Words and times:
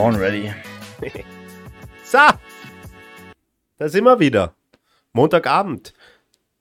Born 0.00 0.16
ready. 0.16 0.50
so, 2.04 2.16
da 3.76 3.86
sind 3.86 4.04
wir 4.04 4.18
wieder. 4.18 4.54
Montagabend. 5.12 5.92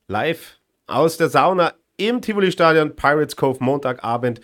Live 0.09 0.59
aus 0.88 1.15
der 1.15 1.29
Sauna 1.29 1.71
im 1.96 2.21
Tivoli-Stadion, 2.21 2.97
Pirates 2.97 3.38
Cove, 3.38 3.63
Montagabend. 3.63 4.41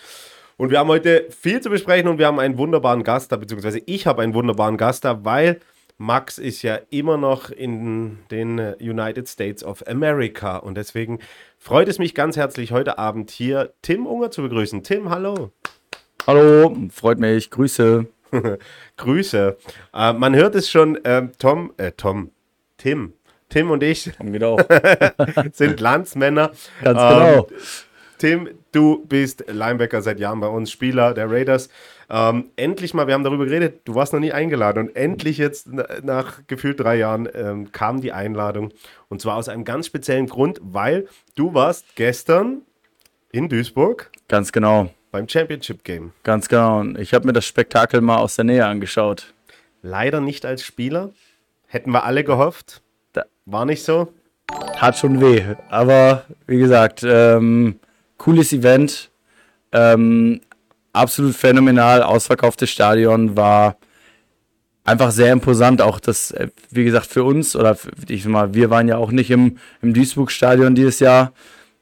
Und 0.56 0.72
wir 0.72 0.80
haben 0.80 0.88
heute 0.88 1.28
viel 1.30 1.60
zu 1.60 1.70
besprechen 1.70 2.08
und 2.08 2.20
wir 2.20 2.28
haben 2.28 2.40
einen 2.40 2.58
wunderbaren 2.58 3.04
Gast 3.04 3.34
da, 3.34 3.36
beziehungsweise 3.36 3.82
ich 3.86 4.08
habe 4.08 4.22
einen 4.22 4.34
wunderbaren 4.34 4.78
Gast 4.78 5.04
da, 5.04 5.26
weil 5.26 5.60
Max 5.98 6.38
ist 6.38 6.62
ja 6.62 6.80
immer 6.90 7.18
noch 7.18 7.50
in 7.50 8.20
den 8.32 8.76
United 8.80 9.28
States 9.28 9.62
of 9.62 9.86
America 9.88 10.56
und 10.56 10.78
deswegen 10.78 11.20
freut 11.58 11.90
es 11.90 12.00
mich 12.00 12.16
ganz 12.16 12.38
herzlich 12.38 12.72
heute 12.72 12.98
Abend 12.98 13.30
hier 13.30 13.74
Tim 13.82 14.08
Unger 14.08 14.32
zu 14.32 14.42
begrüßen. 14.42 14.84
Tim, 14.84 15.10
hallo. 15.10 15.52
Hallo, 16.26 16.74
freut 16.92 17.20
mich, 17.20 17.50
Grüße. 17.50 18.08
Grüße. 18.98 19.58
Äh, 19.94 20.14
man 20.14 20.36
hört 20.36 20.56
es 20.56 20.70
schon, 20.70 21.04
äh, 21.06 21.28
Tom, 21.38 21.74
äh, 21.78 21.92
Tom, 21.92 22.32
Tim, 22.78 23.14
Tim 23.50 23.72
und 23.72 23.84
ich 23.84 24.04
sind 25.54 25.80
Landsmänner. 25.80 26.52
Ganz 26.82 27.00
genau. 27.00 27.48
Ähm, 27.50 27.58
Tim, 28.18 28.50
du 28.72 29.06
bist 29.06 29.44
Linebacker 29.48 30.02
seit 30.02 30.20
Jahren 30.20 30.40
bei 30.40 30.48
uns, 30.48 30.72
Spieler 30.72 31.14
der 31.14 31.30
Raiders. 31.30 31.70
Ähm, 32.10 32.52
endlich 32.56 32.94
mal, 32.94 33.08
wir 33.08 33.14
haben 33.14 33.24
darüber 33.24 33.46
geredet, 33.46 33.82
du 33.86 33.96
warst 33.96 34.14
noch 34.14 34.20
nie 34.20 34.32
eingeladen 34.32 34.88
und 34.88 34.96
endlich 34.96 35.38
jetzt 35.38 35.68
nach 36.04 36.42
gefühlt 36.48 36.80
drei 36.80 36.96
Jahren 36.96 37.28
ähm, 37.34 37.72
kam 37.72 38.02
die 38.02 38.12
Einladung 38.12 38.72
und 39.10 39.22
zwar 39.22 39.36
aus 39.36 39.50
einem 39.50 39.66
ganz 39.66 39.88
speziellen 39.88 40.28
Grund, 40.28 40.60
weil 40.62 41.08
du 41.36 41.54
warst 41.54 41.96
gestern 41.96 42.62
in 43.32 43.50
Duisburg. 43.50 44.12
Ganz 44.28 44.52
genau. 44.52 44.90
Beim 45.16 45.30
Championship 45.30 45.86
Game. 45.86 46.12
Ganz 46.24 46.50
genau. 46.50 46.84
Ich 46.98 47.14
habe 47.14 47.26
mir 47.26 47.32
das 47.32 47.46
Spektakel 47.46 48.02
mal 48.02 48.18
aus 48.18 48.36
der 48.36 48.44
Nähe 48.44 48.66
angeschaut. 48.66 49.34
Leider 49.82 50.20
nicht 50.20 50.46
als 50.46 50.62
Spieler. 50.62 51.12
Hätten 51.68 51.92
wir 51.92 52.04
alle 52.04 52.26
gehofft. 52.26 52.82
War 53.46 53.64
nicht 53.64 53.86
so. 53.86 54.12
Hat 54.76 54.98
schon 54.98 55.22
weh. 55.22 55.42
Aber 55.70 56.26
wie 56.48 56.58
gesagt, 56.58 57.04
ähm, 57.08 57.80
cooles 58.18 58.52
Event. 58.52 59.10
Ähm, 59.72 60.42
absolut 60.92 61.34
phänomenal. 61.34 62.04
Ausverkauftes 62.04 62.70
Stadion 62.70 63.38
war 63.38 63.78
einfach 64.84 65.12
sehr 65.12 65.32
imposant. 65.32 65.82
Auch 65.82 66.02
das, 66.02 66.32
äh, 66.32 66.50
wie 66.72 66.84
gesagt, 66.84 67.06
für 67.06 67.24
uns 67.24 67.56
oder 67.56 67.78
ich 68.10 68.24
sag 68.24 68.32
mal, 68.34 68.54
wir 68.54 68.70
waren 68.70 68.90
ja 68.90 68.98
auch 68.98 69.12
nicht 69.12 69.32
im, 69.32 69.60
im 69.82 69.94
Duisburg-Stadion 69.94 70.76
dieses 70.76 71.00
Jahr. 71.00 71.32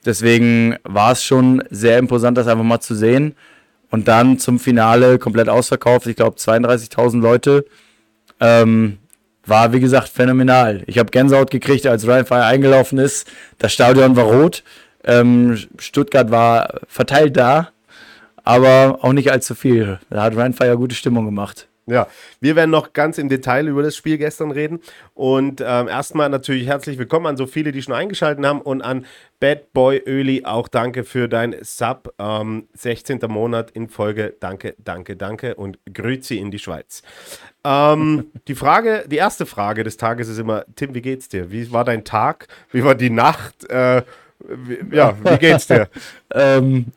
Deswegen 0.06 0.76
war 0.84 1.14
es 1.14 1.24
schon 1.24 1.64
sehr 1.70 1.98
imposant, 1.98 2.38
das 2.38 2.48
einfach 2.48 2.64
mal 2.64 2.80
zu 2.80 2.96
sehen. 2.96 3.36
Und 3.90 4.08
dann 4.08 4.40
zum 4.40 4.60
Finale 4.60 5.20
komplett 5.20 5.50
ausverkauft. 5.50 6.08
Ich 6.08 6.16
glaube, 6.16 6.38
32.000 6.38 7.22
Leute. 7.22 7.66
Ähm, 8.40 8.98
war, 9.46 9.74
wie 9.74 9.80
gesagt, 9.80 10.10
phänomenal. 10.10 10.84
Ich 10.88 10.98
habe 10.98 11.12
Gänsehaut 11.12 11.52
gekriegt, 11.52 11.86
als 11.86 12.08
Ryan 12.08 12.26
Fire 12.26 12.46
eingelaufen 12.46 12.98
ist. 12.98 13.30
Das 13.60 13.74
Stadion 13.74 14.16
war 14.16 14.26
rot. 14.26 14.64
Ähm, 15.04 15.58
Stuttgart 15.78 16.32
war 16.32 16.80
verteilt 16.88 17.36
da, 17.36 17.70
aber 18.44 19.00
auch 19.02 19.14
nicht 19.14 19.32
allzu 19.32 19.54
viel. 19.54 20.00
Da 20.10 20.24
hat 20.24 20.36
Ryan 20.36 20.54
Fire 20.54 20.78
gute 20.78 20.96
Stimmung 20.96 21.26
gemacht. 21.26 21.68
Ja, 21.86 22.08
wir 22.40 22.56
werden 22.56 22.72
noch 22.72 22.94
ganz 22.94 23.18
im 23.18 23.28
Detail 23.28 23.68
über 23.68 23.84
das 23.84 23.98
Spiel 23.98 24.18
gestern 24.18 24.52
reden. 24.52 24.80
Und 25.14 25.60
ähm, 25.60 25.90
erstmal 25.90 26.30
natürlich 26.30 26.66
herzlich 26.66 26.98
willkommen 26.98 27.26
an 27.26 27.36
so 27.36 27.46
viele, 27.46 27.74
die 27.74 27.82
schon 27.82 27.94
eingeschaltet 27.94 28.46
haben 28.46 28.62
und 28.62 28.82
an 28.82 29.06
Bad 29.42 29.74
Boy 29.74 30.02
Öli 30.06 30.46
auch 30.46 30.70
danke 30.70 31.04
für 31.04 31.28
dein 31.28 31.56
Sub. 31.62 32.14
Ähm, 32.20 32.70
16. 32.74 33.20
Monat 33.28 33.72
in 33.72 33.90
Folge. 33.90 34.34
Danke, 34.40 34.76
danke, 34.78 35.18
danke 35.18 35.56
und 35.56 35.78
Grüezi 35.94 36.38
in 36.38 36.52
die 36.52 36.60
Schweiz. 36.60 37.02
Ähm, 37.66 38.28
die 38.48 38.56
Frage, 38.56 39.04
die 39.08 39.18
erste 39.18 39.46
Frage 39.46 39.84
des 39.84 39.98
Tages 39.98 40.30
ist 40.30 40.40
immer: 40.40 40.64
Tim, 40.78 40.96
wie 40.96 41.02
geht's 41.02 41.28
dir? 41.28 41.52
Wie 41.52 41.70
war 41.74 41.84
dein 41.84 42.06
Tag? 42.06 42.48
Wie 42.72 42.86
war 42.86 42.96
die 42.96 43.10
Nacht? 43.10 43.70
Äh, 43.70 44.04
wie, 44.40 44.96
ja, 44.96 45.18
wie 45.22 45.38
geht's 45.38 45.68
dir? 45.68 45.90
ähm, 46.34 46.94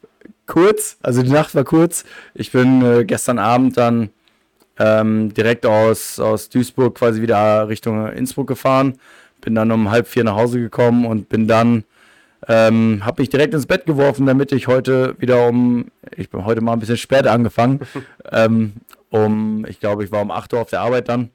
kurz, 0.46 0.96
also 1.02 1.24
die 1.24 1.32
Nacht 1.32 1.56
war 1.56 1.64
kurz. 1.64 2.04
Ich 2.34 2.52
bin 2.52 2.82
äh, 2.82 3.04
gestern 3.04 3.40
Abend 3.40 3.76
dann 3.76 4.10
ähm, 4.78 5.32
direkt 5.32 5.66
aus, 5.66 6.20
aus 6.20 6.48
Duisburg 6.48 6.96
quasi 6.96 7.22
wieder 7.22 7.68
Richtung 7.68 8.06
Innsbruck 8.12 8.46
gefahren. 8.46 8.98
Bin 9.40 9.54
dann 9.54 9.70
um 9.70 9.90
halb 9.90 10.08
vier 10.08 10.24
nach 10.24 10.36
Hause 10.36 10.58
gekommen 10.58 11.06
und 11.06 11.28
bin 11.28 11.46
dann, 11.46 11.84
ähm, 12.48 13.02
habe 13.04 13.22
mich 13.22 13.28
direkt 13.28 13.54
ins 13.54 13.66
Bett 13.66 13.86
geworfen, 13.86 14.26
damit 14.26 14.52
ich 14.52 14.66
heute 14.66 15.14
wieder 15.18 15.48
um, 15.48 15.86
ich 16.16 16.30
bin 16.30 16.44
heute 16.44 16.60
mal 16.60 16.72
ein 16.72 16.80
bisschen 16.80 16.96
später 16.96 17.32
angefangen, 17.32 17.80
ähm, 18.32 18.74
um, 19.10 19.64
ich 19.68 19.80
glaube, 19.80 20.04
ich 20.04 20.12
war 20.12 20.22
um 20.22 20.30
8 20.30 20.52
Uhr 20.52 20.60
auf 20.60 20.70
der 20.70 20.80
Arbeit 20.80 21.08
dann 21.08 21.30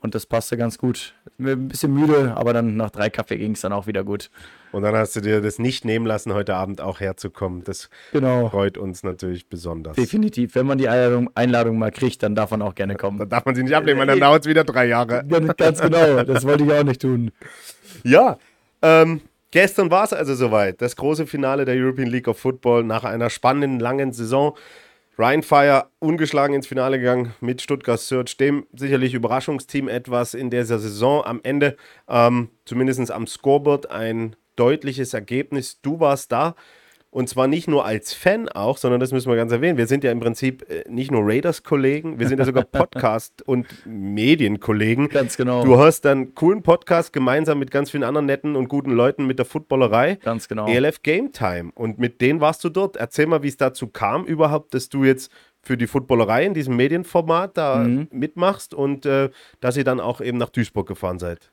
und 0.00 0.14
das 0.14 0.26
passte 0.26 0.56
ganz 0.56 0.78
gut. 0.78 1.14
Ein 1.40 1.68
bisschen 1.68 1.94
müde, 1.94 2.34
aber 2.36 2.52
dann 2.52 2.76
nach 2.76 2.90
drei 2.90 3.10
Kaffee 3.10 3.38
ging 3.38 3.52
es 3.52 3.60
dann 3.60 3.72
auch 3.72 3.86
wieder 3.86 4.02
gut. 4.02 4.28
Und 4.72 4.82
dann 4.82 4.96
hast 4.96 5.14
du 5.14 5.20
dir 5.20 5.40
das 5.40 5.60
nicht 5.60 5.84
nehmen 5.84 6.04
lassen, 6.04 6.34
heute 6.34 6.56
Abend 6.56 6.80
auch 6.80 6.98
herzukommen. 6.98 7.62
Das 7.62 7.88
genau. 8.12 8.48
freut 8.48 8.76
uns 8.76 9.04
natürlich 9.04 9.48
besonders. 9.48 9.94
Definitiv. 9.94 10.56
Wenn 10.56 10.66
man 10.66 10.78
die 10.78 10.88
Einladung, 10.88 11.30
Einladung 11.34 11.78
mal 11.78 11.92
kriegt, 11.92 12.22
dann 12.24 12.34
darf 12.34 12.50
man 12.50 12.60
auch 12.60 12.74
gerne 12.74 12.96
kommen. 12.96 13.18
Dann 13.18 13.28
darf 13.28 13.44
man 13.44 13.54
sie 13.54 13.62
nicht 13.62 13.74
ablehnen, 13.74 14.00
weil 14.00 14.08
dann 14.08 14.20
dauert 14.20 14.42
es 14.42 14.48
wieder 14.48 14.64
drei 14.64 14.86
Jahre. 14.86 15.24
Ganz 15.56 15.80
genau. 15.80 16.24
Das 16.24 16.44
wollte 16.44 16.64
ich 16.64 16.72
auch 16.72 16.82
nicht 16.82 17.02
tun. 17.02 17.30
Ja. 18.02 18.38
Ähm, 18.82 19.20
gestern 19.52 19.90
war 19.92 20.04
es 20.04 20.12
also 20.12 20.34
soweit. 20.34 20.82
Das 20.82 20.96
große 20.96 21.26
Finale 21.26 21.64
der 21.64 21.76
European 21.76 22.08
League 22.08 22.26
of 22.26 22.38
Football 22.38 22.82
nach 22.82 23.04
einer 23.04 23.30
spannenden, 23.30 23.78
langen 23.78 24.12
Saison. 24.12 24.56
Ryan 25.18 25.42
Fire 25.42 25.90
ungeschlagen 25.98 26.54
ins 26.54 26.68
Finale 26.68 26.98
gegangen 27.00 27.34
mit 27.40 27.60
Stuttgart 27.60 27.98
Search, 27.98 28.36
dem 28.36 28.68
sicherlich 28.72 29.14
Überraschungsteam 29.14 29.88
etwas 29.88 30.32
in 30.32 30.48
dieser 30.48 30.78
Saison. 30.78 31.24
Am 31.24 31.40
Ende, 31.42 31.76
ähm, 32.08 32.50
zumindest 32.64 33.10
am 33.10 33.26
Scoreboard, 33.26 33.90
ein 33.90 34.36
deutliches 34.54 35.14
Ergebnis. 35.14 35.80
Du 35.80 35.98
warst 35.98 36.30
da. 36.30 36.54
Und 37.10 37.28
zwar 37.28 37.46
nicht 37.46 37.68
nur 37.68 37.86
als 37.86 38.12
Fan 38.12 38.50
auch, 38.50 38.76
sondern 38.76 39.00
das 39.00 39.12
müssen 39.12 39.30
wir 39.30 39.36
ganz 39.36 39.50
erwähnen. 39.50 39.78
Wir 39.78 39.86
sind 39.86 40.04
ja 40.04 40.12
im 40.12 40.20
Prinzip 40.20 40.68
äh, 40.68 40.84
nicht 40.88 41.10
nur 41.10 41.22
Raiders-Kollegen, 41.24 42.18
wir 42.18 42.28
sind 42.28 42.38
ja 42.38 42.44
sogar 42.44 42.64
Podcast- 42.70 43.40
und 43.46 43.66
Medienkollegen. 43.86 45.08
Ganz 45.08 45.38
genau. 45.38 45.64
Du 45.64 45.78
hast 45.78 46.02
dann 46.02 46.34
coolen 46.34 46.62
Podcast 46.62 47.14
gemeinsam 47.14 47.58
mit 47.58 47.70
ganz 47.70 47.90
vielen 47.90 48.04
anderen 48.04 48.26
netten 48.26 48.56
und 48.56 48.68
guten 48.68 48.90
Leuten 48.90 49.26
mit 49.26 49.38
der 49.38 49.46
Footballerei. 49.46 50.16
Ganz 50.16 50.48
genau. 50.48 50.68
ELF 50.68 51.02
Game 51.02 51.32
Time. 51.32 51.72
Und 51.74 51.98
mit 51.98 52.20
denen 52.20 52.42
warst 52.42 52.62
du 52.64 52.68
dort. 52.68 52.96
Erzähl 52.96 53.26
mal, 53.26 53.42
wie 53.42 53.48
es 53.48 53.56
dazu 53.56 53.86
kam 53.86 54.26
überhaupt, 54.26 54.74
dass 54.74 54.90
du 54.90 55.04
jetzt 55.04 55.32
für 55.62 55.78
die 55.78 55.86
Footballerei 55.86 56.44
in 56.44 56.54
diesem 56.54 56.76
Medienformat 56.76 57.56
da 57.56 57.84
mhm. 57.84 58.08
mitmachst 58.10 58.74
und 58.74 59.06
äh, 59.06 59.30
dass 59.60 59.76
ihr 59.76 59.84
dann 59.84 60.00
auch 60.00 60.20
eben 60.20 60.38
nach 60.38 60.50
Duisburg 60.50 60.86
gefahren 60.86 61.18
seid. 61.18 61.50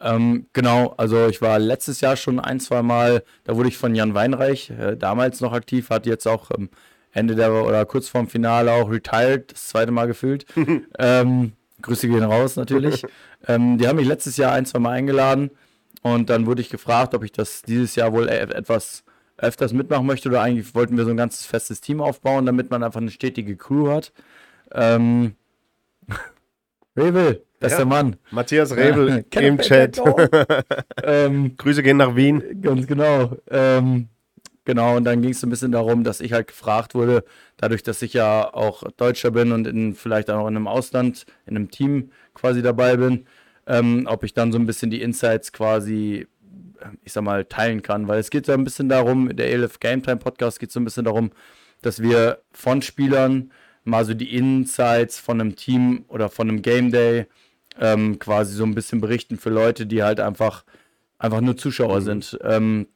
Ähm, 0.00 0.46
genau, 0.52 0.94
also 0.98 1.26
ich 1.28 1.40
war 1.40 1.58
letztes 1.58 2.00
Jahr 2.00 2.16
schon 2.16 2.38
ein, 2.38 2.60
zwei 2.60 2.82
Mal, 2.82 3.22
da 3.44 3.56
wurde 3.56 3.68
ich 3.68 3.78
von 3.78 3.94
Jan 3.94 4.14
Weinreich, 4.14 4.70
äh, 4.70 4.96
damals 4.96 5.40
noch 5.40 5.52
aktiv, 5.52 5.88
hat 5.88 6.06
jetzt 6.06 6.26
auch 6.26 6.50
ähm, 6.56 6.68
Ende 7.12 7.34
der 7.34 7.52
oder 7.52 7.84
kurz 7.86 8.08
vorm 8.08 8.28
Finale 8.28 8.72
auch 8.72 8.90
retired, 8.90 9.52
das 9.52 9.68
zweite 9.68 9.92
Mal 9.92 10.06
gefühlt. 10.06 10.44
ähm, 10.98 11.52
Grüße 11.80 12.08
gehen 12.08 12.24
raus 12.24 12.56
natürlich. 12.56 13.04
ähm, 13.48 13.78
die 13.78 13.88
haben 13.88 13.96
mich 13.96 14.06
letztes 14.06 14.36
Jahr 14.36 14.52
ein, 14.52 14.66
zwei 14.66 14.80
Mal 14.80 14.92
eingeladen 14.92 15.50
und 16.02 16.28
dann 16.28 16.46
wurde 16.46 16.60
ich 16.60 16.68
gefragt, 16.68 17.14
ob 17.14 17.24
ich 17.24 17.32
das 17.32 17.62
dieses 17.62 17.94
Jahr 17.94 18.12
wohl 18.12 18.28
e 18.28 18.36
etwas 18.36 19.02
öfters 19.38 19.72
mitmachen 19.72 20.06
möchte 20.06 20.28
oder 20.28 20.42
eigentlich 20.42 20.74
wollten 20.74 20.96
wir 20.96 21.04
so 21.04 21.10
ein 21.10 21.16
ganzes 21.16 21.46
festes 21.46 21.80
Team 21.80 22.00
aufbauen, 22.00 22.46
damit 22.46 22.70
man 22.70 22.82
einfach 22.82 23.00
eine 23.00 23.10
stetige 23.10 23.56
Crew 23.56 23.88
hat. 23.88 24.12
Ähm, 24.72 25.36
Revel, 26.96 27.45
bester 27.58 27.80
ja. 27.80 27.84
Mann. 27.84 28.16
Matthias 28.30 28.74
Rebel 28.76 29.24
ja, 29.34 29.40
im 29.40 29.58
Chat. 29.58 30.00
ähm, 31.02 31.54
Grüße 31.56 31.82
gehen 31.82 31.96
nach 31.96 32.16
Wien. 32.16 32.60
Ganz 32.60 32.86
genau. 32.86 33.36
Ähm, 33.50 34.08
genau, 34.64 34.96
und 34.96 35.04
dann 35.04 35.22
ging 35.22 35.30
es 35.30 35.40
so 35.40 35.46
ein 35.46 35.50
bisschen 35.50 35.72
darum, 35.72 36.04
dass 36.04 36.20
ich 36.20 36.32
halt 36.32 36.48
gefragt 36.48 36.94
wurde, 36.94 37.24
dadurch, 37.56 37.82
dass 37.82 38.02
ich 38.02 38.12
ja 38.12 38.52
auch 38.52 38.82
Deutscher 38.96 39.30
bin 39.30 39.52
und 39.52 39.66
in, 39.66 39.94
vielleicht 39.94 40.30
auch 40.30 40.46
in 40.46 40.56
einem 40.56 40.68
Ausland, 40.68 41.26
in 41.46 41.56
einem 41.56 41.70
Team 41.70 42.10
quasi 42.34 42.62
dabei 42.62 42.96
bin, 42.96 43.26
ähm, 43.66 44.06
ob 44.08 44.24
ich 44.24 44.34
dann 44.34 44.52
so 44.52 44.58
ein 44.58 44.66
bisschen 44.66 44.90
die 44.90 45.02
Insights 45.02 45.52
quasi, 45.52 46.26
ich 47.02 47.12
sag 47.12 47.24
mal, 47.24 47.44
teilen 47.44 47.82
kann. 47.82 48.08
Weil 48.08 48.20
es 48.20 48.30
geht 48.30 48.46
so 48.46 48.52
ein 48.52 48.64
bisschen 48.64 48.88
darum, 48.88 49.34
der 49.34 49.50
ELF 49.50 49.80
Game 49.80 50.02
Time 50.02 50.18
Podcast 50.18 50.60
geht 50.60 50.70
so 50.70 50.80
ein 50.80 50.84
bisschen 50.84 51.04
darum, 51.04 51.30
dass 51.82 52.00
wir 52.00 52.38
von 52.52 52.82
Spielern 52.82 53.50
mal 53.84 54.04
so 54.04 54.14
die 54.14 54.34
Insights 54.36 55.18
von 55.18 55.40
einem 55.40 55.56
Team 55.56 56.04
oder 56.08 56.28
von 56.28 56.48
einem 56.48 56.62
Game 56.62 56.90
Day 56.90 57.26
ähm, 57.80 58.18
quasi 58.18 58.54
so 58.54 58.64
ein 58.64 58.74
bisschen 58.74 59.00
berichten 59.00 59.36
für 59.36 59.50
Leute, 59.50 59.86
die 59.86 60.02
halt 60.02 60.20
einfach, 60.20 60.64
einfach 61.18 61.40
nur 61.40 61.56
Zuschauer 61.56 62.00
mhm. 62.00 62.04
sind. 62.04 62.38
Ähm, 62.42 62.88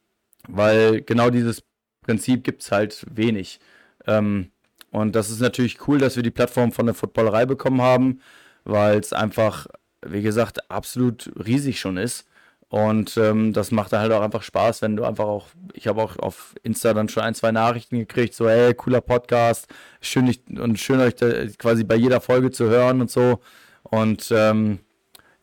weil 0.49 1.03
genau 1.03 1.31
dieses 1.31 1.63
Prinzip 2.03 2.45
gibt 2.45 2.63
es 2.63 2.73
halt 2.73 3.05
wenig. 3.11 3.61
Ähm, 4.07 4.51
und 4.91 5.15
das 5.15 5.31
ist 5.31 5.41
natürlich 5.41 5.87
cool, 5.87 5.99
dass 5.99 6.17
wir 6.17 6.23
die 6.23 6.31
Plattform 6.31 6.73
von 6.73 6.87
der 6.87 6.95
Footballerei 6.95 7.47
bekommen 7.47 7.81
haben, 7.81 8.21
weil 8.65 8.99
es 8.99 9.13
einfach, 9.13 9.67
wie 10.05 10.23
gesagt, 10.23 10.71
absolut 10.71 11.31
riesig 11.47 11.79
schon 11.79 11.97
ist. 11.97 12.27
Und 12.69 13.17
ähm, 13.17 13.53
das 13.53 13.73
macht 13.73 13.93
dann 13.93 14.01
halt 14.01 14.13
auch 14.13 14.23
einfach 14.23 14.43
Spaß, 14.43 14.81
wenn 14.83 14.97
du 14.97 15.05
einfach 15.05 15.25
auch, 15.27 15.49
ich 15.75 15.89
habe 15.89 16.01
auch 16.01 16.17
auf 16.19 16.55
Insta 16.63 16.95
dann 16.95 17.09
schon 17.09 17.25
ein, 17.25 17.35
zwei 17.35 17.51
Nachrichten 17.51 17.99
gekriegt, 17.99 18.33
so, 18.33 18.49
hey, 18.49 18.75
cooler 18.75 19.01
Podcast, 19.01 19.67
schön 20.01 20.27
dich, 20.27 20.41
und 20.49 20.79
schön 20.79 21.01
euch 21.01 21.17
da 21.17 21.47
quasi 21.59 21.83
bei 21.83 21.97
jeder 21.97 22.21
Folge 22.21 22.53
zu 22.53 22.69
hören 22.69 23.01
und 23.01 23.11
so. 23.11 23.41
Und 23.83 24.31
ähm, 24.35 24.81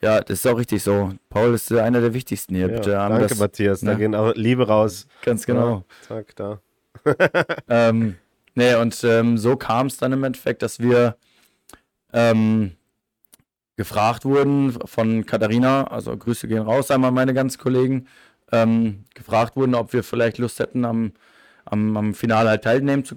ja, 0.02 0.22
das 0.22 0.40
ist 0.40 0.48
auch 0.48 0.58
richtig 0.58 0.84
so. 0.84 1.14
Paul 1.30 1.54
ist 1.54 1.72
einer 1.72 2.02
der 2.02 2.14
wichtigsten 2.14 2.56
hier. 2.56 2.70
Ja, 2.70 2.76
Bitte, 2.76 2.92
danke, 2.92 3.28
das, 3.28 3.40
Matthias. 3.40 3.82
Da 3.82 3.92
ne? 3.94 3.98
gehen 3.98 4.16
auch 4.16 4.34
Liebe 4.36 4.68
raus. 4.68 5.08
Ganz 5.24 5.46
genau. 5.46 5.84
Ja, 6.08 6.08
zack, 6.08 6.36
da. 6.36 6.60
ähm, 7.70 8.16
nee, 8.56 8.76
und 8.76 9.04
ähm, 9.04 9.38
so 9.38 9.56
kam 9.56 9.88
es 9.88 9.98
dann 9.98 10.14
im 10.14 10.24
Endeffekt, 10.24 10.62
dass 10.62 10.80
wir 10.80 11.18
ähm, 12.14 12.78
gefragt 13.76 14.26
wurden 14.26 14.78
von 14.86 15.26
Katharina, 15.26 15.86
also 15.88 16.16
Grüße 16.16 16.48
gehen 16.48 16.64
raus, 16.64 16.92
einmal 16.92 17.12
meine 17.12 17.34
ganzen 17.34 17.60
Kollegen, 17.60 18.08
ähm, 18.52 19.06
gefragt 19.14 19.56
wurden, 19.56 19.76
ob 19.76 19.94
wir 19.94 20.04
vielleicht 20.04 20.38
Lust 20.38 20.60
hätten, 20.60 20.86
am, 20.86 21.14
am, 21.66 21.96
am 21.98 22.14
Finale 22.14 22.50
halt 22.50 22.64
teilnehmen 22.64 23.04
zu, 23.04 23.16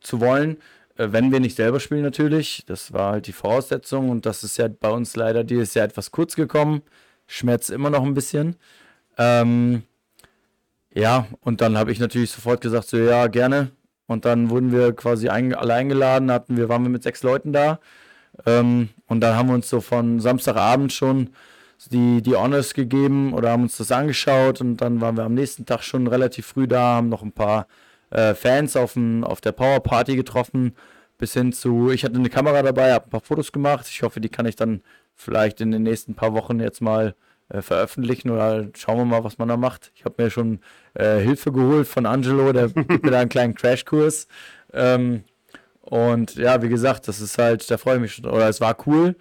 zu 0.00 0.20
wollen. 0.20 0.56
Äh, 0.96 1.08
wenn 1.10 1.32
wir 1.32 1.40
nicht 1.40 1.56
selber 1.56 1.80
spielen 1.80 2.02
natürlich. 2.02 2.64
Das 2.66 2.92
war 2.92 3.12
halt 3.12 3.26
die 3.26 3.32
Voraussetzung 3.32 4.10
und 4.10 4.26
das 4.26 4.44
ist 4.44 4.56
ja 4.58 4.68
bei 4.68 4.90
uns 4.90 5.16
leider 5.16 5.44
dieses 5.44 5.74
Jahr 5.74 5.86
etwas 5.86 6.10
kurz 6.10 6.36
gekommen. 6.36 6.82
Schmerzt 7.26 7.70
immer 7.70 7.90
noch 7.90 8.04
ein 8.04 8.14
bisschen. 8.14 8.56
Ähm, 9.18 9.82
ja, 10.94 11.26
und 11.40 11.60
dann 11.60 11.78
habe 11.78 11.92
ich 11.92 12.00
natürlich 12.00 12.30
sofort 12.30 12.60
gesagt, 12.60 12.88
so 12.88 12.98
ja, 12.98 13.26
gerne. 13.28 13.70
Und 14.06 14.24
dann 14.24 14.50
wurden 14.50 14.72
wir 14.72 14.92
quasi 14.94 15.28
ein, 15.28 15.54
alle 15.54 15.74
eingeladen, 15.74 16.30
hatten 16.30 16.56
wir, 16.56 16.68
waren 16.68 16.82
wir 16.82 16.90
mit 16.90 17.02
sechs 17.02 17.22
Leuten 17.22 17.52
da. 17.52 17.80
Ähm, 18.46 18.90
und 19.06 19.20
dann 19.20 19.36
haben 19.36 19.48
wir 19.48 19.54
uns 19.54 19.68
so 19.68 19.80
von 19.80 20.20
Samstagabend 20.20 20.92
schon 20.92 21.30
die, 21.90 22.22
die 22.22 22.36
Honors 22.36 22.74
gegeben 22.74 23.32
oder 23.32 23.50
haben 23.50 23.64
uns 23.64 23.76
das 23.76 23.90
angeschaut 23.90 24.60
und 24.60 24.76
dann 24.76 25.00
waren 25.00 25.16
wir 25.16 25.24
am 25.24 25.34
nächsten 25.34 25.66
Tag 25.66 25.82
schon 25.82 26.06
relativ 26.06 26.46
früh 26.46 26.68
da, 26.68 26.96
haben 26.96 27.08
noch 27.08 27.22
ein 27.22 27.32
paar 27.32 27.66
äh, 28.12 28.34
Fans 28.34 28.76
auf, 28.76 28.92
dem, 28.94 29.24
auf 29.24 29.40
der 29.40 29.52
Power 29.52 29.80
Party 29.80 30.16
getroffen, 30.16 30.74
bis 31.18 31.34
hin 31.34 31.52
zu, 31.52 31.90
ich 31.90 32.04
hatte 32.04 32.16
eine 32.16 32.30
Kamera 32.30 32.62
dabei, 32.62 32.92
habe 32.92 33.06
ein 33.06 33.10
paar 33.10 33.20
Fotos 33.20 33.52
gemacht. 33.52 33.86
Ich 33.88 34.02
hoffe, 34.02 34.20
die 34.20 34.28
kann 34.28 34.46
ich 34.46 34.56
dann 34.56 34.82
vielleicht 35.14 35.60
in 35.60 35.70
den 35.70 35.82
nächsten 35.82 36.14
paar 36.14 36.32
Wochen 36.34 36.58
jetzt 36.60 36.80
mal 36.80 37.14
äh, 37.48 37.62
veröffentlichen 37.62 38.30
oder 38.30 38.68
schauen 38.76 38.98
wir 38.98 39.04
mal, 39.04 39.24
was 39.24 39.38
man 39.38 39.48
da 39.48 39.56
macht. 39.56 39.92
Ich 39.94 40.04
habe 40.04 40.22
mir 40.22 40.30
schon 40.30 40.60
äh, 40.94 41.18
Hilfe 41.18 41.52
geholt 41.52 41.86
von 41.86 42.06
Angelo, 42.06 42.52
der 42.52 42.68
gibt 42.88 43.04
mir 43.04 43.10
da 43.10 43.20
einen 43.20 43.28
kleinen 43.28 43.54
Crashkurs. 43.54 44.26
Ähm, 44.72 45.24
und 45.80 46.36
ja, 46.36 46.62
wie 46.62 46.68
gesagt, 46.68 47.08
das 47.08 47.20
ist 47.20 47.38
halt, 47.38 47.70
da 47.70 47.76
freue 47.78 47.96
ich 47.96 48.00
mich 48.00 48.14
schon, 48.14 48.26
oder 48.26 48.48
es 48.48 48.60
war 48.60 48.76
cool. 48.86 49.16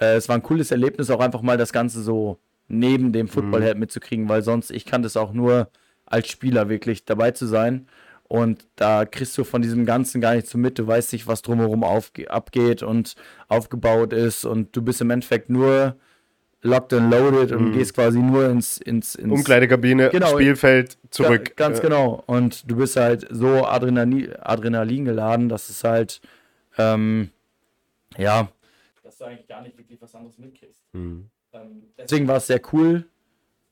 Äh, 0.00 0.14
es 0.16 0.28
war 0.28 0.36
ein 0.36 0.42
cooles 0.42 0.70
Erlebnis, 0.70 1.10
auch 1.10 1.20
einfach 1.20 1.42
mal 1.42 1.56
das 1.56 1.72
Ganze 1.72 2.02
so 2.02 2.38
neben 2.68 3.12
dem 3.12 3.28
Football 3.28 3.60
Mhm. 3.60 3.64
halt 3.64 3.78
mitzukriegen, 3.78 4.28
weil 4.28 4.42
sonst, 4.42 4.70
ich 4.70 4.84
kann 4.86 5.02
das 5.02 5.16
auch 5.16 5.32
nur 5.32 5.68
als 6.06 6.28
Spieler 6.28 6.68
wirklich 6.68 7.04
dabei 7.04 7.30
zu 7.32 7.46
sein. 7.46 7.86
Und 8.32 8.66
da 8.76 9.04
kriegst 9.04 9.36
du 9.36 9.44
von 9.44 9.60
diesem 9.60 9.84
Ganzen 9.84 10.22
gar 10.22 10.34
nicht 10.34 10.46
so 10.46 10.56
mit. 10.56 10.78
Du 10.78 10.86
weißt 10.86 11.12
nicht, 11.12 11.26
was 11.26 11.42
drumherum 11.42 11.84
abgeht 11.84 12.82
und 12.82 13.14
aufgebaut 13.48 14.14
ist. 14.14 14.46
Und 14.46 14.74
du 14.74 14.80
bist 14.80 15.02
im 15.02 15.10
Endeffekt 15.10 15.50
nur 15.50 15.96
locked 16.62 16.94
and 16.94 17.10
loaded 17.12 17.52
und 17.52 17.72
gehst 17.72 17.92
quasi 17.92 18.18
nur 18.20 18.48
ins, 18.48 18.78
ins, 18.78 19.16
ins 19.16 19.30
Umkleidekabine, 19.30 20.08
Genau. 20.08 20.28
Spielfeld, 20.28 20.96
zurück. 21.10 21.54
Ga- 21.56 21.66
Ganz 21.66 21.80
Äh, 21.80 21.82
genau. 21.82 22.22
Und 22.26 22.70
du 22.70 22.76
bist 22.76 22.96
halt 22.96 23.26
so 23.28 23.66
Adrenalin, 23.66 24.32
Adrenalin 24.40 25.04
geladen, 25.04 25.50
dass 25.50 25.68
es 25.68 25.84
halt, 25.84 26.22
ähm, 26.78 27.28
ja, 28.16 28.48
dass 29.02 29.18
du 29.18 29.24
eigentlich 29.24 29.46
gar 29.46 29.60
nicht 29.60 29.76
wirklich 29.76 30.00
was 30.00 30.14
anderes 30.14 30.38
mitkriegst. 30.38 30.80
Mhm. 30.94 31.28
Ähm, 31.52 31.82
deswegen 31.98 32.26
war 32.28 32.36
es 32.38 32.46
sehr 32.46 32.62
cool, 32.72 33.04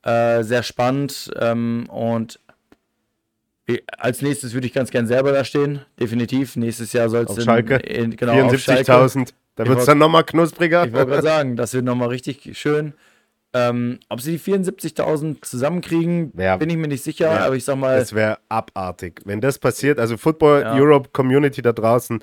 äh, 0.02 0.42
sehr 0.42 0.62
spannend 0.62 1.30
ähm, 1.40 1.86
und 1.88 2.38
als 3.98 4.22
nächstes 4.22 4.54
würde 4.54 4.66
ich 4.66 4.72
ganz 4.72 4.90
gern 4.90 5.06
selber 5.06 5.32
da 5.32 5.44
stehen, 5.44 5.80
definitiv. 5.98 6.56
Nächstes 6.56 6.92
Jahr 6.92 7.08
soll 7.08 7.24
es 7.28 7.44
Schalke? 7.44 7.76
in, 7.76 8.16
genau, 8.16 8.32
auf 8.46 8.58
Schalke. 8.58 8.90
74.000. 8.92 9.30
Da 9.56 9.66
wird 9.66 9.78
es 9.80 9.84
dann 9.86 9.98
nochmal 9.98 10.24
knuspriger. 10.24 10.86
Ich 10.86 10.92
wollte 10.92 11.10
gerade 11.10 11.22
sagen, 11.22 11.56
das 11.56 11.74
wird 11.74 11.84
nochmal 11.84 12.08
richtig 12.08 12.56
schön. 12.58 12.94
Ähm, 13.52 13.98
ob 14.08 14.20
sie 14.20 14.32
die 14.32 14.38
74.000 14.38 15.42
zusammenkriegen, 15.42 16.32
Ja. 16.38 16.56
bin 16.56 16.70
ich 16.70 16.76
mir 16.76 16.86
nicht 16.86 17.02
sicher, 17.02 17.26
Ja. 17.32 17.46
aber 17.46 17.56
ich 17.56 17.64
sag 17.64 17.76
mal, 17.76 17.98
Das 17.98 18.14
wäre 18.14 18.38
abartig. 18.48 19.20
Wenn 19.24 19.40
das 19.40 19.58
passiert, 19.58 19.98
also 19.98 20.16
Football 20.16 20.62
Ja. 20.62 20.74
Europe 20.76 21.10
Community 21.12 21.60
da 21.60 21.72
draußen, 21.72 22.22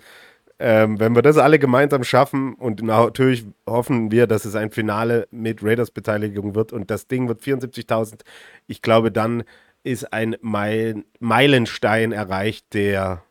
ähm, 0.59 0.99
wenn 0.99 1.13
wir 1.15 1.21
das 1.21 1.37
alle 1.37 1.59
gemeinsam 1.59 2.03
schaffen 2.05 2.53
und 2.55 2.81
natürlich 2.81 3.45
hoffen 3.69 4.09
wir, 4.09 4.25
dass 4.25 4.45
es 4.45 4.55
ein 4.55 4.71
Finale 4.71 5.27
mit 5.29 5.61
Raiders 5.61 5.91
Beteiligung 5.91 6.55
wird 6.55 6.71
und 6.73 6.89
das 6.89 7.07
Ding 7.07 7.27
wird 7.27 7.41
74.000, 7.41 8.21
ich 8.65 8.81
glaube, 8.81 9.11
dann 9.11 9.43
ist 9.87 10.13
ein 10.13 10.35
Meil 10.41 11.03
Meilenstein 11.19 12.11
erreicht, 12.11 12.73
der 12.73 13.23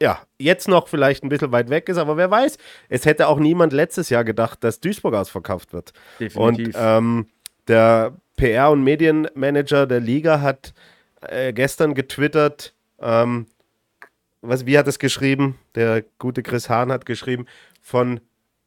ja, 0.00 0.20
jetzt 0.38 0.68
noch 0.68 0.86
vielleicht 0.86 1.24
ein 1.24 1.28
bisschen 1.28 1.50
weit 1.50 1.70
weg 1.70 1.88
ist, 1.88 1.96
aber 1.96 2.16
wer 2.16 2.30
weiß, 2.30 2.56
es 2.88 3.04
hätte 3.04 3.26
auch 3.26 3.40
niemand 3.40 3.72
letztes 3.72 4.10
Jahr 4.10 4.22
gedacht, 4.22 4.62
dass 4.62 4.78
Duisburg 4.78 5.14
ausverkauft 5.14 5.72
wird. 5.72 5.92
definitiv. 6.20 6.68
Und 6.68 6.74
ähm, 6.76 7.26
der 7.66 8.12
PR- 8.38 8.70
und 8.70 8.84
Medienmanager 8.84 9.86
der 9.86 9.98
Liga 9.98 10.40
hat 10.40 10.72
äh, 11.22 11.52
gestern 11.52 11.94
getwittert, 11.94 12.74
ähm, 13.00 13.46
was, 14.40 14.66
wie 14.66 14.78
hat 14.78 14.86
es 14.86 15.00
geschrieben? 15.00 15.58
Der 15.74 16.04
gute 16.20 16.44
Chris 16.44 16.68
Hahn 16.68 16.92
hat 16.92 17.04
geschrieben, 17.04 17.46
von 17.82 18.20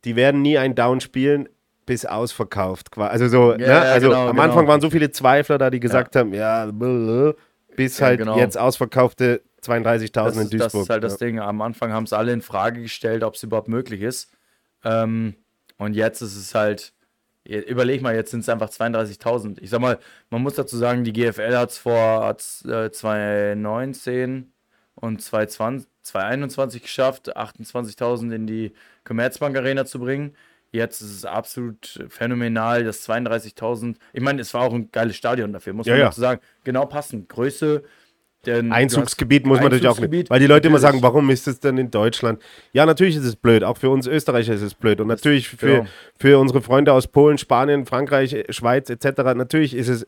die 0.03 0.17
werden 0.17 0.41
nie 0.41 0.57
ein 0.57 0.75
Down 0.75 0.99
spielen, 0.99 1.47
bis 1.91 2.05
ausverkauft. 2.05 2.97
Also 2.97 3.27
so, 3.27 3.51
Ja, 3.51 3.57
ne? 3.57 3.65
ja, 3.65 3.81
also 3.81 4.07
genau, 4.07 4.21
am 4.29 4.31
genau. 4.37 4.43
Anfang 4.43 4.65
waren 4.65 4.79
so 4.79 4.89
viele 4.89 5.11
Zweifler 5.11 5.57
da, 5.57 5.69
die 5.69 5.81
gesagt 5.81 6.15
haben, 6.15 6.33
ja, 6.33 6.67
blablabla, 6.67 7.33
bis 7.75 7.99
Ja, 7.99 8.05
halt 8.05 8.19
genau. 8.19 8.37
jetzt 8.37 8.57
ausverkaufte 8.57 9.41
32.000 9.61 10.11
das, 10.13 10.37
in 10.37 10.49
Duisburg. 10.49 10.59
das 10.59 10.73
ist 10.73 10.89
halt 10.89 11.03
das 11.03 11.19
ja. 11.19 11.27
Ding. 11.27 11.39
Am 11.41 11.61
Anfang 11.61 11.91
haben 11.91 12.05
es 12.05 12.13
alle 12.13 12.31
in 12.31 12.41
Frage 12.41 12.81
gestellt, 12.81 13.25
ob 13.25 13.35
es 13.35 13.43
überhaupt 13.43 13.67
möglich 13.67 14.01
ist. 14.03 14.31
Ähm, 14.85 15.35
und 15.77 15.93
jetzt 15.93 16.21
ist 16.21 16.37
es 16.37 16.55
halt, 16.55 16.93
überleg 17.43 18.01
mal, 18.01 18.15
jetzt 18.15 18.31
sind 18.31 18.39
es 18.39 18.47
einfach 18.47 18.69
32.000. 18.69 19.57
Ich 19.61 19.69
sag 19.69 19.81
mal, 19.81 19.99
man 20.29 20.41
muss 20.41 20.55
dazu 20.55 20.77
sagen, 20.77 21.03
die 21.03 21.11
GFL 21.11 21.57
hat 21.57 21.71
es 21.71 21.77
vor 21.77 22.23
hat's, 22.25 22.63
äh, 22.63 22.89
2019 22.89 24.53
und 24.95 25.21
2020, 25.21 25.89
2021 26.03 26.83
geschafft, 26.83 27.35
28.000 27.35 28.31
in 28.33 28.47
die 28.47 28.71
Commerzbank 29.03 29.57
Arena 29.57 29.83
zu 29.85 29.99
bringen. 29.99 30.35
Jetzt 30.71 31.01
ist 31.01 31.11
es 31.11 31.25
absolut 31.25 32.05
phänomenal, 32.09 32.83
das 32.85 33.07
32.000. 33.07 33.95
Ich 34.13 34.21
meine, 34.21 34.41
es 34.41 34.53
war 34.53 34.61
auch 34.61 34.73
ein 34.73 34.89
geiles 34.91 35.15
Stadion 35.17 35.51
dafür, 35.51 35.73
muss 35.73 35.85
Ja, 35.85 35.93
man 35.93 35.99
ja. 35.99 36.05
dazu 36.05 36.21
sagen. 36.21 36.39
Genau 36.63 36.85
passend. 36.85 37.27
Größe. 37.29 37.83
denn 38.45 38.71
Einzugsgebiet 38.71 39.45
muss 39.45 39.57
man 39.59 39.65
natürlich 39.65 39.83
auch 39.87 39.91
nicht. 39.97 40.03
Einzugsgebiet, 40.05 40.29
Weil 40.31 40.39
die 40.39 40.47
Leute 40.47 40.67
immer 40.69 40.79
sagen, 40.79 41.03
warum 41.03 41.29
ist 41.29 41.47
es 41.47 41.59
denn 41.59 41.77
in 41.77 41.91
Deutschland? 41.91 42.41
Ja, 42.71 42.85
natürlich 42.87 43.15
ist 43.17 43.25
es 43.25 43.35
blöd. 43.35 43.63
Auch 43.63 43.77
für 43.77 43.89
uns 43.91 44.07
Österreicher 44.07 44.53
ist 44.53 44.61
es 44.63 44.73
blöd. 44.73 44.99
Und 45.01 45.07
natürlich 45.07 45.47
für, 45.49 45.67
genau. 45.79 45.85
für 46.17 46.39
unsere 46.39 46.61
Freunde 46.61 46.91
aus 46.93 47.07
Polen, 47.07 47.37
Spanien, 47.37 47.85
Frankreich, 47.85 48.45
Schweiz 48.49 48.89
etc. 48.89 49.35
Natürlich 49.35 49.75
ist 49.75 49.89
es 49.89 50.07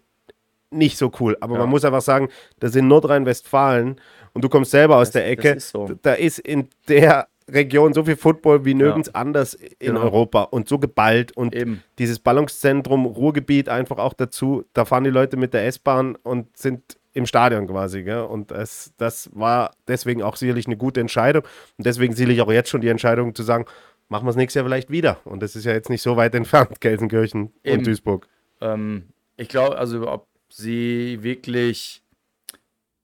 nicht 0.72 0.98
so 0.98 1.12
cool. 1.20 1.38
Aber 1.42 1.54
Ja. 1.56 1.60
man 1.60 1.70
muss 1.70 1.86
einfach 1.86 2.02
sagen, 2.02 2.30
das 2.60 2.76
in 2.76 2.88
Nordrhein-Westfalen 2.88 4.02
und 4.34 4.44
du 4.44 4.50
kommst 4.50 4.72
selber 4.72 4.96
aus 4.98 5.10
Das- 5.10 5.14
der 5.14 5.28
Ecke. 5.30 5.50
ist 5.50 5.70
so. 5.70 5.92
Da 6.02 6.14
ist 6.14 6.40
in 6.40 6.70
der 6.88 7.28
Region 7.50 7.94
so 7.94 8.04
viel 8.06 8.16
Football 8.16 8.66
wie 8.66 8.74
nirgends 8.74 9.14
anders 9.14 9.54
in 9.54 9.70
Genau. 9.80 10.02
Europa 10.02 10.44
und 10.44 10.68
so 10.68 10.80
geballt 10.80 11.36
und 11.36 11.56
Eben. 11.56 11.84
dieses 12.00 12.20
Ballungszentrum 12.20 13.06
Ruhrgebiet 13.06 13.70
einfach 13.70 13.98
auch 13.98 14.14
dazu. 14.14 14.64
Da 14.74 14.86
fahren 14.86 15.04
die 15.04 15.10
Leute 15.10 15.38
mit 15.38 15.54
der 15.54 15.66
S-Bahn 15.68 16.16
und 16.16 16.56
sind 16.58 16.98
im 17.14 17.26
Stadion 17.26 17.68
quasi. 17.68 18.04
Gell? 18.04 18.22
Und 18.22 18.52
das, 18.52 18.92
das 18.98 19.30
war 19.34 19.72
deswegen 19.88 20.24
auch 20.24 20.36
sicherlich 20.36 20.66
eine 20.66 20.78
gute 20.78 21.00
Entscheidung. 21.00 21.44
Und 21.78 21.86
deswegen 21.86 22.14
sicherlich 22.14 22.42
auch 22.42 22.52
jetzt 22.52 22.70
schon 22.70 22.82
die 22.82 22.88
Entscheidung 22.88 23.36
zu 23.36 23.44
sagen, 23.44 23.66
machen 24.10 24.26
wir 24.26 24.32
es 24.32 24.36
nächstes 24.36 24.56
Jahr 24.60 24.66
vielleicht 24.66 24.90
wieder. 24.90 25.18
Und 25.26 25.44
das 25.44 25.56
ist 25.56 25.66
ja 25.66 25.74
jetzt 25.74 25.90
nicht 25.90 26.02
so 26.02 26.18
weit 26.18 26.34
entfernt, 26.36 26.80
Gelsenkirchen 26.82 27.52
Eben. 27.64 27.80
und 27.80 27.88
Duisburg. 27.88 28.28
Ähm, 28.62 29.04
ich 29.38 29.48
glaube, 29.50 29.78
also 29.78 30.10
ob 30.10 30.28
sie 30.50 31.20
wirklich 31.22 32.02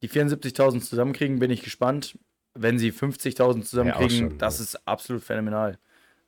die 0.02 0.10
74.000 0.10 0.82
zusammenkriegen, 0.82 1.40
bin 1.40 1.52
ich 1.52 1.62
gespannt. 1.62 2.18
Wenn 2.56 2.80
sie 2.80 2.92
50.000 2.92 3.64
zusammenkriegen, 3.64 4.10
Ja, 4.18 4.30
schon, 4.30 4.38
das 4.38 4.58
ja. 4.60 4.64
ist 4.64 4.88
absolut 4.88 5.24
phänomenal. 5.24 5.78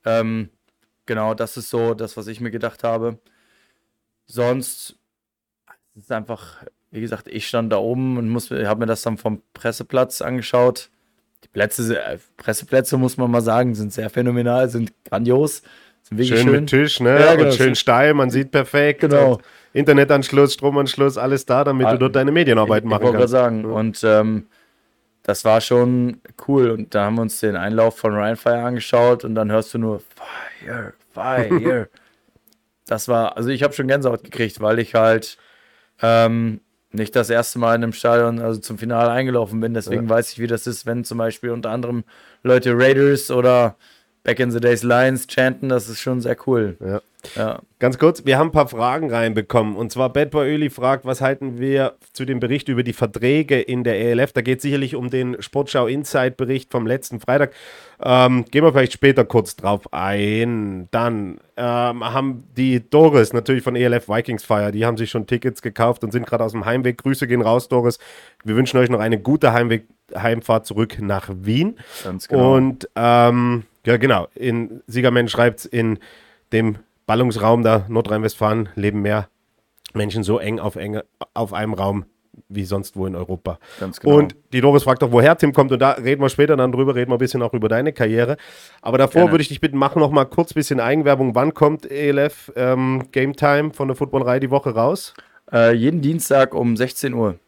Ähm, 0.04 0.50
genau, 1.06 1.34
das 1.34 1.56
ist 1.56 1.68
so 1.70 1.94
das, 1.94 2.16
was 2.16 2.26
ich 2.26 2.40
mir 2.40 2.50
gedacht 2.50 2.84
habe. 2.84 3.18
Sonst 4.26 4.96
es 5.94 6.04
ist 6.04 6.12
einfach, 6.12 6.64
wie 6.90 7.00
gesagt, 7.00 7.28
ich 7.28 7.46
stand 7.46 7.72
da 7.72 7.76
oben 7.76 8.16
und 8.16 8.34
habe 8.66 8.80
mir 8.80 8.86
das 8.86 9.02
dann 9.02 9.18
vom 9.18 9.42
Presseplatz 9.52 10.22
angeschaut. 10.22 10.90
Die 11.44 11.48
Plätze, 11.48 11.98
äh, 12.02 12.18
Presseplätze, 12.36 12.96
muss 12.96 13.16
man 13.16 13.30
mal 13.30 13.42
sagen, 13.42 13.74
sind 13.74 13.92
sehr 13.92 14.08
phänomenal, 14.08 14.68
sind 14.70 14.92
grandios, 15.04 15.62
sind 16.02 16.18
wirklich 16.18 16.38
Schön, 16.40 16.48
schön. 16.48 16.60
mit 16.60 16.70
Tisch, 16.70 17.00
ne? 17.00 17.20
Ja, 17.20 17.34
genau. 17.34 17.50
Und 17.50 17.54
schön 17.56 17.74
steil, 17.74 18.14
man 18.14 18.30
sieht 18.30 18.52
perfekt. 18.52 19.00
Genau. 19.00 19.38
Internetanschluss, 19.74 20.54
Stromanschluss, 20.54 21.18
alles 21.18 21.44
da, 21.46 21.64
damit 21.64 21.86
Ah, 21.86 21.92
du 21.92 21.98
dort 21.98 22.16
deine 22.16 22.30
Medienarbeit 22.32 22.84
ich, 22.84 22.88
machen 22.88 23.02
ich 23.06 23.12
wollte 23.12 23.18
gerade 23.30 23.32
kannst. 23.32 23.32
sagen. 23.32 23.64
Und 23.64 24.04
ähm, 24.04 24.46
das 25.22 25.44
war 25.44 25.60
schon 25.60 26.20
cool. 26.48 26.70
Und 26.70 26.94
da 26.94 27.04
haben 27.04 27.16
wir 27.16 27.22
uns 27.22 27.40
den 27.40 27.56
Einlauf 27.56 27.96
von 27.98 28.14
Ryan 28.14 28.36
Fire 28.36 28.62
angeschaut 28.62 29.24
und 29.24 29.34
dann 29.34 29.50
hörst 29.50 29.74
du 29.74 29.78
nur 29.78 30.00
Fire, 30.00 30.92
Fire. 31.12 31.88
das 32.86 33.08
war, 33.08 33.36
also 33.36 33.48
ich 33.50 33.62
habe 33.62 33.72
schon 33.74 33.88
Gänsehaut 33.88 34.24
gekriegt, 34.24 34.60
weil 34.60 34.78
ich 34.78 34.94
halt 34.94 35.38
Ähm, 36.02 36.60
nicht 36.92 37.16
das 37.16 37.30
erste 37.30 37.58
Mal 37.58 37.74
in 37.74 37.84
einem 37.84 37.92
Stadion, 37.92 38.38
also 38.38 38.60
zum 38.60 38.78
Finale 38.78 39.10
eingelaufen 39.10 39.60
bin. 39.60 39.74
Deswegen 39.74 40.04
ja. 40.04 40.08
weiß 40.10 40.32
ich, 40.32 40.38
wie 40.38 40.46
das 40.46 40.66
ist, 40.66 40.86
wenn 40.86 41.04
zum 41.04 41.18
Beispiel 41.18 41.50
unter 41.50 41.70
anderem 41.70 42.04
Leute 42.42 42.72
Raiders 42.74 43.30
oder 43.30 43.76
Back 44.24 44.40
in 44.40 44.50
the 44.50 44.60
Days 44.60 44.82
Lions 44.82 45.26
chanten. 45.26 45.68
Das 45.68 45.88
ist 45.88 46.00
schon 46.00 46.20
sehr 46.20 46.36
cool. 46.46 46.76
Ja. 46.80 47.00
Ja. 47.36 47.60
Ganz 47.78 47.98
kurz, 47.98 48.24
wir 48.24 48.38
haben 48.38 48.48
ein 48.48 48.52
paar 48.52 48.68
Fragen 48.68 49.12
reinbekommen. 49.12 49.76
Und 49.76 49.92
zwar 49.92 50.12
Bad 50.12 50.30
Boy 50.30 50.54
Öli 50.54 50.70
fragt, 50.70 51.04
was 51.04 51.20
halten 51.20 51.58
wir 51.58 51.94
zu 52.12 52.24
dem 52.24 52.40
Bericht 52.40 52.68
über 52.68 52.82
die 52.82 52.92
Verträge 52.92 53.60
in 53.60 53.84
der 53.84 54.00
ELF? 54.00 54.32
Da 54.32 54.40
geht 54.40 54.58
es 54.58 54.62
sicherlich 54.62 54.94
um 54.94 55.10
den 55.10 55.40
Sportschau 55.40 55.86
Insight 55.86 56.36
Bericht 56.36 56.70
vom 56.70 56.86
letzten 56.86 57.20
Freitag. 57.20 57.52
Ähm, 58.00 58.44
gehen 58.50 58.64
wir 58.64 58.72
vielleicht 58.72 58.92
später 58.92 59.24
kurz 59.24 59.56
drauf 59.56 59.92
ein. 59.92 60.88
Dann 60.90 61.38
ähm, 61.56 62.04
haben 62.04 62.44
die 62.56 62.88
Doris 62.88 63.32
natürlich 63.32 63.62
von 63.62 63.76
ELF 63.76 64.08
Vikings 64.08 64.44
Fire, 64.44 64.72
die 64.72 64.84
haben 64.84 64.96
sich 64.96 65.10
schon 65.10 65.26
Tickets 65.26 65.62
gekauft 65.62 66.02
und 66.04 66.12
sind 66.12 66.26
gerade 66.26 66.44
aus 66.44 66.52
dem 66.52 66.64
Heimweg. 66.64 66.98
Grüße 66.98 67.26
gehen 67.26 67.42
raus, 67.42 67.68
Doris. 67.68 67.98
Wir 68.44 68.56
wünschen 68.56 68.78
euch 68.78 68.90
noch 68.90 69.00
eine 69.00 69.18
gute 69.18 69.52
Heimweg 69.52 69.86
Heimfahrt 70.14 70.66
zurück 70.66 70.98
nach 71.00 71.30
Wien. 71.32 71.78
Ganz 72.04 72.28
genau. 72.28 72.54
Und 72.54 72.88
ähm, 72.96 73.64
ja, 73.86 73.96
genau. 73.96 74.28
In 74.34 74.82
Siegermann 74.86 75.28
schreibt 75.28 75.60
es 75.60 75.64
in 75.66 75.98
dem 76.52 76.76
Ballungsraum 77.06 77.62
da 77.62 77.86
Nordrhein-Westfalen 77.88 78.68
leben 78.74 79.02
mehr 79.02 79.28
Menschen 79.94 80.22
so 80.22 80.38
eng 80.38 80.58
auf, 80.58 80.76
enge, 80.76 81.04
auf 81.34 81.52
einem 81.52 81.74
Raum 81.74 82.04
wie 82.48 82.64
sonst 82.64 82.96
wo 82.96 83.06
in 83.06 83.14
Europa. 83.14 83.58
Ganz 83.78 84.00
genau. 84.00 84.16
Und 84.16 84.36
die 84.52 84.62
Doris 84.62 84.84
fragt 84.84 85.02
doch, 85.02 85.12
woher 85.12 85.36
Tim 85.36 85.52
kommt. 85.52 85.70
Und 85.70 85.80
da 85.80 85.92
reden 85.92 86.22
wir 86.22 86.30
später 86.30 86.56
dann 86.56 86.72
drüber, 86.72 86.94
reden 86.94 87.10
wir 87.10 87.16
ein 87.16 87.18
bisschen 87.18 87.42
auch 87.42 87.52
über 87.52 87.68
deine 87.68 87.92
Karriere. 87.92 88.38
Aber 88.80 88.96
davor 88.96 89.30
würde 89.30 89.42
ich 89.42 89.48
dich 89.48 89.60
bitten, 89.60 89.76
mach 89.76 89.96
noch 89.96 90.10
mal 90.10 90.24
kurz 90.24 90.52
ein 90.52 90.54
bisschen 90.54 90.80
Eigenwerbung. 90.80 91.34
Wann 91.34 91.52
kommt 91.52 91.90
ELF 91.90 92.50
ähm, 92.56 93.08
Game 93.12 93.36
Time 93.36 93.72
von 93.74 93.88
der 93.88 93.96
Footballerei 93.96 94.40
die 94.40 94.50
Woche 94.50 94.74
raus? 94.74 95.12
Äh, 95.52 95.74
jeden 95.74 96.00
Dienstag 96.00 96.54
um 96.54 96.74
16 96.76 97.12
Uhr. 97.12 97.38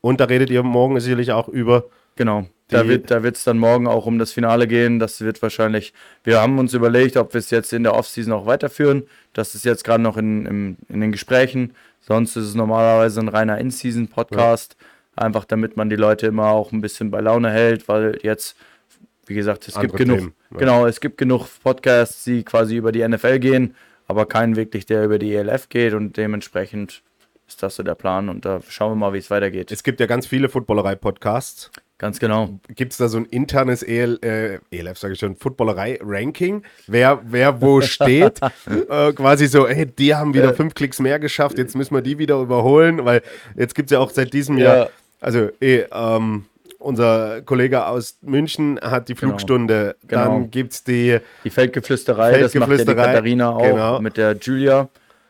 Und 0.00 0.20
da 0.20 0.24
redet 0.24 0.48
ihr 0.48 0.62
morgen 0.62 0.98
sicherlich 0.98 1.32
auch 1.32 1.48
über 1.48 1.84
Genau. 2.16 2.46
Da 2.72 2.88
wird 2.88 3.10
da 3.10 3.18
es 3.18 3.44
dann 3.44 3.58
morgen 3.58 3.86
auch 3.86 4.06
um 4.06 4.18
das 4.18 4.32
Finale 4.32 4.66
gehen. 4.66 4.98
Das 4.98 5.20
wird 5.20 5.40
wahrscheinlich, 5.42 5.92
wir 6.24 6.40
haben 6.40 6.58
uns 6.58 6.74
überlegt, 6.74 7.16
ob 7.16 7.34
wir 7.34 7.38
es 7.38 7.50
jetzt 7.50 7.72
in 7.72 7.82
der 7.82 7.94
Offseason 7.94 8.32
auch 8.32 8.46
weiterführen. 8.46 9.04
Das 9.32 9.54
ist 9.54 9.64
jetzt 9.64 9.84
gerade 9.84 10.02
noch 10.02 10.16
in, 10.16 10.46
in, 10.46 10.76
in 10.88 11.00
den 11.00 11.12
Gesprächen. 11.12 11.74
Sonst 12.00 12.36
ist 12.36 12.46
es 12.46 12.54
normalerweise 12.54 13.20
ein 13.20 13.28
reiner 13.28 13.58
In-Season-Podcast. 13.58 14.76
Ja. 14.78 15.24
Einfach 15.24 15.44
damit 15.44 15.76
man 15.76 15.90
die 15.90 15.96
Leute 15.96 16.26
immer 16.26 16.46
auch 16.46 16.72
ein 16.72 16.80
bisschen 16.80 17.10
bei 17.10 17.20
Laune 17.20 17.50
hält, 17.50 17.86
weil 17.88 18.18
jetzt, 18.22 18.56
wie 19.26 19.34
gesagt, 19.34 19.68
es 19.68 19.76
Andere 19.76 19.88
gibt 19.88 19.98
genug, 19.98 20.18
Themen, 20.18 20.34
ja. 20.52 20.58
genau, 20.58 20.86
es 20.86 21.00
gibt 21.00 21.18
genug 21.18 21.46
Podcasts, 21.62 22.24
die 22.24 22.44
quasi 22.44 22.76
über 22.76 22.92
die 22.92 23.06
NFL 23.06 23.38
gehen, 23.38 23.74
aber 24.08 24.24
keinen 24.24 24.56
wirklich, 24.56 24.86
der 24.86 25.04
über 25.04 25.18
die 25.18 25.34
ELF 25.34 25.68
geht 25.68 25.92
und 25.92 26.16
dementsprechend 26.16 27.02
ist 27.46 27.62
das 27.62 27.76
so 27.76 27.82
der 27.82 27.94
Plan 27.94 28.30
und 28.30 28.46
da 28.46 28.60
schauen 28.66 28.92
wir 28.92 28.96
mal, 28.96 29.12
wie 29.12 29.18
es 29.18 29.30
weitergeht. 29.30 29.70
Es 29.70 29.82
gibt 29.82 30.00
ja 30.00 30.06
ganz 30.06 30.26
viele 30.26 30.48
Footballerei-Podcasts. 30.48 31.70
Ganz 32.02 32.18
genau. 32.18 32.58
Gibt 32.74 32.90
es 32.90 32.98
da 32.98 33.06
so 33.06 33.16
ein 33.16 33.26
internes 33.26 33.84
EL, 33.84 34.18
äh, 34.24 34.58
ELF, 34.76 34.98
sage 34.98 35.14
ich 35.14 35.20
schon, 35.20 35.36
Footballerei-Ranking? 35.36 36.64
Wer, 36.88 37.22
wer 37.24 37.62
wo 37.62 37.80
steht? 37.80 38.40
äh, 38.90 39.12
quasi 39.12 39.46
so, 39.46 39.68
hey, 39.68 39.86
die 39.86 40.12
haben 40.12 40.34
wieder 40.34 40.50
äh, 40.50 40.54
fünf 40.54 40.74
Klicks 40.74 40.98
mehr 40.98 41.20
geschafft, 41.20 41.58
jetzt 41.58 41.76
müssen 41.76 41.94
wir 41.94 42.02
die 42.02 42.18
wieder 42.18 42.40
überholen, 42.40 43.04
weil 43.04 43.22
jetzt 43.56 43.76
gibt 43.76 43.92
es 43.92 43.94
ja 43.94 44.00
auch 44.00 44.10
seit 44.10 44.32
diesem 44.32 44.58
ja. 44.58 44.64
Jahr, 44.64 44.90
also 45.20 45.50
eh, 45.60 45.84
ähm, 45.92 46.46
unser 46.80 47.40
Kollege 47.42 47.86
aus 47.86 48.18
München 48.22 48.80
hat 48.82 49.08
die 49.08 49.14
genau. 49.14 49.28
Flugstunde. 49.28 49.94
Genau. 50.08 50.24
Dann 50.24 50.50
gibt 50.50 50.72
es 50.72 50.82
die, 50.82 51.18
die 51.44 51.50
Feldgeflüsterei, 51.50 52.40
das 52.40 52.52
macht 52.56 52.70
ja 52.70 52.78
die 52.78 52.84
Katharina 52.84 53.50
auch 53.50 53.62
genau. 53.62 54.00
mit 54.00 54.16
der 54.16 54.36
Julia. 54.38 54.88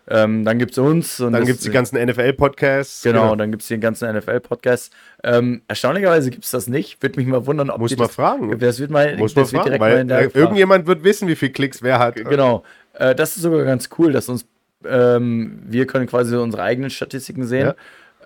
Ähm, 0.09 0.44
dann 0.44 0.59
gibt 0.59 0.73
es 0.73 0.78
uns. 0.78 1.21
Und 1.21 1.32
dann 1.32 1.44
gibt 1.44 1.59
es 1.59 1.64
die 1.64 1.71
ganzen 1.71 1.97
NFL-Podcasts. 2.04 3.02
Genau, 3.02 3.23
genau, 3.23 3.37
dann 3.37 3.50
gibt 3.50 3.62
es 3.62 3.68
die 3.68 3.78
ganzen 3.78 4.14
NFL-Podcasts. 4.14 4.90
Ähm, 5.23 5.62
erstaunlicherweise 5.68 6.30
gibt 6.30 6.44
es 6.44 6.50
das 6.50 6.66
nicht. 6.66 7.02
Würde 7.02 7.21
mich 7.21 7.28
mal 7.28 7.47
wundern, 7.47 7.71
ob 7.71 7.80
Muss 7.80 7.97
man 7.97 8.09
fragen. 8.09 8.59
Das 8.59 8.80
wird 8.80 8.90
mal, 8.90 9.16
Muss 9.16 9.37
man 9.37 9.47
fragen, 9.47 9.78
weil 9.78 10.11
irgendjemand 10.35 10.87
wird 10.87 11.04
wissen, 11.04 11.28
wie 11.28 11.37
viele 11.37 11.52
Klicks 11.52 11.82
wer 11.82 11.99
hat. 11.99 12.16
Genau. 12.16 12.64
Äh, 12.94 13.14
das 13.14 13.37
ist 13.37 13.42
sogar 13.42 13.64
ganz 13.64 13.88
cool, 13.99 14.12
dass 14.12 14.28
uns, 14.28 14.44
ähm, 14.85 15.62
wir 15.66 15.87
können 15.87 16.06
quasi 16.06 16.35
unsere 16.35 16.62
eigenen 16.62 16.90
Statistiken 16.90 17.47
sehen. 17.47 17.75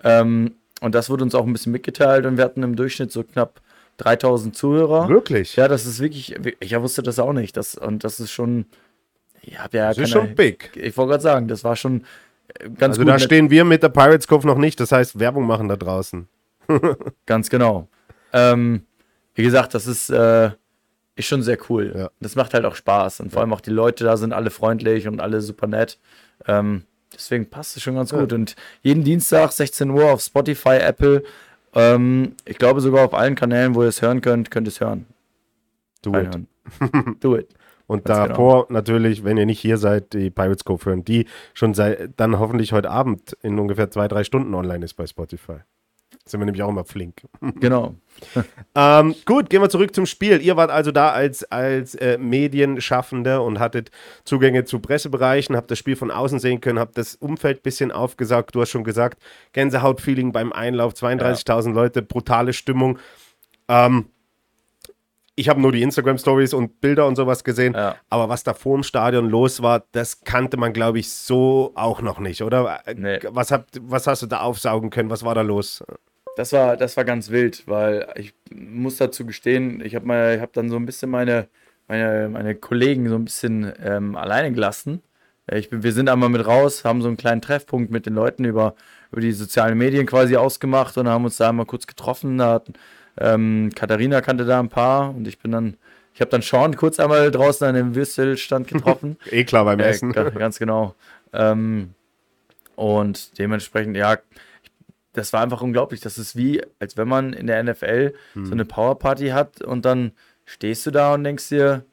Ja. 0.02 0.20
Ähm, 0.20 0.52
und 0.80 0.94
das 0.94 1.10
wurde 1.10 1.24
uns 1.24 1.34
auch 1.34 1.46
ein 1.46 1.52
bisschen 1.52 1.72
mitgeteilt 1.72 2.26
und 2.26 2.36
wir 2.36 2.44
hatten 2.44 2.62
im 2.62 2.76
Durchschnitt 2.76 3.12
so 3.12 3.22
knapp 3.22 3.60
3000 3.98 4.54
Zuhörer. 4.54 5.08
Wirklich? 5.08 5.56
Ja, 5.56 5.68
das 5.68 5.86
ist 5.86 6.00
wirklich, 6.00 6.36
ich 6.60 6.80
wusste 6.80 7.02
das 7.02 7.18
auch 7.18 7.32
nicht. 7.32 7.56
Das, 7.56 7.74
und 7.76 8.04
das 8.04 8.20
ist 8.20 8.30
schon 8.30 8.66
ich 9.46 9.58
habe 9.58 9.76
ja 9.76 9.88
das 9.88 9.98
ist 9.98 10.10
schon 10.10 10.34
big. 10.34 10.70
Ich 10.74 10.96
wollte 10.96 11.10
gerade 11.10 11.22
sagen, 11.22 11.48
das 11.48 11.62
war 11.62 11.76
schon 11.76 12.04
äh, 12.48 12.68
ganz 12.70 12.98
also 12.98 13.02
gut. 13.02 13.12
Also 13.12 13.12
da 13.12 13.18
stehen 13.18 13.50
wir 13.50 13.64
mit 13.64 13.82
der 13.82 13.88
Pirates 13.88 14.26
Cove 14.26 14.46
noch 14.46 14.58
nicht, 14.58 14.80
das 14.80 14.92
heißt 14.92 15.18
Werbung 15.18 15.46
machen 15.46 15.68
da 15.68 15.76
draußen. 15.76 16.28
ganz 17.26 17.48
genau. 17.48 17.88
Ähm, 18.32 18.82
wie 19.34 19.44
gesagt, 19.44 19.74
das 19.74 19.86
ist, 19.86 20.10
äh, 20.10 20.50
ist 21.14 21.26
schon 21.26 21.42
sehr 21.42 21.58
cool. 21.70 21.94
Ja. 21.96 22.10
Das 22.20 22.34
macht 22.34 22.54
halt 22.54 22.64
auch 22.64 22.74
Spaß 22.74 23.20
und 23.20 23.32
vor 23.32 23.40
allem 23.40 23.52
auch 23.52 23.60
die 23.60 23.70
Leute 23.70 24.04
da 24.04 24.16
sind 24.16 24.32
alle 24.32 24.50
freundlich 24.50 25.06
und 25.06 25.20
alle 25.20 25.40
super 25.40 25.68
nett. 25.68 25.98
Ähm, 26.46 26.82
deswegen 27.14 27.48
passt 27.48 27.76
es 27.76 27.82
schon 27.84 27.94
ganz 27.94 28.10
ja. 28.10 28.18
gut. 28.18 28.32
Und 28.32 28.56
jeden 28.82 29.04
Dienstag 29.04 29.52
16 29.52 29.90
Uhr 29.90 30.10
auf 30.10 30.22
Spotify, 30.22 30.78
Apple, 30.80 31.22
ähm, 31.74 32.34
ich 32.44 32.58
glaube 32.58 32.80
sogar 32.80 33.04
auf 33.04 33.14
allen 33.14 33.36
Kanälen, 33.36 33.76
wo 33.76 33.82
ihr 33.82 33.88
es 33.88 34.02
hören 34.02 34.22
könnt, 34.22 34.50
könnt 34.50 34.66
ihr 34.66 34.72
es 34.72 34.80
hören. 34.80 35.06
Do 36.02 36.18
it. 36.18 36.36
Do 37.20 37.36
it. 37.36 37.48
Und 37.86 38.04
Ganz 38.04 38.28
davor 38.28 38.66
genau. 38.66 38.78
natürlich, 38.78 39.24
wenn 39.24 39.36
ihr 39.36 39.46
nicht 39.46 39.60
hier 39.60 39.78
seid, 39.78 40.12
die 40.12 40.30
Pirates 40.30 40.64
Cove 40.64 40.84
hören, 40.84 41.04
die 41.04 41.26
schon 41.54 41.74
seit, 41.74 42.18
dann 42.18 42.38
hoffentlich 42.38 42.72
heute 42.72 42.90
Abend 42.90 43.36
in 43.42 43.58
ungefähr 43.58 43.90
zwei, 43.90 44.08
drei 44.08 44.24
Stunden 44.24 44.54
online 44.54 44.84
ist 44.84 44.94
bei 44.94 45.06
Spotify. 45.06 45.60
Sind 46.24 46.40
wir 46.40 46.44
nämlich 46.44 46.62
auch 46.62 46.68
immer 46.68 46.84
flink. 46.84 47.22
Genau. 47.60 47.94
ähm, 48.74 49.14
gut, 49.24 49.50
gehen 49.50 49.62
wir 49.62 49.68
zurück 49.68 49.94
zum 49.94 50.06
Spiel. 50.06 50.40
Ihr 50.40 50.56
wart 50.56 50.70
also 50.70 50.90
da 50.90 51.10
als, 51.10 51.44
als 51.44 51.94
äh, 51.94 52.18
Medienschaffende 52.18 53.40
und 53.40 53.60
hattet 53.60 53.90
Zugänge 54.24 54.64
zu 54.64 54.80
Pressebereichen, 54.80 55.54
habt 55.54 55.70
das 55.70 55.78
Spiel 55.78 55.94
von 55.94 56.10
außen 56.10 56.40
sehen 56.40 56.60
können, 56.60 56.78
habt 56.80 56.98
das 56.98 57.14
Umfeld 57.14 57.58
ein 57.58 57.62
bisschen 57.62 57.92
aufgesagt. 57.92 58.54
Du 58.54 58.60
hast 58.60 58.70
schon 58.70 58.84
gesagt, 58.84 59.22
Gänsehautfeeling 59.52 60.32
beim 60.32 60.52
Einlauf, 60.52 60.94
32.000 60.94 61.68
ja. 61.68 61.74
Leute, 61.74 62.02
brutale 62.02 62.52
Stimmung. 62.52 62.98
Ähm, 63.68 64.06
ich 65.36 65.50
habe 65.50 65.60
nur 65.60 65.70
die 65.70 65.82
Instagram-Stories 65.82 66.54
und 66.54 66.80
Bilder 66.80 67.06
und 67.06 67.14
sowas 67.14 67.44
gesehen, 67.44 67.74
ja. 67.74 67.96
aber 68.08 68.28
was 68.30 68.42
da 68.42 68.54
vor 68.54 68.78
dem 68.78 68.82
Stadion 68.82 69.28
los 69.28 69.62
war, 69.62 69.84
das 69.92 70.22
kannte 70.24 70.56
man, 70.56 70.72
glaube 70.72 70.98
ich, 70.98 71.10
so 71.12 71.72
auch 71.74 72.00
noch 72.00 72.18
nicht, 72.18 72.42
oder? 72.42 72.80
Nee. 72.96 73.18
Was, 73.28 73.52
habt, 73.52 73.78
was 73.82 74.06
hast 74.06 74.22
du 74.22 74.26
da 74.26 74.40
aufsaugen 74.40 74.88
können? 74.88 75.10
Was 75.10 75.24
war 75.24 75.34
da 75.34 75.42
los? 75.42 75.84
Das 76.36 76.52
war, 76.52 76.76
das 76.76 76.96
war 76.96 77.04
ganz 77.04 77.30
wild, 77.30 77.64
weil 77.66 78.08
ich 78.16 78.34
muss 78.50 78.96
dazu 78.96 79.26
gestehen, 79.26 79.82
ich 79.84 79.94
habe 79.94 80.38
hab 80.40 80.54
dann 80.54 80.70
so 80.70 80.76
ein 80.76 80.86
bisschen 80.86 81.10
meine, 81.10 81.48
meine, 81.86 82.30
meine 82.30 82.54
Kollegen 82.54 83.08
so 83.08 83.14
ein 83.14 83.24
bisschen 83.24 83.72
ähm, 83.82 84.16
alleine 84.16 84.52
gelassen. 84.52 85.02
Ich 85.52 85.70
bin, 85.70 85.82
wir 85.82 85.92
sind 85.92 86.08
einmal 86.08 86.30
mit 86.30 86.46
raus, 86.46 86.84
haben 86.84 87.02
so 87.02 87.08
einen 87.08 87.16
kleinen 87.18 87.42
Treffpunkt 87.42 87.90
mit 87.90 88.06
den 88.06 88.14
Leuten 88.14 88.44
über, 88.44 88.74
über 89.12 89.20
die 89.20 89.32
sozialen 89.32 89.78
Medien 89.78 90.06
quasi 90.06 90.36
ausgemacht 90.36 90.96
und 90.96 91.08
haben 91.08 91.24
uns 91.24 91.36
da 91.36 91.50
einmal 91.50 91.66
kurz 91.66 91.86
getroffen. 91.86 92.38
Da 92.38 92.54
hatten, 92.54 92.72
ähm, 93.18 93.70
Katharina 93.74 94.20
kannte 94.20 94.44
da 94.44 94.60
ein 94.60 94.68
paar 94.68 95.14
und 95.14 95.26
ich 95.26 95.38
bin 95.38 95.52
dann, 95.52 95.76
ich 96.14 96.20
habe 96.20 96.30
dann 96.30 96.42
Sean 96.42 96.76
kurz 96.76 97.00
einmal 97.00 97.30
draußen 97.30 97.66
an 97.66 97.74
dem 97.74 97.94
Würstelstand 97.94 98.68
getroffen. 98.72 99.16
eh 99.30 99.44
klar 99.44 99.64
beim 99.64 99.80
äh, 99.80 99.88
Essen. 99.88 100.12
Ganz 100.12 100.58
genau. 100.58 100.94
Ähm, 101.32 101.90
und 102.74 103.38
dementsprechend, 103.38 103.96
ja, 103.96 104.18
das 105.14 105.32
war 105.32 105.42
einfach 105.42 105.62
unglaublich. 105.62 106.00
Das 106.00 106.18
ist 106.18 106.36
wie, 106.36 106.62
als 106.78 106.96
wenn 106.96 107.08
man 107.08 107.32
in 107.32 107.46
der 107.46 107.62
NFL 107.62 108.14
hm. 108.34 108.46
so 108.46 108.52
eine 108.52 108.64
Powerparty 108.64 109.28
hat 109.28 109.62
und 109.62 109.84
dann 109.84 110.12
stehst 110.44 110.86
du 110.86 110.90
da 110.90 111.14
und 111.14 111.24
denkst 111.24 111.48
dir, 111.48 111.84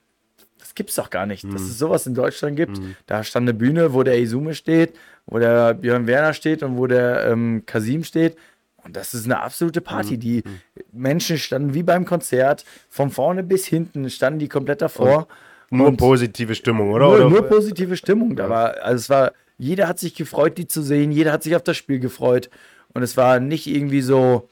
das 0.59 0.75
gibt's 0.75 0.95
doch 0.95 1.09
gar 1.09 1.25
nicht, 1.25 1.43
hm. 1.43 1.51
dass 1.51 1.61
es 1.61 1.79
sowas 1.79 2.05
in 2.05 2.13
Deutschland 2.13 2.55
gibt. 2.55 2.77
Hm. 2.77 2.95
Da 3.05 3.23
stand 3.23 3.45
eine 3.45 3.53
Bühne, 3.53 3.93
wo 3.93 4.03
der 4.03 4.19
Izume 4.19 4.53
steht, 4.53 4.93
wo 5.25 5.39
der 5.39 5.73
Björn 5.73 6.05
Werner 6.05 6.33
steht 6.33 6.63
und 6.63 6.77
wo 6.77 6.85
der 6.85 7.25
ähm, 7.27 7.63
Kasim 7.65 8.03
steht. 8.03 8.35
Und 8.83 8.95
das 8.95 9.13
ist 9.13 9.25
eine 9.25 9.39
absolute 9.41 9.81
Party. 9.81 10.15
Mhm. 10.15 10.19
Die 10.19 10.43
Menschen 10.91 11.37
standen 11.37 11.73
wie 11.73 11.83
beim 11.83 12.05
Konzert, 12.05 12.65
von 12.89 13.09
vorne 13.09 13.43
bis 13.43 13.65
hinten 13.65 14.09
standen 14.09 14.39
die 14.39 14.49
komplett 14.49 14.81
davor. 14.81 15.27
Und 15.69 15.77
nur 15.77 15.87
und 15.87 15.97
positive 15.97 16.53
Stimmung, 16.55 16.91
oder? 16.91 17.07
Nur, 17.07 17.29
nur 17.29 17.41
positive 17.43 17.97
Stimmung. 17.97 18.35
Da 18.35 18.49
war, 18.49 18.77
also 18.83 18.95
es 18.95 19.09
war, 19.09 19.31
jeder 19.57 19.87
hat 19.87 19.99
sich 19.99 20.15
gefreut, 20.15 20.57
die 20.57 20.67
zu 20.67 20.81
sehen, 20.81 21.11
jeder 21.11 21.31
hat 21.31 21.43
sich 21.43 21.55
auf 21.55 21.63
das 21.63 21.77
Spiel 21.77 21.99
gefreut. 21.99 22.49
Und 22.93 23.01
es 23.01 23.17
war 23.17 23.39
nicht 23.39 23.67
irgendwie 23.67 24.01
so, 24.01 24.49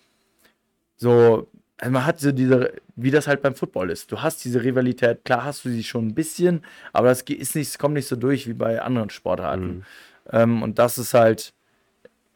so, 0.97 1.47
also 1.77 1.91
man 1.91 2.05
hat 2.05 2.19
so 2.19 2.31
diese, 2.31 2.73
wie 2.95 3.11
das 3.11 3.27
halt 3.27 3.41
beim 3.41 3.55
Football 3.55 3.91
ist. 3.91 4.11
Du 4.11 4.21
hast 4.21 4.43
diese 4.45 4.63
Rivalität, 4.63 5.23
klar 5.25 5.43
hast 5.43 5.65
du 5.65 5.69
sie 5.69 5.83
schon 5.83 6.07
ein 6.07 6.15
bisschen, 6.15 6.63
aber 6.93 7.09
das 7.09 7.21
ist 7.21 7.55
nicht, 7.55 7.77
kommt 7.77 7.95
nicht 7.95 8.07
so 8.07 8.15
durch 8.15 8.47
wie 8.47 8.53
bei 8.53 8.81
anderen 8.81 9.09
Sportarten. 9.09 9.67
Mhm. 9.67 9.83
Ähm, 10.31 10.63
und 10.63 10.79
das 10.79 10.97
ist 10.97 11.13
halt 11.13 11.53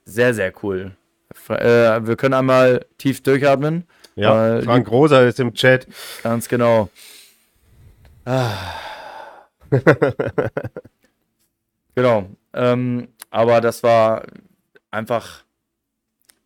sehr, 0.05 0.33
sehr 0.33 0.53
cool. 0.63 0.95
Äh, 1.49 2.05
wir 2.05 2.15
können 2.15 2.33
einmal 2.33 2.85
tief 2.97 3.21
durchatmen. 3.23 3.85
Ja, 4.15 4.61
Frank 4.61 4.89
Rosa 4.89 5.21
ist 5.21 5.39
im 5.39 5.53
Chat. 5.53 5.87
Ganz 6.23 6.47
genau. 6.47 6.89
Ah. 8.23 8.73
genau. 11.95 12.29
Ähm, 12.53 13.09
aber 13.29 13.59
das 13.59 13.83
war 13.83 14.25
einfach, 14.91 15.43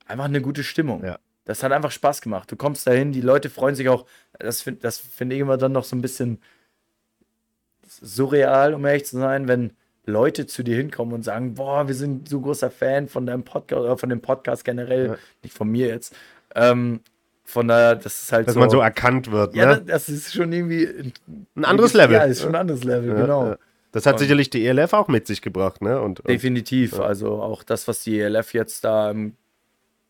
einfach 0.08 0.25
eine 0.25 0.41
gute 0.41 0.63
Stimmung. 0.63 1.05
Ja. 1.05 1.19
Das 1.46 1.63
hat 1.63 1.72
einfach 1.72 1.91
Spaß 1.91 2.22
gemacht. 2.22 2.51
Du 2.51 2.55
kommst 2.55 2.86
dahin, 2.86 3.12
die 3.12 3.22
Leute 3.22 3.50
freuen 3.50 3.75
sich 3.75 3.89
auch. 3.89 4.05
Das 4.38 4.62
finde 4.62 4.81
das 4.81 4.98
find 4.98 5.34
ich 5.34 5.39
immer 5.39 5.58
dann 5.58 5.72
noch 5.72 5.84
so 5.84 5.96
ein 5.96 6.01
bisschen 6.01 6.41
surreal, 7.88 8.74
um 8.74 8.86
ehrlich 8.86 9.05
zu 9.05 9.17
sein, 9.17 9.48
wenn 9.48 9.75
Leute 10.10 10.46
zu 10.48 10.63
dir 10.63 10.75
hinkommen 10.78 11.13
und 11.13 11.24
sagen, 11.24 11.54
boah, 11.56 11.88
wir 11.88 11.96
sind 11.96 12.28
so 12.30 12.42
großer 12.42 12.70
Fan 12.72 13.08
von 13.08 13.25
deinem 13.25 13.44
Podcast 13.44 13.82
oder 13.82 13.98
von 13.98 14.10
dem 14.10 14.22
Podcast 14.22 14.66
generell, 14.66 15.08
Ja. 15.08 15.16
nicht 15.44 15.56
von 15.56 15.70
mir 15.70 15.88
jetzt. 15.88 16.16
Ähm, 16.56 17.00
von 17.46 17.68
daher, 17.68 17.96
das 17.96 18.22
ist 18.24 18.32
halt 18.32 18.48
Dass 18.48 18.54
so. 18.54 18.60
man 18.60 18.70
so 18.70 18.80
erkannt 18.80 19.32
wird. 19.32 19.56
ja, 19.56 19.66
ne? 19.66 19.72
das, 19.86 20.06
das 20.06 20.10
ist 20.10 20.34
schon 20.34 20.51
irgendwie 20.54 20.86
ein, 20.86 21.13
Ein 21.56 21.66
anderes 21.66 21.94
Level. 21.94 22.16
Ja, 22.16 22.24
ist 22.24 22.42
schon 22.42 22.50
ein 22.56 22.62
anderes 22.62 22.84
Level, 22.84 23.10
Ja, 23.10 23.22
genau. 23.22 23.46
ja. 23.48 23.58
Das 23.92 24.06
hat 24.06 24.13
Und- 24.13 24.20
sicherlich 24.20 24.51
die 24.51 24.68
ELF 24.68 24.94
auch 24.94 25.08
mit 25.08 25.25
sich 25.25 25.42
gebracht, 25.42 25.82
ne? 25.82 26.00
Und, 26.00 26.20
und 26.20 26.30
Definitiv. 26.30 27.00
Also 27.00 27.42
auch 27.42 27.63
das, 27.63 27.88
was 27.88 28.01
die 28.04 28.20
ELF 28.20 28.54
jetzt 28.54 28.84
da 28.84 29.10
im 29.10 29.36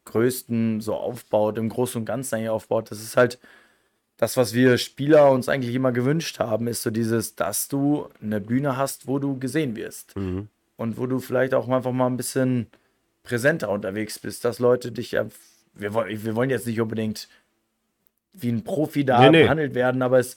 größten 0.05 0.81
so 0.81 0.95
aufbaut, 0.95 1.57
im 1.57 1.69
Großen 1.69 1.99
und 2.01 2.05
Ganzen 2.05 2.35
eigentlich 2.35 2.49
aufbaut, 2.49 2.91
das 2.91 2.99
ist 3.01 3.15
halt 3.15 3.39
das, 4.19 4.37
was 4.37 4.53
wir 4.53 4.77
Spieler 4.77 5.31
uns 5.31 5.49
eigentlich 5.49 5.73
immer 5.73 5.91
gewünscht 5.91 6.39
haben, 6.39 6.67
ist 6.67 6.83
so 6.83 6.91
dieses, 6.91 7.35
dass 7.35 7.67
du 7.69 8.09
eine 8.21 8.39
Bühne 8.41 8.75
hast, 8.77 9.07
wo 9.07 9.17
du 9.17 9.39
gesehen 9.39 9.75
wirst. 9.75 10.15
Mhm. 10.15 10.49
Und 10.75 10.97
wo 10.97 11.07
du 11.07 11.19
vielleicht 11.19 11.53
auch 11.53 11.67
einfach 11.67 11.91
mal 11.91 12.05
ein 12.07 12.17
bisschen 12.17 12.67
präsenter 13.23 13.69
unterwegs 13.69 14.19
bist, 14.19 14.45
dass 14.45 14.59
Leute 14.59 14.91
dich, 14.91 15.11
ja- 15.13 15.25
wir, 15.73 15.93
wollen- 15.93 16.23
wir 16.23 16.35
wollen 16.35 16.49
jetzt 16.49 16.67
nicht 16.67 16.79
unbedingt 16.81 17.27
wie 18.33 18.49
ein 18.49 18.63
Profi 18.63 19.03
da 19.05 19.21
Nee, 19.21 19.29
nee. 19.29 19.43
behandelt 19.43 19.73
werden, 19.73 20.01
aber 20.01 20.19
es, 20.19 20.35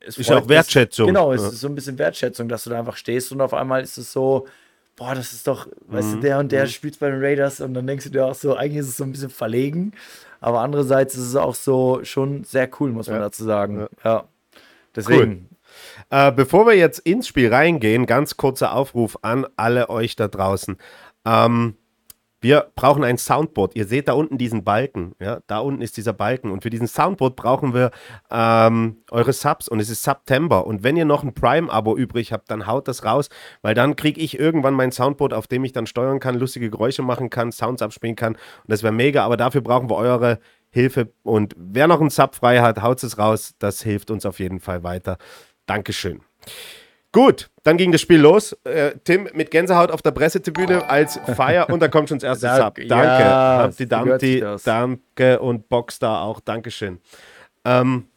es 0.00 0.18
Ist 0.18 0.30
auch 0.30 0.48
Wertschätzung. 0.48 1.06
Genau, 1.06 1.32
es 1.32 1.42
Ja. 1.42 1.48
ist 1.48 1.60
so 1.60 1.68
ein 1.68 1.74
bisschen 1.74 1.98
Wertschätzung, 1.98 2.48
dass 2.48 2.64
du 2.64 2.70
da 2.70 2.78
einfach 2.78 2.96
stehst 2.96 3.32
und 3.32 3.40
auf 3.40 3.54
einmal 3.54 3.82
ist 3.82 3.96
es 3.98 4.12
so, 4.12 4.46
boah, 4.96 5.14
das 5.14 5.32
ist 5.32 5.46
doch, 5.46 5.68
weißt 5.86 6.08
Mhm. 6.08 6.14
du, 6.14 6.20
der 6.20 6.38
und 6.38 6.52
der 6.52 6.66
spielt 6.66 6.98
bei 6.98 7.10
den 7.10 7.20
Raiders 7.22 7.60
und 7.60 7.74
dann 7.74 7.86
denkst 7.86 8.04
du 8.06 8.10
dir 8.10 8.26
auch 8.26 8.34
so, 8.34 8.56
eigentlich 8.56 8.78
ist 8.80 8.88
es 8.88 8.96
so 8.96 9.04
ein 9.04 9.12
bisschen 9.12 9.30
verlegen, 9.30 9.92
aber 10.40 10.60
andererseits 10.60 11.14
ist 11.14 11.26
es 11.28 11.36
auch 11.36 11.54
so 11.54 12.00
schon 12.04 12.44
sehr 12.44 12.68
cool, 12.80 12.90
muss 12.92 13.06
man 13.08 13.16
Ja. 13.16 13.22
dazu 13.22 13.44
sagen. 13.44 13.86
Ja. 14.04 14.24
Deswegen, 14.94 15.48
Äh, 16.10 16.32
bevor 16.32 16.66
wir 16.66 16.74
jetzt 16.74 16.98
ins 17.00 17.28
Spiel 17.28 17.52
reingehen, 17.52 18.06
ganz 18.06 18.36
kurzer 18.36 18.72
Aufruf 18.74 19.18
an 19.22 19.46
alle 19.56 19.90
euch 19.90 20.16
da 20.16 20.26
draußen. 20.26 20.78
Ähm, 21.26 21.76
wir 22.40 22.70
brauchen 22.76 23.02
ein 23.02 23.18
Soundboard. 23.18 23.74
Ihr 23.74 23.86
seht 23.86 24.08
da 24.08 24.12
unten 24.12 24.38
diesen 24.38 24.62
Balken. 24.62 25.14
Ja? 25.20 25.40
Da 25.46 25.58
unten 25.58 25.82
ist 25.82 25.96
dieser 25.96 26.12
Balken. 26.12 26.50
Und 26.50 26.62
für 26.62 26.70
diesen 26.70 26.86
Soundboard 26.86 27.34
brauchen 27.34 27.74
wir 27.74 27.90
ähm, 28.30 28.98
eure 29.10 29.32
Subs. 29.32 29.68
Und 29.68 29.80
es 29.80 29.90
ist 29.90 30.04
September. 30.04 30.66
Und 30.66 30.84
wenn 30.84 30.96
ihr 30.96 31.04
noch 31.04 31.24
ein 31.24 31.34
Prime-Abo 31.34 31.96
übrig 31.96 32.32
habt, 32.32 32.50
dann 32.50 32.66
haut 32.66 32.86
das 32.86 33.04
raus. 33.04 33.28
Weil 33.62 33.74
dann 33.74 33.96
kriege 33.96 34.20
ich 34.20 34.38
irgendwann 34.38 34.74
mein 34.74 34.92
Soundboard, 34.92 35.34
auf 35.34 35.48
dem 35.48 35.64
ich 35.64 35.72
dann 35.72 35.86
steuern 35.86 36.20
kann, 36.20 36.36
lustige 36.36 36.70
Geräusche 36.70 37.02
machen 37.02 37.28
kann, 37.28 37.50
Sounds 37.50 37.82
abspielen 37.82 38.16
kann. 38.16 38.34
Und 38.34 38.68
das 38.68 38.82
wäre 38.82 38.92
mega. 38.92 39.24
Aber 39.24 39.36
dafür 39.36 39.60
brauchen 39.60 39.90
wir 39.90 39.96
eure 39.96 40.38
Hilfe. 40.70 41.12
Und 41.22 41.54
wer 41.56 41.88
noch 41.88 42.00
einen 42.00 42.10
Sub 42.10 42.36
frei 42.36 42.60
hat, 42.60 42.82
haut 42.82 43.02
es 43.02 43.18
raus. 43.18 43.54
Das 43.58 43.82
hilft 43.82 44.10
uns 44.10 44.24
auf 44.24 44.38
jeden 44.38 44.60
Fall 44.60 44.84
weiter. 44.84 45.18
Dankeschön. 45.66 46.20
Gut, 47.12 47.50
dann 47.62 47.78
ging 47.78 47.90
das 47.90 48.00
Spiel 48.02 48.20
los. 48.20 48.52
Äh, 48.64 48.92
Tim 49.04 49.28
mit 49.32 49.50
Gänsehaut 49.50 49.90
auf 49.90 50.02
der 50.02 50.10
Pressetribüne 50.10 50.88
als 50.88 51.18
Feier 51.34 51.70
und 51.70 51.80
da 51.80 51.88
kommt 51.88 52.10
schon 52.10 52.18
das 52.18 52.40
erste 52.40 52.62
Sub. 52.62 52.74
Danke. 52.74 52.86
ja, 52.88 53.64
Humpty 53.64 53.88
Dumpty, 53.88 54.44
danke 54.64 55.40
und 55.40 55.68
Boxstar 55.68 56.22
auch. 56.22 56.40
Dankeschön. 56.40 56.98
Ähm, 57.64 58.08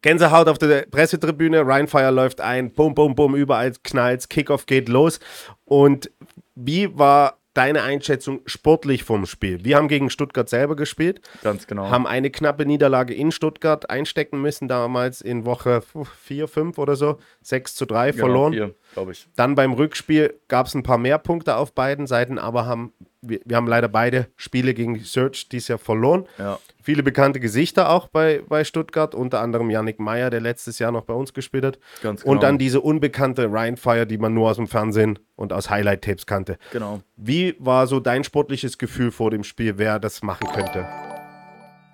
Gänsehaut 0.00 0.48
auf 0.48 0.58
der 0.58 0.86
Pressetribüne, 0.90 1.66
Rheinfire 1.66 2.10
läuft 2.10 2.40
ein, 2.40 2.72
bum, 2.72 2.94
bum, 2.94 3.14
bum, 3.14 3.34
überall 3.34 3.72
knallt, 3.82 4.28
Kickoff 4.28 4.66
geht 4.66 4.88
los. 4.88 5.18
Und 5.64 6.10
wie 6.54 6.98
war 6.98 7.38
deine 7.54 7.82
Einschätzung 7.82 8.40
sportlich 8.46 9.04
vom 9.04 9.26
Spiel? 9.26 9.64
Wir 9.64 9.76
haben 9.76 9.88
gegen 9.88 10.10
Stuttgart 10.10 10.48
selber 10.48 10.76
gespielt 10.76 11.20
ganz 11.42 11.66
genau. 11.66 11.88
haben 11.90 12.06
eine 12.06 12.30
knappe 12.30 12.66
Niederlage 12.66 13.14
in 13.14 13.30
Stuttgart 13.32 13.88
einstecken 13.88 14.40
müssen, 14.42 14.68
damals 14.68 15.20
in 15.20 15.44
Woche 15.44 15.82
4, 16.22 16.48
5 16.48 16.78
oder 16.78 16.96
so, 16.96 17.18
6 17.42 17.74
zu 17.74 17.86
3 17.86 18.10
Genau, 18.10 18.20
verloren. 18.26 18.74
glaube 18.92 19.12
ich. 19.12 19.26
Dann 19.36 19.54
beim 19.54 19.72
Rückspiel 19.72 20.38
gab 20.48 20.66
es 20.66 20.74
ein 20.74 20.82
paar 20.82 20.98
mehr 20.98 21.18
Punkte 21.18 21.56
auf 21.56 21.72
beiden 21.74 22.06
Seiten, 22.06 22.38
aber 22.38 22.66
haben, 22.66 22.92
wir, 23.28 23.40
wir 23.44 23.56
haben 23.56 23.66
leider 23.66 23.88
beide 23.88 24.28
Spiele 24.36 24.74
gegen 24.74 24.98
Search 25.00 25.48
dieses 25.48 25.68
Jahr 25.68 25.78
verloren. 25.78 26.26
Ja. 26.38 26.58
Viele 26.82 27.02
bekannte 27.02 27.40
Gesichter 27.40 27.90
auch 27.90 28.08
bei, 28.08 28.42
bei 28.48 28.64
Stuttgart, 28.64 29.14
unter 29.14 29.40
anderem 29.40 29.70
Yannick 29.70 29.98
Meyer, 29.98 30.30
der 30.30 30.40
letztes 30.40 30.78
Jahr 30.78 30.92
noch 30.92 31.04
bei 31.04 31.14
uns 31.14 31.32
gespielt 31.32 31.64
hat. 31.64 31.78
Ganz 32.02 32.22
genau. 32.22 32.32
Und 32.32 32.42
dann 32.42 32.58
diese 32.58 32.80
unbekannte 32.80 33.46
Ryan 33.46 33.76
Fire, 33.76 34.06
die 34.06 34.18
man 34.18 34.34
nur 34.34 34.50
aus 34.50 34.56
dem 34.56 34.66
Fernsehen 34.66 35.18
und 35.36 35.52
aus 35.52 35.70
Highlight-Tapes 35.70 36.26
kannte. 36.26 36.58
Genau. 36.72 37.00
Wie 37.16 37.56
war 37.58 37.86
so 37.86 38.00
dein 38.00 38.22
sportliches 38.24 38.76
Gefühl 38.78 39.10
vor 39.10 39.30
dem 39.30 39.44
Spiel, 39.44 39.78
wer 39.78 39.98
das 39.98 40.22
machen 40.22 40.46
könnte? 40.52 40.86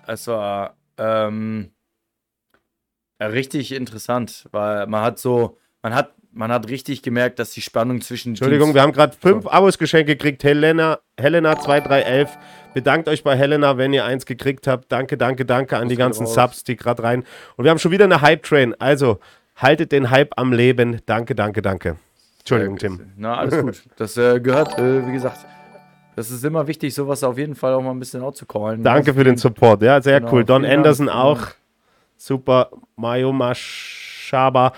Es 0.07 0.27
war 0.27 0.75
ähm, 0.97 1.71
richtig 3.21 3.71
interessant, 3.71 4.47
weil 4.51 4.87
man 4.87 5.03
hat 5.03 5.19
so, 5.19 5.57
man 5.81 5.95
hat, 5.95 6.13
man 6.33 6.51
hat 6.51 6.69
richtig 6.69 7.01
gemerkt, 7.01 7.39
dass 7.39 7.51
die 7.51 7.61
Spannung 7.61 8.01
zwischen 8.01 8.29
Entschuldigung, 8.29 8.67
Teams, 8.67 8.75
wir 8.75 8.81
haben 8.81 8.93
gerade 8.93 9.15
fünf 9.17 9.47
Abos 9.47 9.77
geschenkt 9.77 10.07
gekriegt. 10.07 10.43
Helena, 10.43 10.99
Helena 11.21 11.57
2311. 11.57 12.37
Bedankt 12.73 13.07
euch 13.09 13.23
bei 13.23 13.35
Helena, 13.35 13.77
wenn 13.77 13.93
ihr 13.93 14.05
eins 14.05 14.25
gekriegt 14.25 14.67
habt. 14.67 14.91
Danke, 14.91 15.17
danke, 15.17 15.45
danke 15.45 15.77
an 15.77 15.89
die 15.89 15.95
ganzen 15.97 16.25
raus. 16.25 16.33
Subs, 16.35 16.63
die 16.63 16.75
gerade 16.75 17.03
rein. 17.03 17.23
Und 17.57 17.65
wir 17.65 17.71
haben 17.71 17.79
schon 17.79 17.91
wieder 17.91 18.05
eine 18.05 18.21
Hype-Train. 18.21 18.75
Also 18.79 19.19
haltet 19.55 19.91
den 19.91 20.09
Hype 20.09 20.33
am 20.37 20.53
Leben. 20.53 21.01
Danke, 21.05 21.35
danke, 21.35 21.61
danke. 21.61 21.97
Entschuldigung, 22.39 22.77
Tim. 22.77 23.11
Na, 23.17 23.37
alles 23.37 23.61
gut. 23.61 23.83
Das 23.97 24.17
äh, 24.17 24.39
gehört, 24.39 24.77
äh, 24.79 25.05
wie 25.07 25.11
gesagt, 25.11 25.45
das 26.15 26.31
ist 26.31 26.43
immer 26.43 26.65
wichtig, 26.67 26.93
sowas 26.93 27.23
auf 27.23 27.37
jeden 27.37 27.55
Fall 27.55 27.73
auch 27.73 27.81
mal 27.81 27.91
ein 27.91 27.99
bisschen 27.99 28.21
outzucallen. 28.21 28.83
Danke 28.83 29.13
für 29.13 29.23
den 29.23 29.37
Support. 29.37 29.81
Ja, 29.81 30.01
sehr 30.01 30.19
Genau, 30.19 30.31
cool. 30.33 30.43
Don 30.45 30.65
Anderson 30.65 31.05
Dank. 31.07 31.17
auch. 31.17 31.41
Super. 32.17 32.69
Mayo 32.95 33.31
Mashaba. 33.31 34.73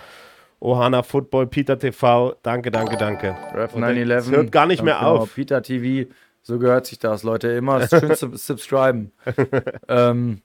Ohana 0.60 1.04
Football, 1.04 1.48
Peter 1.48 1.78
TV. 1.78 2.36
Danke, 2.42 2.72
danke, 2.72 2.96
danke. 2.96 3.36
Ref 3.54 3.74
Und 3.76 3.82
911. 3.82 4.26
es 4.26 4.32
hört 4.32 4.52
gar 4.52 4.66
nicht 4.66 4.82
mehr 4.82 4.96
genau, 4.98 5.18
auf. 5.18 5.36
Peter 5.36 5.62
TV, 5.62 6.10
so 6.44 6.60
gehört 6.60 6.86
sich 6.86 7.00
das, 7.00 7.24
Leute. 7.24 7.48
Immer 7.48 7.88
schön 7.88 8.16
sub 8.16 8.38
subscriben. 8.38 9.12
ähm, 9.88 10.42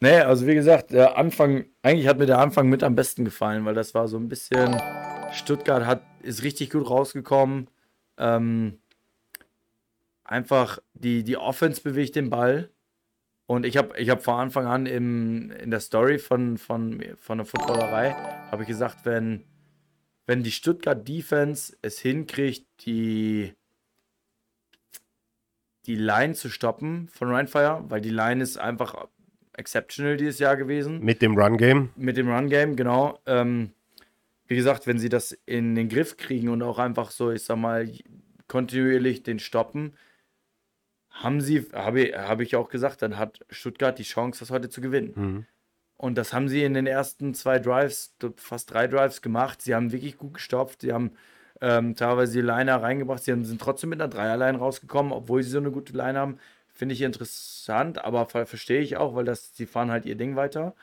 nee, 0.00 0.18
also 0.18 0.46
wie 0.46 0.54
gesagt, 0.54 0.90
der 0.90 1.16
Anfang, 1.16 1.64
eigentlich 1.82 2.08
hat 2.08 2.18
mir 2.18 2.26
der 2.26 2.40
Anfang 2.40 2.68
mit 2.68 2.82
am 2.82 2.96
besten 2.96 3.24
gefallen, 3.24 3.64
weil 3.64 3.74
das 3.74 3.94
war 3.94 4.08
so 4.08 4.18
ein 4.18 4.28
bisschen, 4.28 4.76
Stuttgart 5.32 5.86
hat, 5.86 6.02
ist 6.22 6.42
richtig 6.42 6.70
gut 6.70 6.90
rausgekommen. 6.90 7.68
Ähm, 8.18 8.78
einfach 10.24 10.80
die, 10.94 11.22
die 11.24 11.36
Offense 11.36 11.80
bewegt 11.80 12.16
den 12.16 12.28
Ball. 12.28 12.70
Und 13.46 13.66
ich 13.66 13.76
habe 13.76 13.96
ich 13.98 14.10
hab 14.10 14.22
von 14.22 14.34
Anfang 14.34 14.66
an 14.66 14.86
im, 14.86 15.50
in 15.52 15.70
der 15.70 15.80
Story 15.80 16.18
von, 16.18 16.58
von, 16.58 17.02
von 17.16 17.38
der 17.38 17.44
Footballerei, 17.44 18.14
habe 18.50 18.62
ich 18.62 18.68
gesagt, 18.68 19.04
wenn, 19.04 19.44
wenn 20.26 20.42
die 20.42 20.52
Stuttgart 20.52 21.06
Defense 21.06 21.76
es 21.82 21.98
hinkriegt, 21.98 22.66
die, 22.86 23.54
die 25.86 25.96
Line 25.96 26.34
zu 26.34 26.48
stoppen 26.48 27.08
von 27.08 27.30
Rheinfire, 27.30 27.84
weil 27.88 28.00
die 28.00 28.10
Line 28.10 28.42
ist 28.42 28.56
einfach 28.56 29.08
exceptional 29.54 30.16
dieses 30.16 30.38
Jahr 30.38 30.56
gewesen 30.56 31.00
Mit 31.00 31.22
dem 31.22 31.36
Run-Game. 31.36 31.90
mit 31.96 32.16
dem 32.16 32.30
Run-Game, 32.30 32.76
genau. 32.76 33.18
Ähm, 33.26 33.72
wie 34.46 34.56
gesagt, 34.56 34.86
wenn 34.86 34.98
sie 34.98 35.08
das 35.08 35.32
in 35.46 35.74
den 35.74 35.88
Griff 35.88 36.16
kriegen 36.16 36.48
und 36.48 36.62
auch 36.62 36.78
einfach 36.78 37.10
so, 37.10 37.30
ich 37.30 37.44
sag 37.44 37.56
mal, 37.56 37.90
kontinuierlich 38.48 39.22
den 39.22 39.38
stoppen, 39.38 39.94
haben 41.10 41.40
sie, 41.40 41.66
habe 41.72 42.12
hab 42.14 42.40
ich 42.40 42.56
auch 42.56 42.68
gesagt, 42.68 43.02
dann 43.02 43.18
hat 43.18 43.40
Stuttgart 43.50 43.98
die 43.98 44.02
Chance, 44.02 44.40
das 44.40 44.50
heute 44.50 44.70
zu 44.70 44.80
gewinnen. 44.80 45.12
Mhm. 45.14 45.46
Und 45.96 46.18
das 46.18 46.32
haben 46.32 46.48
sie 46.48 46.64
in 46.64 46.74
den 46.74 46.86
ersten 46.86 47.32
zwei 47.34 47.58
Drives, 47.58 48.16
fast 48.36 48.72
drei 48.72 48.88
Drives 48.88 49.22
gemacht. 49.22 49.62
Sie 49.62 49.74
haben 49.74 49.92
wirklich 49.92 50.16
gut 50.16 50.34
gestopft. 50.34 50.80
Sie 50.80 50.92
haben 50.92 51.12
ähm, 51.62 51.94
teilweise 51.94 52.32
die 52.32 52.40
Liner 52.40 52.82
reingebracht. 52.82 53.22
Sie 53.22 53.30
haben, 53.30 53.44
sind 53.44 53.60
trotzdem 53.60 53.90
mit 53.90 54.00
einer 54.02 54.10
Dreierline 54.10 54.58
rausgekommen, 54.58 55.12
obwohl 55.12 55.44
sie 55.44 55.50
so 55.50 55.58
eine 55.58 55.70
gute 55.70 55.92
Line 55.96 56.18
haben. 56.18 56.38
Finde 56.74 56.94
ich 56.94 57.02
interessant, 57.02 58.04
aber 58.04 58.26
ver 58.26 58.46
verstehe 58.46 58.80
ich 58.80 58.96
auch, 58.96 59.14
weil 59.14 59.24
das, 59.24 59.56
sie 59.56 59.66
fahren 59.66 59.90
halt 59.90 60.04
ihr 60.04 60.16
Ding 60.16 60.34
weiter. 60.34 60.74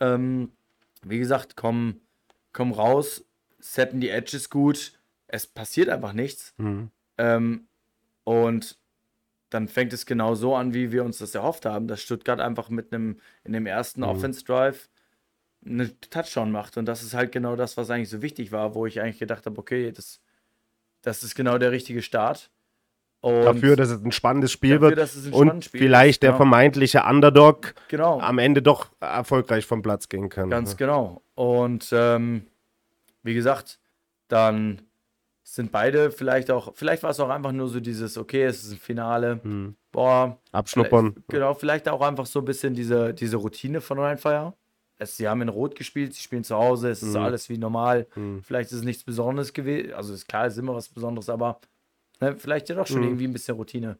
Ähm, 0.00 0.50
wie 1.04 1.20
gesagt, 1.20 1.56
kommen, 1.56 2.00
kommen 2.52 2.72
raus, 2.72 3.24
setten 3.60 4.00
die 4.00 4.10
Edges 4.10 4.50
gut. 4.50 4.98
Es 5.28 5.46
passiert 5.46 5.88
einfach 5.88 6.12
nichts. 6.12 6.52
Mhm. 6.56 6.90
Ähm, 7.16 7.68
und 8.24 8.76
dann 9.50 9.68
fängt 9.68 9.92
es 9.92 10.04
genau 10.04 10.34
so 10.34 10.56
an, 10.56 10.74
wie 10.74 10.90
wir 10.90 11.04
uns 11.04 11.18
das 11.18 11.34
erhofft 11.34 11.64
haben, 11.64 11.86
dass 11.86 12.02
Stuttgart 12.02 12.40
einfach 12.40 12.70
mit 12.70 12.92
einem 12.92 13.20
in 13.44 13.52
dem 13.52 13.66
ersten 13.66 14.00
Mhm. 14.00 14.08
Offense 14.08 14.44
Drive 14.44 14.88
eine 15.64 15.98
Touchdown 16.00 16.50
macht. 16.50 16.76
Und 16.76 16.86
das 16.86 17.02
ist 17.02 17.14
halt 17.14 17.32
genau 17.32 17.56
das, 17.56 17.76
was 17.76 17.90
eigentlich 17.90 18.10
so 18.10 18.22
wichtig 18.22 18.52
war, 18.52 18.74
wo 18.74 18.86
ich 18.86 19.00
eigentlich 19.00 19.18
gedacht 19.18 19.46
habe, 19.46 19.58
okay, 19.58 19.92
das, 19.92 20.20
das 21.02 21.22
ist 21.22 21.34
genau 21.34 21.58
der 21.58 21.72
richtige 21.72 22.02
Start. 22.02 22.50
Und 23.20 23.42
Dafür, 23.42 23.74
dass 23.74 23.90
es 23.90 24.04
ein 24.04 24.12
spannendes 24.12 24.52
Spiel 24.52 24.74
dafür, 24.74 24.88
wird 24.90 24.98
dass 24.98 25.16
es 25.16 25.26
ein 25.26 25.32
und 25.32 25.46
spannendes 25.46 25.64
Spiel 25.66 25.80
vielleicht 25.80 26.16
ist, 26.16 26.22
der 26.22 26.30
genau. 26.30 26.36
vermeintliche 26.36 27.02
Underdog 27.02 27.74
genau, 27.88 28.20
am 28.20 28.38
Ende 28.38 28.62
doch 28.62 28.90
erfolgreich 29.00 29.66
vom 29.66 29.82
Platz 29.82 30.08
gehen 30.08 30.28
kann. 30.28 30.50
ganz 30.50 30.76
genau. 30.76 31.22
Und 31.34 31.88
ähm, 31.92 32.46
wie 33.24 33.34
gesagt, 33.34 33.80
dann 34.28 34.82
sind 35.42 35.72
beide 35.72 36.10
vielleicht 36.10 36.50
auch, 36.50 36.74
vielleicht 36.74 37.02
war 37.02 37.10
es 37.10 37.18
auch 37.18 37.30
einfach 37.30 37.52
nur 37.52 37.68
so 37.68 37.80
dieses, 37.80 38.18
okay, 38.18 38.44
es 38.44 38.62
ist 38.62 38.72
ein 38.72 38.78
Finale, 38.78 39.40
mhm. 39.42 39.74
boah. 39.90 40.38
Abschnuppern. 40.52 41.16
Genau, 41.26 41.54
vielleicht 41.54 41.88
auch 41.88 42.02
einfach 42.02 42.26
so 42.26 42.40
ein 42.40 42.44
bisschen 42.44 42.74
diese, 42.74 43.14
diese 43.14 43.38
Routine 43.38 43.80
von 43.80 43.98
Rheinfire. 43.98 44.54
Es, 44.98 45.16
sie 45.16 45.28
haben 45.28 45.42
in 45.42 45.48
Rot 45.48 45.76
gespielt, 45.76 46.14
sie 46.14 46.22
spielen 46.22 46.44
zu 46.44 46.56
Hause, 46.56 46.90
es 46.90 47.02
ist 47.02 47.14
mhm. 47.14 47.22
alles 47.22 47.48
wie 47.48 47.56
normal. 47.56 48.06
Mhm. 48.16 48.42
Vielleicht 48.42 48.72
ist 48.72 48.78
es 48.78 48.84
nichts 48.84 49.04
Besonderes 49.04 49.52
gewesen. 49.52 49.94
Also 49.94 50.12
ist 50.12 50.28
klar, 50.28 50.46
es 50.46 50.54
ist 50.54 50.58
immer 50.58 50.74
was 50.74 50.88
Besonderes, 50.88 51.28
aber 51.28 51.60
ne, 52.20 52.36
vielleicht 52.36 52.68
ja 52.68 52.74
doch 52.74 52.86
schon 52.86 53.00
mhm. 53.00 53.08
irgendwie 53.08 53.28
ein 53.28 53.32
bisschen 53.32 53.56
Routine. 53.56 53.98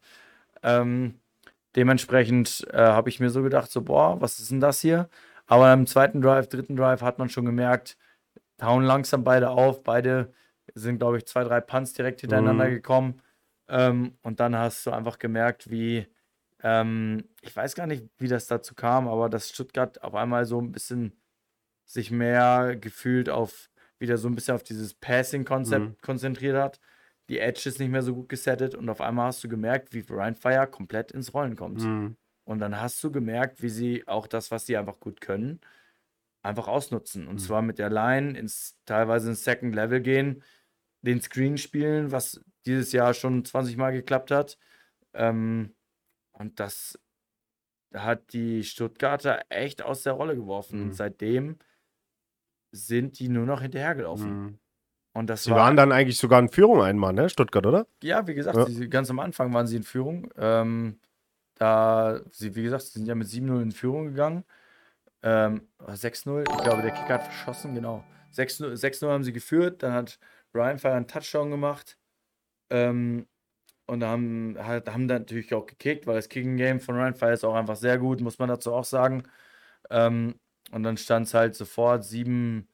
Ähm, 0.63 1.15
dementsprechend 1.77 2.67
äh, 2.73 2.79
habe 2.79 3.09
ich 3.09 3.21
mir 3.21 3.31
so 3.31 3.43
gedacht, 3.43 3.71
so, 3.71 3.83
boah, 3.83 4.21
was 4.21 4.41
ist 4.41 4.51
denn 4.51 4.61
das 4.61 4.81
hier? 4.81 5.09
Aber 5.47 5.73
im 5.73 5.87
zweiten 5.87 6.21
Drive, 6.21 6.49
dritten 6.49 6.77
Drive 6.77 7.01
hat 7.01 7.19
man 7.19 7.29
schon 7.29 7.47
gemerkt, 7.47 7.97
hauen 8.61 8.83
langsam 8.83 9.25
beide 9.25 9.51
auf, 9.51 9.83
beide 9.83 10.33
sind, 10.75 10.99
glaube 10.99 11.19
ich, 11.19 11.27
zwei, 11.27 11.45
drei 11.45 11.61
Punts 11.61 11.93
direkt 11.93 12.21
hintereinander 12.21 12.67
mhm. 12.67 12.71
gekommen. 12.71 13.23
Ähm, 13.69 14.19
und 14.23 14.41
dann 14.41 14.57
hast 14.57 14.87
du 14.87 14.91
einfach 14.91 15.19
gemerkt, 15.19 15.71
wie, 15.71 16.07
ähm, 16.63 17.25
ich 17.41 17.55
weiß 17.55 17.75
gar 17.75 17.87
nicht, 17.87 18.05
wie 18.19 18.29
das 18.29 18.47
dazu 18.47 18.75
kam, 18.75 19.09
aber 19.09 19.29
dass 19.29 19.49
Stuttgart 19.49 20.03
auf 20.03 20.15
einmal 20.15 20.45
so 20.45 20.61
ein 20.61 20.73
bisschen 20.73 21.13
sich 21.85 22.11
mehr 22.11 22.77
gefühlt 22.77 23.31
auf, 23.31 23.71
wieder 23.99 24.19
so 24.19 24.29
ein 24.29 24.35
bisschen 24.35 24.55
auf 24.55 24.63
dieses 24.63 24.95
Passing-Konzept 24.95 25.85
mhm. 25.85 25.97
konzentriert 26.03 26.57
hat. 26.57 26.81
Die 27.29 27.39
Edge 27.39 27.69
ist 27.69 27.79
nicht 27.79 27.91
mehr 27.91 28.03
so 28.03 28.15
gut 28.15 28.29
gesettet 28.29 28.75
und 28.75 28.89
auf 28.89 29.01
einmal 29.01 29.27
hast 29.27 29.45
du 29.45 29.49
gemerkt, 29.49 29.93
wie 29.93 30.01
Ryan 30.01 30.35
Fire 30.35 30.67
komplett 30.67 31.13
ins 31.13 31.35
Rollen 31.35 31.57
kommt. 31.57 31.83
Mhm. 31.83 32.17
Und 32.45 32.61
dann 32.61 32.81
hast 32.81 33.03
du 33.05 33.13
gemerkt, 33.13 33.63
wie 33.63 33.69
sie 33.69 34.09
auch 34.09 34.27
das, 34.27 34.51
was 34.51 34.67
sie 34.67 34.77
einfach 34.77 35.01
gut 35.01 35.21
können, 35.21 35.61
einfach 36.43 36.67
ausnutzen. 36.67 37.27
Und 37.27 37.35
mhm. 37.35 37.39
zwar 37.39 37.63
mit 37.63 37.79
der 37.79 37.91
Line 37.91 38.39
ins 38.39 38.79
teilweise 38.87 39.31
ins 39.31 39.45
Second 39.45 39.75
Level 39.75 40.01
gehen, 40.01 40.43
den 41.03 41.21
Screen 41.21 41.59
spielen, 41.59 42.11
was 42.11 42.41
dieses 42.65 42.93
Jahr 42.93 43.15
schon 43.15 43.45
20 43.45 43.77
Mal 43.77 43.93
geklappt 43.93 44.31
hat. 44.31 44.59
Ähm, 45.13 45.75
und 46.39 46.61
das 46.61 46.99
hat 47.95 48.33
die 48.33 48.65
Stuttgarter 48.65 49.43
echt 49.49 49.83
aus 49.83 50.03
der 50.03 50.13
Rolle 50.13 50.37
geworfen. 50.37 50.87
Mhm. 50.87 50.93
seitdem 50.93 51.59
sind 52.71 53.19
die 53.19 53.29
nur 53.29 53.47
noch 53.47 53.63
hinterhergelaufen. 53.63 54.43
Mhm. 54.43 54.59
Und 55.15 55.31
das 55.31 55.45
sie 55.45 55.51
war, 55.51 55.59
waren 55.59 55.77
dann 55.77 55.91
eigentlich 55.91 56.19
sogar 56.19 56.39
in 56.39 56.49
Führung 56.49 56.83
einmal, 56.83 57.13
ne? 57.13 57.29
Stuttgart, 57.29 57.65
oder? 57.67 57.87
Ja, 58.03 58.27
wie 58.27 58.35
gesagt, 58.35 58.57
ja. 58.57 58.67
Sie, 58.67 58.89
ganz 58.89 59.11
am 59.11 59.19
Anfang 59.19 59.53
waren 59.53 59.67
sie 59.67 59.77
in 59.77 59.83
Führung. 59.83 60.31
Ähm, 60.37 61.01
da, 61.55 62.21
sie, 62.31 62.55
wie 62.55 62.63
gesagt, 62.63 62.85
sie 62.85 62.99
sind 62.99 63.07
ja 63.07 63.15
mit 63.15 63.27
7-0 63.27 63.63
in 63.63 63.73
Führung 63.73 64.07
gegangen. 64.07 64.45
Ähm, 65.23 65.67
6-0, 65.81 66.43
ich 66.43 66.63
glaube, 66.63 66.83
der 66.83 66.93
Kicker 66.93 67.15
hat 67.15 67.25
verschossen, 67.25 67.75
genau. 67.75 68.05
6-0 68.33 69.09
haben 69.09 69.25
sie 69.25 69.33
geführt, 69.33 69.83
dann 69.83 69.93
hat 69.93 70.19
Ryan 70.55 70.79
Fire 70.79 70.95
einen 70.95 71.09
Touchdown 71.09 71.51
gemacht. 71.51 71.99
Ähm, 72.71 73.27
und 73.89 74.05
haben, 74.05 74.57
halt, 74.59 74.89
haben 74.89 75.09
dann 75.09 75.23
natürlich 75.23 75.53
auch 75.55 75.67
gekickt, 75.67 76.07
weil 76.07 76.15
das 76.15 76.29
Kicking-Game 76.29 76.79
von 76.79 76.95
Ryan 76.97 77.15
Fire 77.15 77.33
ist 77.33 77.45
auch 77.45 77.55
einfach 77.55 77.77
sehr 77.77 77.99
gut, 77.99 78.21
muss 78.21 78.39
man 78.39 78.49
dazu 78.49 78.73
auch 78.73 78.85
sagen. 78.85 79.23
Ähm, 79.91 80.35
und 80.71 80.83
dann 80.83 80.99
stand 80.99 81.27
es 81.27 81.35
halt 81.35 81.55
sofort 81.55 82.05
7-6 82.05 82.65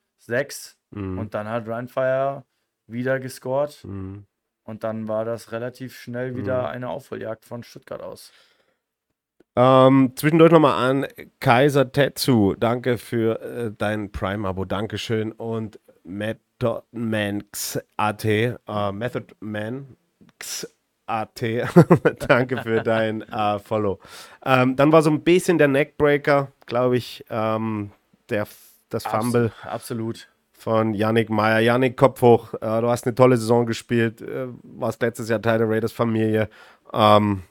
mhm. 0.90 1.18
und 1.18 1.34
dann 1.34 1.48
hat 1.48 1.68
Ryan 1.68 1.88
Fire 1.88 2.44
wieder 2.86 3.20
gescored. 3.20 3.84
Mhm. 3.84 4.26
Und 4.64 4.82
dann 4.82 5.08
war 5.08 5.24
das 5.24 5.52
relativ 5.52 5.96
schnell 5.96 6.36
wieder 6.36 6.62
mhm. 6.62 6.68
eine 6.68 6.88
Aufholjagd 6.88 7.44
von 7.44 7.62
Stuttgart 7.62 8.02
aus. 8.02 8.32
Ähm, 9.56 10.14
zwischendurch 10.16 10.50
nochmal 10.50 10.90
an 10.90 11.06
Kaiser 11.38 11.92
Tetsu. 11.92 12.54
Danke 12.54 12.98
für 12.98 13.40
äh, 13.40 13.72
dein 13.76 14.10
Prime-Abo. 14.10 14.64
Dankeschön. 14.64 15.30
Und 15.30 15.78
Method 16.02 16.82
Man 16.90 17.44
XAT, 17.52 18.24
äh, 18.24 18.92
Method 18.92 19.34
Man 19.38 19.96
XAT. 21.06 21.68
Danke 22.28 22.62
für 22.62 22.82
dein 22.82 23.22
äh, 23.22 23.58
Follow. 23.58 23.98
Ähm, 24.44 24.76
dann 24.76 24.92
war 24.92 25.02
so 25.02 25.10
ein 25.10 25.22
bisschen 25.22 25.58
der 25.58 25.68
Neckbreaker, 25.68 26.52
glaube 26.66 26.96
ich, 26.96 27.24
ähm, 27.30 27.90
der, 28.28 28.46
das 28.88 29.04
Fumble. 29.04 29.52
Absolut. 29.62 30.28
Von 30.52 30.94
Yannick 30.94 31.30
Meyer. 31.30 31.60
Yannick, 31.60 31.96
Kopf 31.96 32.22
hoch. 32.22 32.54
Äh, 32.54 32.80
du 32.80 32.88
hast 32.88 33.06
eine 33.06 33.14
tolle 33.14 33.36
Saison 33.36 33.66
gespielt. 33.66 34.22
Äh, 34.22 34.48
warst 34.62 35.02
letztes 35.02 35.28
Jahr 35.28 35.42
Teil 35.42 35.58
der 35.58 35.68
Raiders-Familie. 35.68 36.48
Ähm, 36.92 37.42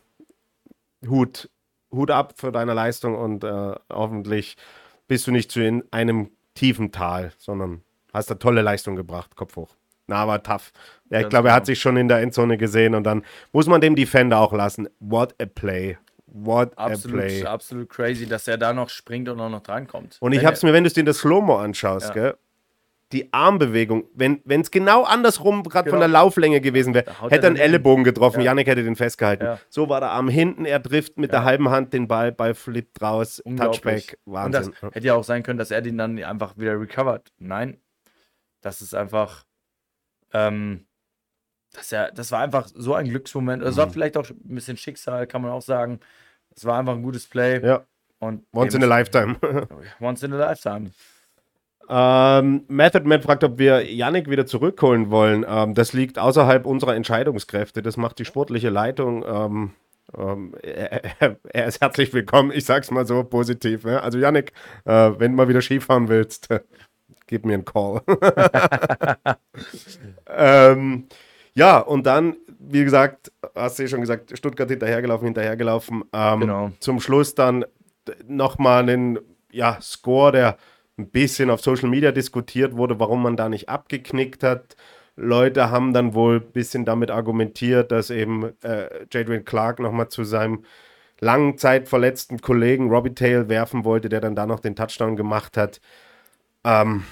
Hut 1.08 1.50
Hut 1.94 2.12
ab 2.12 2.34
für 2.38 2.52
deine 2.52 2.74
Leistung 2.74 3.16
und 3.16 3.44
äh, 3.44 3.76
hoffentlich 3.92 4.58
bist 5.08 5.28
du 5.28 5.32
nicht 5.32 5.52
zu 5.52 5.62
in 5.62 5.84
einem 5.92 6.32
tiefen 6.56 6.92
Tal, 6.92 7.32
sondern 7.38 7.84
hast 8.14 8.30
eine 8.32 8.40
tolle 8.40 8.62
Leistung 8.62 8.96
gebracht, 8.96 9.36
Kopf 9.36 9.56
hoch. 9.56 9.76
Na, 10.08 10.18
aber 10.18 10.44
tough. 10.44 10.72
Ja, 11.10 11.22
ich 11.22 11.30
glaube, 11.30 11.50
er 11.50 11.56
hat 11.56 11.66
sich 11.66 11.80
schon 11.80 11.96
in 11.98 12.08
der 12.08 12.20
Endzone 12.20 12.58
gesehen 12.58 12.96
und 12.96 13.04
dann 13.04 13.24
muss 13.52 13.68
man 13.68 13.82
dem 13.82 13.96
Defender 13.96 14.40
auch 14.40 14.54
lassen. 14.54 14.90
What 15.00 15.36
a 15.42 15.46
play. 15.46 15.98
What 16.26 16.78
absolut, 16.78 17.20
a 17.20 17.22
play. 17.22 17.46
Absolut 17.46 17.90
crazy, 17.90 18.28
dass 18.28 18.48
er 18.48 18.58
da 18.58 18.74
noch 18.74 18.90
springt 18.90 19.30
und 19.30 19.40
auch 19.40 19.50
noch 19.50 19.62
drankommt. 19.62 20.18
Und 20.20 20.34
ich 20.34 20.44
habe 20.44 20.56
es 20.56 20.64
mir, 20.64 20.74
wenn 20.74 20.84
du 20.84 20.88
es 20.88 20.94
dir 20.94 21.02
in 21.02 21.06
das 21.06 21.20
Slow-Mo 21.20 21.58
anschaust, 21.58 22.08
ja. 22.10 22.14
gell, 22.14 22.38
die 23.12 23.32
Armbewegung, 23.32 24.06
wenn 24.16 24.42
es 24.48 24.72
genau 24.72 25.04
andersrum 25.04 25.62
gerade 25.64 25.86
genau. 25.86 25.94
von 25.94 26.00
der 26.00 26.08
Lauflänge 26.10 26.60
gewesen 26.62 26.96
wäre, 26.96 27.06
hätte 27.30 27.46
er 27.46 27.50
einen 27.50 27.58
Ellenbogen 27.58 28.04
getroffen, 28.04 28.40
ja. 28.40 28.46
Yannick 28.46 28.66
hätte 28.66 28.84
den 28.84 28.96
festgehalten. 28.96 29.46
Ja. 29.46 29.60
So 29.70 29.88
war 29.88 30.00
der 30.00 30.10
Arm 30.10 30.28
hinten, 30.30 30.66
er 30.66 30.82
trifft 30.82 31.18
mit 31.20 31.32
ja. 31.32 31.40
der 31.40 31.46
halben 31.46 31.70
Hand 31.70 31.94
den 31.94 32.08
Ball, 32.08 32.32
Ball 32.32 32.56
flippt 32.56 33.02
raus, 33.02 33.42
Touchback, 33.56 34.18
Wahnsinn. 34.26 34.64
Und 34.64 34.76
das 34.82 34.96
hätte 34.96 35.06
ja 35.06 35.14
auch 35.14 35.24
sein 35.24 35.44
können, 35.44 35.60
dass 35.60 35.70
er 35.70 35.84
den 35.84 36.00
dann 36.00 36.18
einfach 36.24 36.58
wieder 36.58 36.80
recovert. 36.80 37.32
Nein, 37.38 37.78
das 38.62 38.82
ist 38.82 38.96
einfach, 38.96 39.46
ähm, 40.34 40.86
das, 41.74 41.92
ja, 41.92 42.12
das 42.12 42.32
war 42.32 42.42
einfach 42.42 42.68
so 42.74 42.94
ein 42.94 43.08
Glücksmoment. 43.08 43.64
Es 43.64 43.76
mhm. 43.76 43.80
war 43.80 43.90
vielleicht 43.90 44.18
auch 44.18 44.30
ein 44.30 44.56
bisschen 44.56 44.78
Schicksal, 44.78 45.28
kann 45.28 45.42
man 45.42 45.52
auch 45.52 45.62
sagen. 45.62 46.00
Es 46.56 46.66
war 46.66 46.80
einfach 46.80 46.94
ein 46.94 47.04
gutes 47.04 47.28
Play. 47.28 47.66
Ja. 47.66 47.86
Und 48.20 48.46
Once 48.54 48.74
in 48.74 48.84
a 48.84 48.86
lifetime. 48.86 49.38
Once 50.00 50.24
in 50.24 50.34
a 50.34 50.38
lifetime. 50.38 50.92
Ähm, 51.90 52.64
Method 52.70 53.06
Man 53.06 53.22
fragt, 53.22 53.44
ob 53.44 53.58
wir 53.58 53.84
Yannick 53.92 54.30
wieder 54.30 54.46
zurückholen 54.46 55.12
wollen. 55.12 55.46
Ähm, 55.48 55.74
das 55.74 55.94
liegt 55.94 56.18
außerhalb 56.18 56.66
unserer 56.66 56.96
Entscheidungskräfte. 56.96 57.82
Das 57.82 57.98
macht 57.98 58.20
die 58.20 58.26
sportliche 58.26 58.70
Leitung. 58.70 59.26
Ähm, 59.28 59.74
ähm 60.18 60.56
er, 60.62 61.38
er, 61.44 61.66
ist 61.66 61.82
herzlich 61.82 62.14
willkommen. 62.14 62.52
Ich 62.54 62.66
sag's 62.66 62.92
mal 62.92 63.06
so 63.06 63.24
positiv. 63.24 63.84
Ne? 63.84 64.02
Also 64.02 64.18
Yannick, 64.18 64.54
äh, 64.86 65.12
wenn 65.18 65.32
du 65.32 65.38
mal 65.38 65.50
wieder 65.50 65.62
Skifahren 65.62 66.08
willst, 66.08 66.48
gib 67.34 67.46
mir 67.46 67.56
einen 67.56 67.66
Call. 67.66 68.02
Ähm, 70.36 71.08
ja, 71.54 71.80
und 71.80 72.06
dann, 72.06 72.36
wie 72.60 72.84
gesagt, 72.84 73.32
hast 73.56 73.78
du 73.78 73.84
ja 73.84 73.90
schon 73.90 74.02
gesagt, 74.02 74.38
Stuttgart 74.38 74.70
hinterhergelaufen, 74.70 75.28
hinterhergelaufen. 75.28 76.04
Ähm, 76.14 76.40
genau. 76.40 76.72
Zum 76.80 77.00
Schluss 77.00 77.36
dann 77.36 77.66
nochmal 78.28 78.84
einen 78.84 79.20
ja, 79.52 79.78
Score, 79.82 80.32
der 80.32 80.58
ein 80.98 81.10
bisschen 81.10 81.50
auf 81.50 81.62
Social 81.62 81.90
Media 81.90 82.12
diskutiert 82.12 82.76
wurde, 82.76 83.00
warum 83.00 83.22
man 83.22 83.38
da 83.38 83.50
nicht 83.50 83.70
abgeknickt 83.70 84.44
hat. 84.44 84.76
Leute 85.16 85.70
haben 85.70 85.94
dann 85.94 86.16
wohl 86.16 86.38
ein 86.38 86.52
bisschen 86.52 86.86
damit 86.86 87.12
argumentiert, 87.12 87.92
dass 87.92 88.10
eben 88.10 88.54
äh, 88.64 89.06
Jadwin 89.12 89.46
Clark 89.46 89.80
nochmal 89.80 90.10
zu 90.10 90.24
seinem 90.24 90.66
langen 91.20 91.58
Zeit 91.58 91.88
verletzten 91.88 92.42
Kollegen 92.42 92.90
Robbie 92.90 93.14
Tail 93.14 93.50
werfen 93.50 93.86
wollte, 93.86 94.10
der 94.10 94.22
dann 94.22 94.36
da 94.36 94.48
noch 94.48 94.60
den 94.60 94.76
Touchdown 94.76 95.16
gemacht 95.16 95.58
hat. 95.58 95.80
Ähm, 96.64 97.04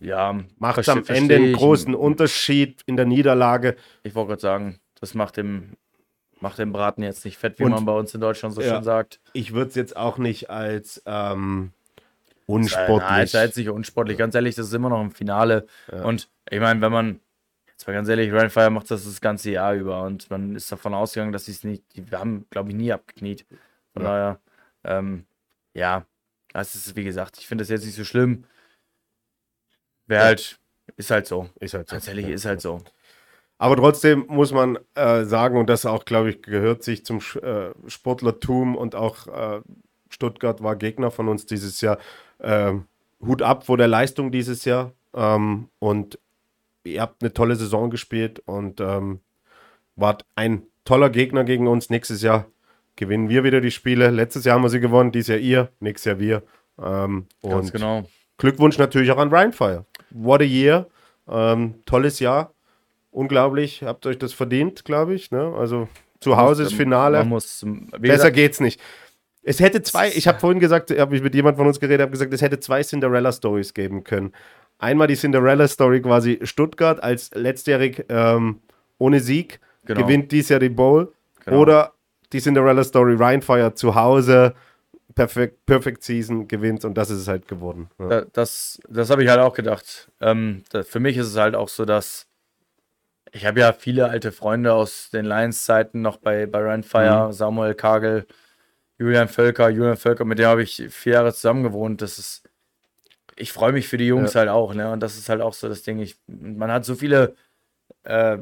ja, 0.00 0.38
macht 0.58 0.88
am 0.88 1.04
Ende 1.06 1.36
einen 1.36 1.52
großen 1.52 1.94
Unterschied 1.94 2.82
in 2.86 2.96
der 2.96 3.06
Niederlage. 3.06 3.76
Ich 4.02 4.14
wollte 4.14 4.28
gerade 4.28 4.42
sagen, 4.42 4.80
das 5.00 5.14
macht 5.14 5.36
dem, 5.36 5.76
macht 6.40 6.58
dem 6.58 6.72
Braten 6.72 7.02
jetzt 7.02 7.24
nicht 7.24 7.38
fett, 7.38 7.58
wie 7.58 7.64
Und, 7.64 7.70
man 7.70 7.84
bei 7.84 7.92
uns 7.92 8.14
in 8.14 8.20
Deutschland 8.20 8.54
so 8.54 8.60
ja, 8.60 8.74
schön 8.74 8.84
sagt. 8.84 9.20
Ich 9.32 9.54
würde 9.54 9.70
es 9.70 9.74
jetzt 9.74 9.96
auch 9.96 10.18
nicht 10.18 10.50
als 10.50 11.02
ähm, 11.06 11.72
unsportlich. 12.46 13.10
Nein, 13.10 13.24
ist 13.24 13.34
ja 13.34 13.42
jetzt 13.42 13.56
nicht 13.56 13.70
unsportlich. 13.70 14.18
Ganz 14.18 14.34
ehrlich, 14.34 14.54
das 14.54 14.66
ist 14.66 14.74
immer 14.74 14.90
noch 14.90 15.00
im 15.00 15.12
Finale. 15.12 15.66
Ja. 15.90 16.04
Und 16.04 16.28
ich 16.50 16.60
meine, 16.60 16.80
wenn 16.80 16.92
man, 16.92 17.20
jetzt 17.68 17.86
mal 17.86 17.94
ganz 17.94 18.08
ehrlich, 18.08 18.30
Ryan 18.32 18.50
Fire 18.50 18.70
macht 18.70 18.90
das 18.90 19.04
das 19.04 19.20
ganze 19.20 19.50
Jahr 19.50 19.74
über 19.74 20.02
und 20.02 20.30
man 20.30 20.54
ist 20.54 20.70
davon 20.70 20.94
ausgegangen, 20.94 21.32
dass 21.32 21.46
sie 21.46 21.52
es 21.52 21.64
nicht, 21.64 21.84
die 21.96 22.04
haben, 22.14 22.46
glaube 22.50 22.70
ich, 22.70 22.76
nie 22.76 22.92
abgekniet. 22.92 23.46
Von 23.94 24.02
ja. 24.02 24.08
daher, 24.08 24.40
ähm, 24.84 25.24
ja, 25.74 26.04
das 26.52 26.74
ist, 26.74 26.96
wie 26.96 27.04
gesagt, 27.04 27.38
ich 27.38 27.46
finde 27.46 27.62
das 27.62 27.70
jetzt 27.70 27.84
nicht 27.84 27.96
so 27.96 28.04
schlimm. 28.04 28.44
Wäre 30.06 30.20
ja. 30.20 30.26
halt, 30.26 30.58
ist 30.96 31.10
halt 31.10 31.26
so. 31.26 31.48
Ist 31.60 31.74
halt 31.74 31.88
so. 31.88 31.94
Ganz 31.94 32.08
ehrlich, 32.08 32.28
ist 32.28 32.44
halt 32.44 32.60
so. 32.60 32.80
Aber 33.58 33.76
trotzdem 33.76 34.26
muss 34.28 34.52
man 34.52 34.78
äh, 34.94 35.24
sagen, 35.24 35.58
und 35.58 35.70
das 35.70 35.86
auch, 35.86 36.04
glaube 36.04 36.30
ich, 36.30 36.42
gehört 36.42 36.82
sich 36.82 37.04
zum 37.04 37.18
äh, 37.42 37.70
Sportlertum 37.86 38.76
und 38.76 38.94
auch 38.94 39.26
äh, 39.28 39.60
Stuttgart 40.10 40.62
war 40.62 40.76
Gegner 40.76 41.10
von 41.10 41.28
uns 41.28 41.46
dieses 41.46 41.80
Jahr 41.80 41.98
ähm, 42.40 42.86
Hut 43.20 43.42
ab 43.42 43.64
vor 43.64 43.78
der 43.78 43.88
Leistung 43.88 44.30
dieses 44.30 44.64
Jahr. 44.64 44.92
Ähm, 45.14 45.68
und 45.78 46.18
ihr 46.84 47.00
habt 47.00 47.22
eine 47.22 47.32
tolle 47.32 47.56
Saison 47.56 47.90
gespielt 47.90 48.40
und 48.40 48.80
ähm, 48.80 49.20
wart 49.96 50.24
ein 50.34 50.62
toller 50.84 51.08
Gegner 51.08 51.44
gegen 51.44 51.66
uns. 51.66 51.88
Nächstes 51.88 52.22
Jahr 52.22 52.46
gewinnen 52.94 53.30
wir 53.30 53.42
wieder 53.42 53.62
die 53.62 53.70
Spiele. 53.70 54.10
Letztes 54.10 54.44
Jahr 54.44 54.56
haben 54.56 54.62
wir 54.62 54.68
sie 54.68 54.80
gewonnen, 54.80 55.12
dieses 55.12 55.28
Jahr 55.28 55.38
ihr, 55.38 55.68
nächstes 55.80 56.04
Jahr 56.04 56.18
wir. 56.18 56.42
Ähm, 56.82 57.26
Ganz 57.42 57.72
genau. 57.72 58.04
Glückwunsch 58.38 58.76
natürlich 58.76 59.10
auch 59.10 59.18
an 59.18 59.30
Rheinfire. 59.30 59.86
What 60.16 60.40
a 60.40 60.44
year. 60.44 60.86
Ähm, 61.28 61.74
tolles 61.84 62.20
Jahr. 62.20 62.52
unglaublich. 63.10 63.82
Habt 63.82 64.06
euch 64.06 64.18
das 64.18 64.32
verdient, 64.32 64.84
glaube 64.84 65.14
ich. 65.14 65.30
Ne? 65.30 65.54
Also 65.58 65.88
zu 66.20 66.36
Hause 66.36 66.64
ist 66.64 66.74
Finale. 66.74 67.24
Muss, 67.24 67.64
Besser 67.98 68.16
gesagt, 68.16 68.34
geht's 68.34 68.60
nicht. 68.60 68.80
Es 69.42 69.60
hätte 69.60 69.80
zwei, 69.82 70.08
ich 70.08 70.26
habe 70.26 70.40
vorhin 70.40 70.58
gesagt, 70.58 70.90
habe 70.98 71.14
ich 71.14 71.22
mit 71.22 71.34
jemand 71.34 71.56
von 71.56 71.66
uns 71.66 71.78
geredet, 71.78 72.00
habe 72.02 72.10
gesagt, 72.10 72.32
es 72.34 72.42
hätte 72.42 72.58
zwei 72.58 72.82
Cinderella-Stories 72.82 73.74
geben 73.74 74.02
können. 74.02 74.32
Einmal 74.78 75.06
die 75.06 75.14
Cinderella-Story 75.14 76.02
quasi 76.02 76.40
Stuttgart 76.42 77.02
als 77.02 77.30
letztjährig 77.32 78.04
ähm, 78.08 78.60
ohne 78.98 79.20
Sieg, 79.20 79.60
genau. 79.84 80.02
gewinnt 80.02 80.32
dies 80.32 80.48
Jahr 80.48 80.58
die 80.58 80.68
Bowl. 80.68 81.12
Genau. 81.44 81.60
Oder 81.60 81.92
die 82.32 82.40
Cinderella-Story 82.40 83.14
Rheinfire 83.14 83.74
zu 83.74 83.94
Hause, 83.94 84.54
Perfect, 85.14 85.64
Perfect 85.66 86.02
Season 86.02 86.48
gewinnt 86.48 86.84
und 86.84 86.94
das 86.94 87.10
ist 87.10 87.20
es 87.20 87.28
halt 87.28 87.48
geworden. 87.48 87.88
Ja. 87.98 88.22
Das, 88.32 88.80
das 88.88 89.10
habe 89.10 89.22
ich 89.22 89.30
halt 89.30 89.40
auch 89.40 89.54
gedacht. 89.54 90.10
Ähm, 90.20 90.64
für 90.82 91.00
mich 91.00 91.16
ist 91.16 91.28
es 91.28 91.36
halt 91.36 91.54
auch 91.54 91.68
so, 91.68 91.84
dass 91.84 92.26
ich 93.32 93.44
habe 93.44 93.60
ja 93.60 93.72
viele 93.72 94.08
alte 94.08 94.32
Freunde 94.32 94.72
aus 94.72 95.10
den 95.10 95.26
Lions-Zeiten 95.26 96.00
noch 96.00 96.16
bei, 96.16 96.46
bei 96.46 96.60
Rheinfire, 96.60 97.26
mhm. 97.26 97.32
Samuel 97.32 97.74
Kagel, 97.74 98.26
Julian 98.98 99.28
Völker, 99.28 99.68
Julian 99.68 99.96
Völker, 99.96 100.24
mit 100.24 100.38
dem 100.38 100.46
habe 100.46 100.62
ich 100.62 100.82
vier 100.90 101.14
Jahre 101.14 101.34
zusammen 101.34 101.62
gewohnt. 101.62 102.00
Das 102.02 102.18
ist, 102.18 102.48
ich 103.36 103.52
freue 103.52 103.72
mich 103.72 103.88
für 103.88 103.98
die 103.98 104.06
Jungs 104.06 104.34
ja. 104.34 104.40
halt 104.40 104.48
auch, 104.48 104.74
ne? 104.74 104.90
Und 104.90 105.00
das 105.00 105.18
ist 105.18 105.28
halt 105.28 105.42
auch 105.42 105.52
so 105.52 105.68
das 105.68 105.82
Ding. 105.82 105.98
Ich, 105.98 106.16
man 106.26 106.72
hat 106.72 106.84
so 106.84 106.94
viele, 106.94 107.34
äh, 108.04 108.38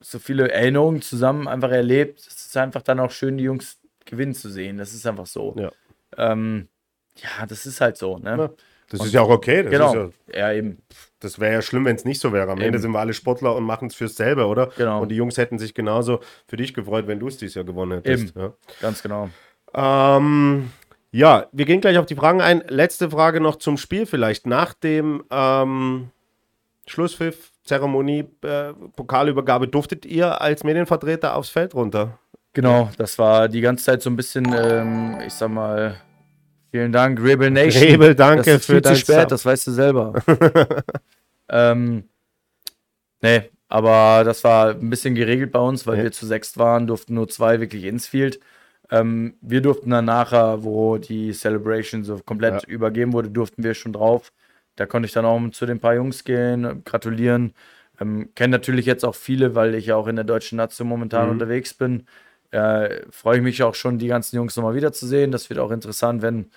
so 0.00 0.18
viele 0.18 0.50
Erinnerungen 0.50 1.00
zusammen 1.00 1.48
einfach 1.48 1.70
erlebt. 1.70 2.20
Es 2.20 2.46
ist 2.46 2.56
einfach 2.56 2.82
dann 2.82 3.00
auch 3.00 3.10
schön, 3.10 3.38
die 3.38 3.44
Jungs 3.44 3.78
gewinnen 4.12 4.34
zu 4.34 4.50
sehen. 4.50 4.76
Das 4.76 4.92
ist 4.92 5.06
einfach 5.06 5.26
so. 5.26 5.56
Ja, 5.58 5.72
ähm, 6.18 6.68
ja 7.16 7.46
das 7.46 7.64
ist 7.66 7.80
halt 7.80 7.96
so, 7.96 8.18
ne? 8.18 8.36
Ja, 8.36 8.50
das 8.90 9.00
und, 9.00 9.06
ist 9.06 9.14
ja 9.14 9.22
auch 9.22 9.30
okay. 9.30 9.62
genau. 9.64 9.94
Ja, 9.94 10.10
ja, 10.34 10.52
eben. 10.52 10.82
Das 11.18 11.40
wäre 11.40 11.54
ja 11.54 11.62
schlimm, 11.62 11.86
wenn 11.86 11.96
es 11.96 12.04
nicht 12.04 12.20
so 12.20 12.32
wäre. 12.32 12.50
Am 12.50 12.58
eben. 12.58 12.66
Ende 12.66 12.78
sind 12.78 12.92
wir 12.92 13.00
alle 13.00 13.14
Sportler 13.14 13.56
und 13.56 13.64
machen 13.64 13.88
es 13.88 13.94
fürs 13.94 14.16
selber, 14.16 14.48
oder? 14.48 14.66
Genau. 14.76 15.00
Und 15.00 15.08
die 15.08 15.16
Jungs 15.16 15.38
hätten 15.38 15.58
sich 15.58 15.72
genauso 15.72 16.20
für 16.46 16.58
dich 16.58 16.74
gefreut, 16.74 17.06
wenn 17.06 17.18
du 17.18 17.28
es 17.28 17.38
dieses 17.38 17.54
Jahr 17.54 17.64
gewonnen 17.64 18.02
hättest. 18.02 18.36
Eben. 18.36 18.52
Ganz 18.82 19.02
genau. 19.02 19.30
Ähm, 19.72 20.70
ja, 21.10 21.46
wir 21.52 21.64
gehen 21.64 21.80
gleich 21.80 21.96
auf 21.96 22.04
die 22.04 22.16
Fragen 22.16 22.42
ein. 22.42 22.62
Letzte 22.68 23.10
Frage 23.10 23.40
noch 23.40 23.56
zum 23.56 23.78
Spiel 23.78 24.04
vielleicht. 24.04 24.46
Nach 24.46 24.74
dem 24.74 25.24
ähm, 25.30 26.10
Schlusspfiff, 26.86 27.52
Zeremonie, 27.64 28.26
äh, 28.42 28.74
Pokalübergabe, 28.94 29.68
durftet 29.68 30.04
ihr 30.04 30.42
als 30.42 30.64
Medienvertreter 30.64 31.34
aufs 31.34 31.48
Feld 31.48 31.74
runter? 31.74 32.18
Genau, 32.52 32.90
das 32.98 33.18
war 33.18 33.48
die 33.48 33.60
ganze 33.60 33.84
Zeit 33.84 34.02
so 34.02 34.10
ein 34.10 34.16
bisschen, 34.16 34.54
ähm, 34.54 35.18
ich 35.26 35.32
sag 35.32 35.50
mal, 35.50 35.96
vielen 36.70 36.92
Dank, 36.92 37.20
Rebel 37.20 37.50
Nation. 37.50 37.82
Rebel, 37.82 38.14
danke 38.14 38.44
das 38.44 38.60
ist 38.60 38.66
für 38.66 38.72
viel 38.74 38.82
zu 38.82 38.96
spät, 38.96 39.20
Sub. 39.20 39.28
das 39.28 39.44
weißt 39.44 39.66
du 39.66 39.70
selber. 39.70 40.14
ähm, 41.48 42.04
nee, 43.22 43.50
aber 43.68 44.22
das 44.24 44.44
war 44.44 44.70
ein 44.70 44.90
bisschen 44.90 45.14
geregelt 45.14 45.50
bei 45.50 45.60
uns, 45.60 45.86
weil 45.86 45.96
ja. 45.96 46.04
wir 46.04 46.12
zu 46.12 46.26
sechst 46.26 46.58
waren, 46.58 46.86
durften 46.86 47.14
nur 47.14 47.28
zwei 47.28 47.58
wirklich 47.60 47.84
ins 47.84 48.06
Field. 48.06 48.38
Ähm, 48.90 49.38
wir 49.40 49.62
durften 49.62 49.88
dann 49.88 50.04
nachher, 50.04 50.62
wo 50.62 50.98
die 50.98 51.32
Celebration 51.32 52.04
so 52.04 52.18
komplett 52.18 52.64
ja. 52.64 52.68
übergeben 52.68 53.14
wurde, 53.14 53.30
durften 53.30 53.64
wir 53.64 53.72
schon 53.72 53.94
drauf. 53.94 54.30
Da 54.76 54.84
konnte 54.84 55.06
ich 55.06 55.12
dann 55.12 55.24
auch 55.24 55.40
zu 55.52 55.64
den 55.64 55.80
paar 55.80 55.94
Jungs 55.94 56.24
gehen, 56.24 56.82
gratulieren. 56.84 57.54
Ähm, 57.98 58.30
Kenne 58.34 58.50
natürlich 58.50 58.84
jetzt 58.84 59.04
auch 59.04 59.14
viele, 59.14 59.54
weil 59.54 59.74
ich 59.74 59.86
ja 59.86 59.96
auch 59.96 60.06
in 60.06 60.16
der 60.16 60.26
deutschen 60.26 60.56
Nation 60.56 60.88
momentan 60.88 61.26
mhm. 61.26 61.32
unterwegs 61.32 61.72
bin. 61.72 62.06
Äh, 62.52 63.02
Freue 63.10 63.38
ich 63.38 63.42
mich 63.42 63.62
auch 63.62 63.74
schon, 63.74 63.98
die 63.98 64.06
ganzen 64.06 64.36
Jungs 64.36 64.56
nochmal 64.56 64.74
wiederzusehen. 64.74 65.32
Das 65.32 65.50
wird 65.50 65.58
auch 65.58 65.70
interessant, 65.70 66.22
wenn 66.22 66.50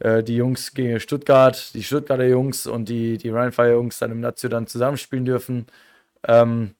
äh, 0.00 0.22
die 0.22 0.36
Jungs 0.36 0.74
gegen 0.74 0.98
Stuttgart, 1.00 1.72
die 1.74 1.82
Stuttgarter 1.82 2.26
Jungs 2.26 2.66
und 2.66 2.88
die, 2.88 3.18
die 3.18 3.30
Rheinfire-Jungs 3.30 3.98
dann 3.98 4.10
im 4.10 4.20
Nazio 4.20 4.48
dann 4.48 4.66
zusammenspielen 4.66 5.24
dürfen. 5.24 5.66
Ähm, 6.26 6.74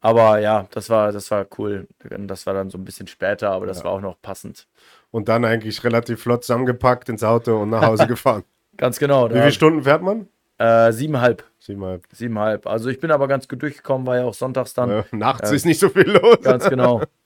aber 0.00 0.38
ja, 0.38 0.66
das 0.70 0.90
war, 0.90 1.12
das 1.12 1.30
war 1.30 1.46
cool. 1.58 1.88
Das 1.98 2.46
war 2.46 2.52
dann 2.52 2.68
so 2.68 2.76
ein 2.76 2.84
bisschen 2.84 3.06
später, 3.06 3.50
aber 3.50 3.66
das 3.66 3.78
ja. 3.78 3.84
war 3.84 3.92
auch 3.92 4.00
noch 4.02 4.20
passend. 4.20 4.66
Und 5.10 5.28
dann 5.28 5.44
eigentlich 5.46 5.82
relativ 5.82 6.22
flott 6.22 6.44
zusammengepackt 6.44 7.08
ins 7.08 7.24
Auto 7.24 7.62
und 7.62 7.70
nach 7.70 7.86
Hause 7.86 8.06
gefahren. 8.08 8.44
Ganz 8.76 8.98
genau. 8.98 9.30
Wie 9.30 9.34
viele 9.34 9.52
Stunden 9.52 9.82
fährt 9.82 10.02
man? 10.02 10.28
Äh, 10.58 10.92
siebeneinhalb. 10.92 11.44
Siebeneinhalb. 11.58 12.04
Siebeneinhalb. 12.12 12.66
Also 12.66 12.90
ich 12.90 13.00
bin 13.00 13.10
aber 13.10 13.28
ganz 13.28 13.48
gut 13.48 13.62
durchgekommen, 13.62 14.06
war 14.06 14.16
ja 14.16 14.24
auch 14.24 14.34
sonntags 14.34 14.74
dann. 14.74 14.90
Ja, 14.90 15.04
nachts 15.10 15.50
äh, 15.50 15.56
ist 15.56 15.64
nicht 15.64 15.80
so 15.80 15.88
viel 15.88 16.10
los. 16.10 16.38
Ganz 16.42 16.68
genau. 16.68 17.02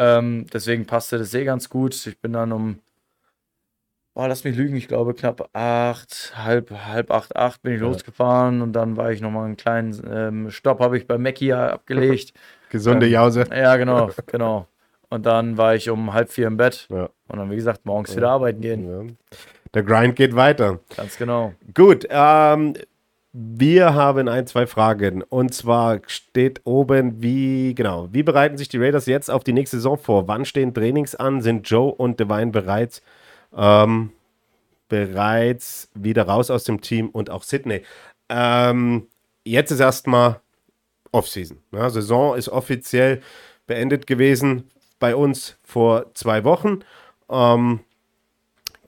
ähm, 0.00 0.46
deswegen 0.52 0.86
passte 0.86 1.18
das 1.18 1.34
eh 1.34 1.44
ganz 1.44 1.68
gut. 1.68 2.06
Ich 2.06 2.18
bin 2.20 2.32
dann 2.32 2.52
um 2.52 2.80
oh, 4.14 4.26
lass 4.26 4.44
mich 4.44 4.56
lügen, 4.56 4.76
ich 4.76 4.88
glaube 4.88 5.14
knapp 5.14 5.48
acht, 5.52 6.34
halb, 6.36 6.70
halb 6.70 7.10
acht, 7.10 7.36
acht 7.36 7.62
bin 7.62 7.74
ich 7.74 7.80
ja. 7.80 7.86
losgefahren 7.86 8.60
und 8.60 8.72
dann 8.72 8.96
war 8.96 9.12
ich 9.12 9.20
nochmal 9.20 9.46
einen 9.46 9.56
kleinen 9.56 10.00
ähm, 10.10 10.50
Stopp, 10.50 10.80
habe 10.80 10.98
ich 10.98 11.06
bei 11.06 11.18
Mackie 11.18 11.52
abgelegt. 11.52 12.32
Gesunde 12.70 13.06
ähm, 13.06 13.12
Jause. 13.12 13.44
Ja, 13.50 13.76
genau, 13.76 14.10
genau. 14.26 14.66
Und 15.08 15.26
dann 15.26 15.56
war 15.56 15.74
ich 15.74 15.90
um 15.90 16.12
halb 16.12 16.30
vier 16.30 16.46
im 16.46 16.56
Bett. 16.56 16.86
Ja. 16.88 17.08
Und 17.28 17.38
dann, 17.38 17.50
wie 17.50 17.56
gesagt, 17.56 17.84
morgens 17.84 18.10
ja. 18.10 18.18
wieder 18.18 18.30
arbeiten 18.30 18.60
gehen. 18.60 19.16
Der 19.74 19.82
Grind 19.82 20.16
geht 20.16 20.36
weiter. 20.36 20.80
Ganz 20.96 21.16
genau. 21.16 21.54
Gut, 21.74 22.06
ähm, 22.10 22.74
wir 23.32 23.94
haben 23.94 24.28
ein, 24.28 24.46
zwei 24.46 24.66
Fragen. 24.66 25.22
Und 25.22 25.54
zwar 25.54 26.00
steht 26.06 26.62
oben, 26.64 27.22
wie, 27.22 27.74
genau, 27.74 28.08
wie 28.12 28.22
bereiten 28.22 28.58
sich 28.58 28.68
die 28.68 28.78
Raiders 28.78 29.06
jetzt 29.06 29.30
auf 29.30 29.44
die 29.44 29.52
nächste 29.52 29.76
Saison 29.76 29.98
vor? 29.98 30.26
Wann 30.28 30.44
stehen 30.44 30.74
Trainings 30.74 31.14
an? 31.14 31.40
Sind 31.40 31.68
Joe 31.68 31.92
und 31.92 32.18
Devine 32.18 32.50
bereits 32.50 33.02
ähm, 33.56 34.12
bereits 34.88 35.88
wieder 35.94 36.24
raus 36.24 36.50
aus 36.50 36.64
dem 36.64 36.80
Team 36.80 37.08
und 37.08 37.30
auch 37.30 37.42
Sydney. 37.42 37.82
Ähm, 38.28 39.06
jetzt 39.44 39.70
ist 39.70 39.80
erstmal 39.80 40.40
Offseason. 41.12 41.58
Ja, 41.72 41.84
ne? 41.84 41.90
Saison 41.90 42.36
ist 42.36 42.48
offiziell 42.48 43.22
beendet 43.66 44.06
gewesen 44.06 44.70
bei 44.98 45.16
uns 45.16 45.56
vor 45.62 46.12
zwei 46.14 46.44
Wochen. 46.44 46.80
Ähm, 47.30 47.80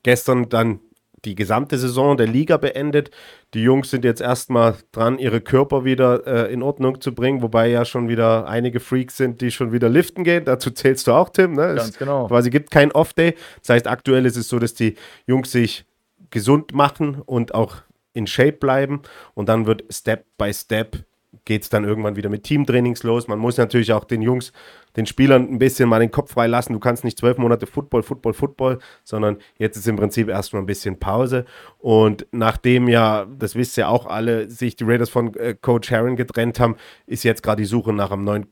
gestern 0.03 0.49
dann 0.49 0.79
die 1.25 1.35
gesamte 1.35 1.77
Saison 1.77 2.17
der 2.17 2.27
Liga 2.27 2.57
beendet. 2.57 3.11
Die 3.53 3.61
Jungs 3.61 3.91
sind 3.91 4.03
jetzt 4.03 4.21
erstmal 4.21 4.75
dran, 4.91 5.19
ihre 5.19 5.39
Körper 5.39 5.85
wieder 5.85 6.25
äh, 6.25 6.53
in 6.53 6.63
Ordnung 6.63 6.99
zu 7.01 7.13
bringen, 7.13 7.41
wobei 7.41 7.67
ja 7.67 7.85
schon 7.85 8.09
wieder 8.09 8.47
einige 8.47 8.79
Freaks 8.79 9.17
sind, 9.17 9.41
die 9.41 9.51
schon 9.51 9.71
wieder 9.71 9.89
liften 9.89 10.23
gehen. 10.23 10.45
Dazu 10.45 10.71
zählst 10.71 11.07
du 11.07 11.11
auch, 11.11 11.29
Tim. 11.29 11.53
Ne? 11.53 11.75
Ganz 11.75 11.89
es 11.89 11.97
genau. 11.97 12.27
Quasi 12.27 12.49
gibt 12.49 12.71
kein 12.71 12.91
Off-Day. 12.91 13.35
Das 13.61 13.69
heißt, 13.69 13.87
aktuell 13.87 14.25
ist 14.25 14.37
es 14.37 14.49
so, 14.49 14.57
dass 14.57 14.73
die 14.73 14.95
Jungs 15.27 15.51
sich 15.51 15.85
gesund 16.31 16.73
machen 16.73 17.21
und 17.23 17.53
auch 17.53 17.75
in 18.13 18.25
Shape 18.25 18.53
bleiben. 18.53 19.01
Und 19.35 19.49
dann 19.49 19.67
wird 19.67 19.83
Step 19.91 20.25
by 20.37 20.51
Step 20.53 20.97
geht 21.45 21.63
es 21.63 21.69
dann 21.69 21.83
irgendwann 21.83 22.15
wieder 22.15 22.29
mit 22.29 22.43
Teamtrainings 22.43 23.03
los. 23.03 23.27
Man 23.27 23.39
muss 23.39 23.57
natürlich 23.57 23.93
auch 23.93 24.05
den 24.05 24.21
Jungs, 24.21 24.53
den 24.95 25.05
Spielern 25.05 25.49
ein 25.49 25.59
bisschen 25.59 25.89
mal 25.89 25.99
den 25.99 26.11
Kopf 26.11 26.33
frei 26.33 26.47
lassen. 26.47 26.73
Du 26.73 26.79
kannst 26.79 27.03
nicht 27.03 27.17
zwölf 27.17 27.37
Monate 27.37 27.67
Football, 27.67 28.03
Football, 28.03 28.33
Football, 28.33 28.79
sondern 29.03 29.37
jetzt 29.57 29.77
ist 29.77 29.87
im 29.87 29.95
Prinzip 29.95 30.29
erstmal 30.29 30.61
ein 30.61 30.67
bisschen 30.67 30.99
Pause. 30.99 31.45
Und 31.79 32.27
nachdem 32.31 32.87
ja, 32.87 33.25
das 33.37 33.55
wisst 33.55 33.77
ihr 33.77 33.89
auch 33.89 34.05
alle, 34.05 34.49
sich 34.49 34.75
die 34.75 34.85
Raiders 34.85 35.09
von 35.09 35.33
äh, 35.35 35.55
Coach 35.59 35.91
Herron 35.91 36.15
getrennt 36.15 36.59
haben, 36.59 36.75
ist 37.07 37.23
jetzt 37.23 37.43
gerade 37.43 37.61
die 37.61 37.67
Suche 37.67 37.93
nach 37.93 38.11
einem 38.11 38.23
neuen 38.23 38.47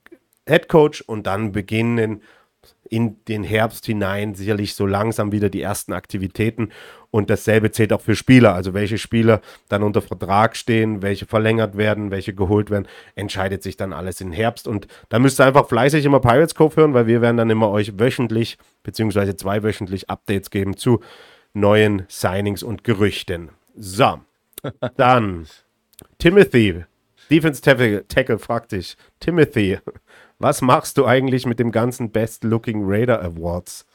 Head 0.48 0.68
Coach 0.68 1.02
und 1.02 1.28
dann 1.28 1.52
beginnen 1.52 2.22
in 2.92 3.24
den 3.26 3.44
Herbst 3.44 3.86
hinein 3.86 4.36
sicherlich 4.36 4.76
so 4.76 4.86
langsam 4.86 5.32
wieder 5.32 5.50
die 5.50 5.62
ersten 5.62 5.94
Aktivitäten. 5.94 6.70
Und 7.10 7.30
dasselbe 7.30 7.72
zählt 7.72 7.94
auch 7.94 8.02
für 8.02 8.16
Spieler. 8.18 8.54
Also 8.54 8.74
welche 8.74 8.98
Spieler 8.98 9.42
dann 9.70 9.82
unter 9.82 10.02
Vertrag 10.02 10.58
stehen, 10.58 11.02
welche 11.02 11.26
verlängert 11.26 11.78
werden, 11.78 12.12
welche 12.12 12.34
geholt 12.34 12.70
werden, 12.70 12.88
entscheidet 13.16 13.64
sich 13.64 13.78
dann 13.78 13.94
alles 13.94 14.20
im 14.20 14.34
Herbst. 14.34 14.68
Und 14.68 14.88
da 15.08 15.20
müsst 15.20 15.40
ihr 15.40 15.46
einfach 15.46 15.70
fleißig 15.70 16.04
immer 16.04 16.20
Pirates 16.20 16.54
Cove 16.54 16.76
hören, 16.76 16.94
weil 16.94 17.08
wir 17.08 17.22
werden 17.22 17.38
dann 17.38 17.50
immer 17.50 17.70
euch 17.70 17.98
wöchentlich 17.98 18.58
beziehungsweise 18.84 19.38
zweiwöchentlich 19.38 20.10
Updates 20.10 20.50
geben 20.50 20.76
zu 20.76 21.00
neuen 21.54 22.04
Signings 22.10 22.62
und 22.62 22.84
Gerüchten. 22.84 23.52
So, 23.74 24.20
dann 24.98 25.48
Timothy, 26.18 26.84
Defense 27.30 27.62
Tackle, 27.62 28.06
Tackle 28.10 28.38
fragt 28.38 28.74
dich, 28.74 28.98
Timothy, 29.22 29.80
was 30.42 30.62
machst 30.62 30.98
du 30.98 31.06
eigentlich 31.06 31.46
mit 31.46 31.60
dem 31.60 31.72
ganzen 31.72 32.12
Best 32.12 32.44
Looking 32.44 32.84
Raider 32.86 33.22
Awards? 33.22 33.86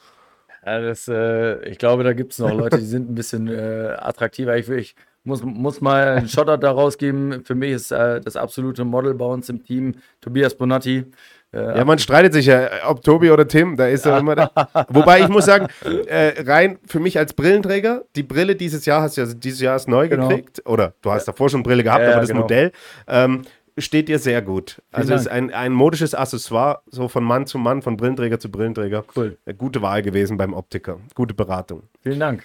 Ja, 0.65 0.81
das, 0.81 1.07
äh, 1.07 1.63
ich 1.69 1.77
glaube, 1.77 2.03
da 2.03 2.13
gibt 2.13 2.33
es 2.33 2.39
noch 2.39 2.53
Leute, 2.53 2.77
die 2.77 2.85
sind 2.85 3.09
ein 3.09 3.15
bisschen 3.15 3.47
äh, 3.47 3.95
attraktiver. 3.99 4.57
Ich, 4.57 4.69
ich, 4.69 4.95
muss, 5.27 5.43
muss 5.43 5.81
mal 5.81 6.07
einen 6.17 6.27
Shoutout 6.27 6.57
daraus 6.57 6.97
geben. 6.97 7.43
Für 7.43 7.55
mich 7.55 7.71
ist 7.71 7.91
äh, 7.91 8.21
das 8.21 8.35
absolute 8.35 8.83
Model 8.85 9.13
bei 9.13 9.25
uns 9.25 9.49
im 9.49 9.63
Team 9.63 9.95
Tobias 10.21 10.55
Bonatti. 10.55 11.05
Äh, 11.53 11.77
ja, 11.77 11.85
man 11.85 11.99
streitet 11.99 12.33
sich 12.33 12.47
ja, 12.47 12.69
ob 12.87 13.03
Tobi 13.03 13.29
oder 13.31 13.47
Tim, 13.47 13.77
da 13.77 13.87
ist 13.87 14.05
er 14.05 14.17
immer. 14.17 14.35
Da. 14.35 14.51
Wobei 14.89 15.21
ich 15.21 15.29
muss 15.29 15.45
sagen, 15.45 15.67
äh, 16.07 16.41
rein 16.45 16.79
für 16.85 16.99
mich 16.99 17.17
als 17.17 17.33
Brillenträger, 17.33 18.03
die 18.15 18.23
Brille 18.23 18.55
dieses 18.55 18.85
Jahr 18.85 19.01
hast 19.01 19.17
du 19.17 19.21
ja 19.21 19.27
dieses 19.33 19.61
Jahr 19.61 19.75
ist 19.75 19.87
neu 19.87 20.09
genau. 20.09 20.27
gekriegt. 20.27 20.61
Oder 20.65 20.93
du 21.01 21.11
hast 21.11 21.25
davor 21.25 21.49
schon 21.49 21.63
Brille 21.63 21.83
gehabt, 21.83 22.03
ja, 22.03 22.11
aber 22.11 22.21
das 22.21 22.29
genau. 22.29 22.41
Modell. 22.41 22.71
Ähm, 23.07 23.43
steht 23.77 24.09
dir 24.09 24.19
sehr 24.19 24.41
gut. 24.41 24.81
Also 24.91 25.13
es 25.13 25.21
ist 25.21 25.27
ein, 25.27 25.53
ein 25.53 25.71
modisches 25.71 26.15
Accessoire, 26.15 26.81
so 26.87 27.07
von 27.07 27.23
Mann 27.23 27.45
zu 27.45 27.57
Mann, 27.57 27.81
von 27.81 27.97
Brillenträger 27.97 28.39
zu 28.39 28.49
Brillenträger. 28.49 29.05
Cool. 29.15 29.37
Eine 29.45 29.55
gute 29.55 29.81
Wahl 29.81 30.01
gewesen 30.01 30.37
beim 30.37 30.53
Optiker. 30.53 30.99
Gute 31.15 31.33
Beratung. 31.33 31.83
Vielen 32.01 32.19
Dank. 32.19 32.43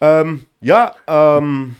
Ähm, 0.00 0.46
ja, 0.60 0.94
ähm, 1.06 1.76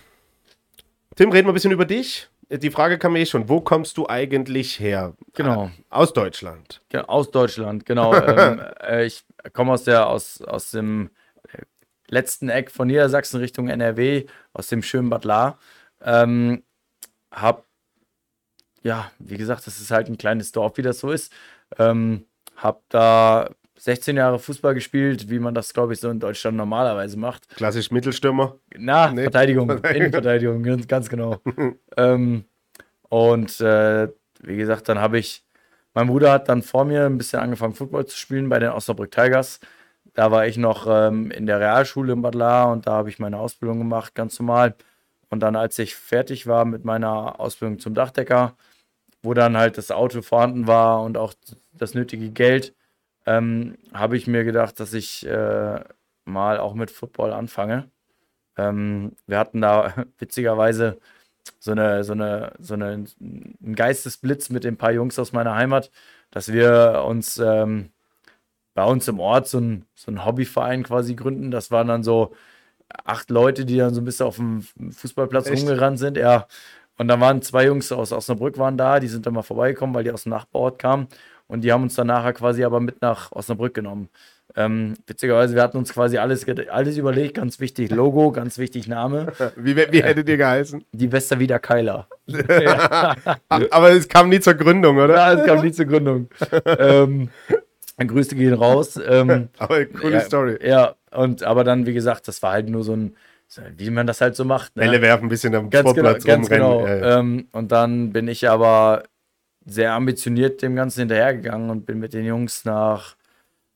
Tim, 1.16 1.30
reden 1.30 1.46
wir 1.46 1.52
ein 1.52 1.54
bisschen 1.54 1.72
über 1.72 1.84
dich. 1.84 2.28
die 2.48 2.70
Frage 2.70 2.98
kam 2.98 3.16
eh 3.16 3.26
schon, 3.26 3.48
wo 3.48 3.60
kommst 3.60 3.96
du 3.96 4.08
eigentlich 4.08 4.80
her? 4.80 5.14
Genau. 5.34 5.70
Aus 5.90 6.12
Deutschland. 6.12 6.82
Ja, 6.92 7.04
aus 7.04 7.30
Deutschland, 7.30 7.86
genau. 7.86 8.14
ähm, 8.14 8.60
äh, 8.80 9.06
ich 9.06 9.24
komme 9.52 9.72
aus 9.72 9.84
der, 9.84 10.08
aus, 10.08 10.42
aus 10.42 10.70
dem 10.70 11.10
äh, 11.52 11.62
letzten 12.08 12.48
Eck 12.48 12.70
von 12.70 12.88
Niedersachsen 12.88 13.40
Richtung 13.40 13.68
NRW, 13.68 14.24
aus 14.52 14.68
dem 14.68 14.82
schönen 14.82 15.10
Bad 15.10 15.24
Lahr. 15.24 15.58
Ähm, 16.02 16.62
hab, 17.30 17.64
ja, 18.82 19.10
wie 19.18 19.36
gesagt, 19.36 19.66
das 19.66 19.80
ist 19.80 19.90
halt 19.90 20.08
ein 20.08 20.18
kleines 20.18 20.52
Dorf, 20.52 20.76
wie 20.76 20.82
das 20.82 21.00
so 21.00 21.10
ist. 21.10 21.32
Ähm, 21.78 22.26
hab 22.56 22.82
da 22.88 23.50
16 23.78 24.16
Jahre 24.16 24.38
Fußball 24.38 24.74
gespielt, 24.74 25.28
wie 25.28 25.40
man 25.40 25.54
das, 25.54 25.74
glaube 25.74 25.92
ich, 25.92 26.00
so 26.00 26.08
in 26.08 26.20
Deutschland 26.20 26.56
normalerweise 26.56 27.18
macht. 27.18 27.48
Klassisch 27.56 27.90
Mittelstürmer. 27.90 28.56
Na, 28.76 29.10
nee. 29.10 29.22
Verteidigung, 29.22 29.70
Innenverteidigung, 29.84 30.62
ganz, 30.62 30.86
ganz 30.86 31.08
genau. 31.08 31.40
ähm, 31.96 32.44
und 33.08 33.60
äh, 33.60 34.08
wie 34.40 34.56
gesagt, 34.56 34.88
dann 34.88 34.98
habe 34.98 35.18
ich, 35.18 35.44
mein 35.94 36.06
Bruder 36.06 36.32
hat 36.32 36.48
dann 36.48 36.62
vor 36.62 36.84
mir 36.84 37.06
ein 37.06 37.18
bisschen 37.18 37.40
angefangen, 37.40 37.74
Football 37.74 38.06
zu 38.06 38.16
spielen 38.16 38.48
bei 38.48 38.58
den 38.58 38.70
Osnabrück 38.70 39.10
Tigers. 39.10 39.60
Da 40.14 40.30
war 40.30 40.46
ich 40.46 40.58
noch 40.58 40.86
ähm, 40.88 41.30
in 41.30 41.46
der 41.46 41.58
Realschule 41.58 42.12
in 42.12 42.22
Bad 42.22 42.34
Lahr 42.34 42.70
und 42.70 42.86
da 42.86 42.92
habe 42.92 43.08
ich 43.08 43.18
meine 43.18 43.38
Ausbildung 43.38 43.78
gemacht, 43.78 44.14
ganz 44.14 44.38
normal. 44.38 44.74
Und 45.28 45.40
dann, 45.40 45.56
als 45.56 45.78
ich 45.78 45.96
fertig 45.96 46.46
war 46.46 46.64
mit 46.64 46.84
meiner 46.84 47.40
Ausbildung 47.40 47.78
zum 47.78 47.94
Dachdecker, 47.94 48.54
wo 49.22 49.34
dann 49.34 49.56
halt 49.56 49.78
das 49.78 49.90
Auto 49.90 50.22
vorhanden 50.22 50.66
war 50.66 51.02
und 51.02 51.16
auch 51.16 51.34
das 51.72 51.94
nötige 51.94 52.30
Geld, 52.30 52.74
ähm, 53.26 53.78
habe 53.92 54.16
ich 54.16 54.26
mir 54.26 54.44
gedacht, 54.44 54.80
dass 54.80 54.94
ich 54.94 55.26
äh, 55.26 55.80
mal 56.24 56.58
auch 56.58 56.74
mit 56.74 56.90
Football 56.90 57.32
anfange. 57.32 57.90
Ähm, 58.56 59.12
wir 59.26 59.38
hatten 59.38 59.60
da 59.60 59.94
witzigerweise 60.18 60.98
so 61.58 61.72
eine, 61.72 62.04
so 62.04 62.12
eine, 62.12 62.52
so 62.58 62.74
eine, 62.74 63.04
einen 63.20 63.74
Geistesblitz 63.74 64.50
mit 64.50 64.64
den 64.64 64.76
paar 64.76 64.92
Jungs 64.92 65.18
aus 65.18 65.32
meiner 65.32 65.54
Heimat, 65.54 65.90
dass 66.30 66.52
wir 66.52 67.04
uns 67.06 67.38
ähm, 67.38 67.90
bei 68.74 68.84
uns 68.84 69.08
im 69.08 69.20
Ort 69.20 69.48
so 69.48 69.58
ein, 69.58 69.86
so 69.94 70.10
ein 70.10 70.24
Hobbyverein 70.24 70.82
quasi 70.82 71.14
gründen. 71.14 71.50
Das 71.50 71.70
waren 71.70 71.88
dann 71.88 72.02
so 72.02 72.34
acht 73.04 73.30
Leute, 73.30 73.64
die 73.64 73.76
dann 73.76 73.94
so 73.94 74.00
ein 74.00 74.04
bisschen 74.04 74.26
auf 74.26 74.36
dem 74.36 74.62
Fußballplatz 74.62 75.48
Echt? 75.48 75.62
rumgerannt 75.62 75.98
sind. 75.98 76.16
Ja. 76.16 76.46
Und 76.98 77.08
da 77.08 77.20
waren 77.20 77.42
zwei 77.42 77.66
Jungs 77.66 77.90
aus 77.90 78.12
Osnabrück 78.12 78.58
waren 78.58 78.76
da, 78.76 79.00
die 79.00 79.08
sind 79.08 79.26
dann 79.26 79.34
mal 79.34 79.42
vorbeigekommen, 79.42 79.94
weil 79.94 80.04
die 80.04 80.12
aus 80.12 80.24
dem 80.24 80.30
Nachbarort 80.30 80.78
kamen. 80.78 81.08
Und 81.46 81.62
die 81.62 81.72
haben 81.72 81.82
uns 81.82 81.94
dann 81.94 82.06
nachher 82.06 82.32
quasi 82.32 82.64
aber 82.64 82.80
mit 82.80 83.02
nach 83.02 83.32
Osnabrück 83.32 83.74
genommen. 83.74 84.08
Ähm, 84.54 84.94
witzigerweise, 85.06 85.54
wir 85.54 85.62
hatten 85.62 85.78
uns 85.78 85.92
quasi 85.92 86.18
alles, 86.18 86.46
alles 86.70 86.98
überlegt, 86.98 87.34
ganz 87.34 87.58
wichtig, 87.58 87.90
Logo, 87.90 88.32
ganz 88.32 88.58
wichtig 88.58 88.86
Name. 88.86 89.32
Wie, 89.56 89.76
wie 89.76 90.02
hättet 90.02 90.28
ihr 90.28 90.36
geheißen? 90.36 90.84
Die 90.92 91.10
Westerwieder 91.10 91.58
Keiler. 91.58 92.06
aber 93.48 93.90
es 93.92 94.08
kam 94.08 94.28
nie 94.28 94.40
zur 94.40 94.54
Gründung, 94.54 94.98
oder? 94.98 95.14
Ja, 95.14 95.32
es 95.32 95.46
kam 95.46 95.62
nie 95.62 95.72
zur 95.72 95.86
Gründung. 95.86 96.28
ähm, 96.66 97.30
Grüße 97.98 98.34
gehen 98.34 98.54
raus. 98.54 98.98
Ähm, 99.04 99.48
aber 99.58 99.84
coole 99.86 100.14
ja, 100.14 100.20
Story. 100.20 100.58
Ja, 100.62 100.94
und 101.10 101.42
aber 101.42 101.64
dann, 101.64 101.86
wie 101.86 101.94
gesagt, 101.94 102.28
das 102.28 102.42
war 102.42 102.52
halt 102.52 102.68
nur 102.68 102.84
so 102.84 102.94
ein, 102.94 103.16
wie 103.76 103.90
man 103.90 104.06
das 104.06 104.20
halt 104.20 104.36
so 104.36 104.44
macht. 104.44 104.76
Ne? 104.76 104.84
Bälle 104.84 105.02
werfen, 105.02 105.26
ein 105.26 105.28
bisschen 105.28 105.54
am 105.54 105.70
ganz 105.70 105.88
Sportplatz 105.88 106.24
genau, 106.24 106.36
rumrennen. 106.36 106.68
Genau. 106.68 106.86
Ja, 106.86 106.96
ja. 106.96 107.18
Ähm, 107.18 107.48
und 107.52 107.72
dann 107.72 108.12
bin 108.12 108.28
ich 108.28 108.48
aber 108.48 109.04
sehr 109.64 109.92
ambitioniert 109.92 110.62
dem 110.62 110.74
Ganzen 110.74 111.00
hinterhergegangen 111.00 111.70
und 111.70 111.86
bin 111.86 111.98
mit 111.98 112.14
den 112.14 112.24
Jungs 112.24 112.64
nach 112.64 113.16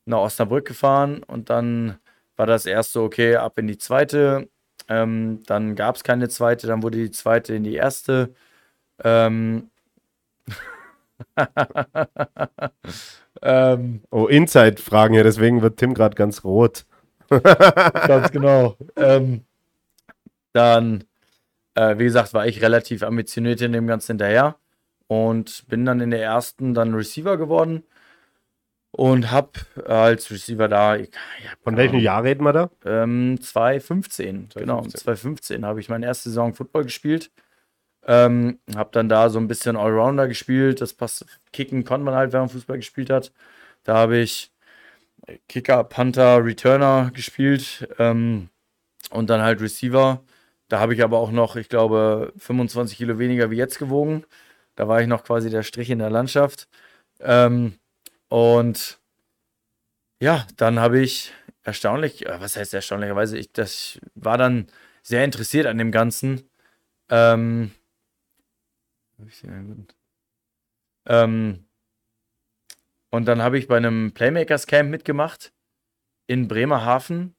nach 0.05 0.19
Osnabrück 0.19 0.65
gefahren 0.65 1.21
und 1.23 1.49
dann 1.49 1.97
war 2.37 2.45
das 2.45 2.65
erst 2.65 2.93
so, 2.93 3.03
okay, 3.03 3.35
ab 3.35 3.57
in 3.57 3.67
die 3.67 3.77
zweite. 3.77 4.47
Ähm, 4.87 5.41
dann 5.47 5.75
gab 5.75 5.95
es 5.97 6.03
keine 6.03 6.29
zweite, 6.29 6.67
dann 6.67 6.81
wurde 6.81 6.97
die 6.97 7.11
zweite 7.11 7.55
in 7.55 7.63
die 7.63 7.75
erste. 7.75 8.33
Ähm, 9.03 9.69
ähm, 13.41 14.01
oh, 14.11 14.27
Inside-Fragen 14.27 15.15
ja, 15.15 15.23
deswegen 15.23 15.61
wird 15.61 15.77
Tim 15.77 15.93
gerade 15.93 16.15
ganz 16.15 16.43
rot. 16.43 16.85
ganz 17.29 18.31
genau. 18.31 18.77
Ähm, 18.95 19.43
dann, 20.57 21.03
äh, 21.75 21.97
wie 21.97 22.05
gesagt, 22.05 22.33
war 22.33 22.47
ich 22.47 22.61
relativ 22.61 23.03
ambitioniert 23.03 23.61
in 23.61 23.71
dem 23.71 23.87
Ganzen 23.87 24.13
hinterher 24.13 24.57
und 25.07 25.67
bin 25.67 25.85
dann 25.85 26.01
in 26.01 26.11
der 26.11 26.21
ersten 26.21 26.73
dann 26.73 26.93
Receiver 26.93 27.37
geworden 27.37 27.83
und 28.91 29.31
habe 29.31 29.51
als 29.85 30.31
Receiver 30.31 30.67
da. 30.67 30.95
Ich, 30.95 31.09
ja, 31.43 31.51
Von 31.63 31.77
welchem 31.77 31.99
Jahr 31.99 32.23
reden 32.23 32.43
wir 32.43 32.53
da? 32.53 32.69
Ähm, 32.85 33.39
2015, 33.39 34.49
2015. 34.51 34.61
Genau, 34.61 34.81
2015 34.81 35.65
habe 35.65 35.79
ich 35.79 35.89
meine 35.89 36.05
erste 36.05 36.29
Saison 36.29 36.53
Football 36.53 36.83
gespielt. 36.83 37.31
Ähm, 38.05 38.59
habe 38.75 38.89
dann 38.93 39.09
da 39.09 39.29
so 39.29 39.37
ein 39.37 39.47
bisschen 39.47 39.75
Allrounder 39.75 40.27
gespielt. 40.27 40.81
Das 40.81 40.93
passt. 40.93 41.25
Kicken 41.53 41.83
konnte 41.83 42.05
man 42.05 42.15
halt, 42.15 42.33
wenn 42.33 42.39
man 42.39 42.49
Fußball 42.49 42.77
gespielt 42.77 43.09
hat. 43.09 43.31
Da 43.83 43.95
habe 43.95 44.17
ich 44.17 44.51
Kicker, 45.47 45.83
Panther, 45.83 46.43
Returner 46.43 47.11
gespielt 47.13 47.87
ähm, 47.99 48.49
und 49.11 49.29
dann 49.29 49.41
halt 49.41 49.61
Receiver. 49.61 50.23
Da 50.67 50.79
habe 50.79 50.93
ich 50.93 51.03
aber 51.03 51.19
auch 51.19 51.31
noch, 51.31 51.55
ich 51.55 51.69
glaube, 51.69 52.33
25 52.37 52.97
Kilo 52.97 53.19
weniger 53.19 53.51
wie 53.51 53.57
jetzt 53.57 53.79
gewogen. 53.79 54.25
Da 54.75 54.87
war 54.87 55.01
ich 55.01 55.07
noch 55.07 55.23
quasi 55.23 55.49
der 55.49 55.63
Strich 55.63 55.89
in 55.89 55.99
der 55.99 56.09
Landschaft. 56.09 56.67
Ähm, 57.21 57.79
und 58.29 58.99
ja, 60.19 60.45
dann 60.57 60.79
habe 60.79 60.99
ich 60.99 61.33
erstaunlich, 61.63 62.25
äh, 62.25 62.39
was 62.41 62.57
heißt 62.57 62.73
erstaunlicherweise, 62.73 63.37
ich 63.37 63.51
das 63.53 63.99
war 64.15 64.37
dann 64.37 64.67
sehr 65.03 65.23
interessiert 65.23 65.67
an 65.67 65.77
dem 65.77 65.91
Ganzen. 65.91 66.49
Ähm, 67.09 67.71
ähm, 71.05 71.65
und 73.09 73.25
dann 73.25 73.41
habe 73.41 73.57
ich 73.57 73.67
bei 73.67 73.77
einem 73.77 74.11
Playmakers 74.13 74.67
Camp 74.67 74.89
mitgemacht 74.89 75.53
in 76.27 76.47
Bremerhaven, 76.47 77.35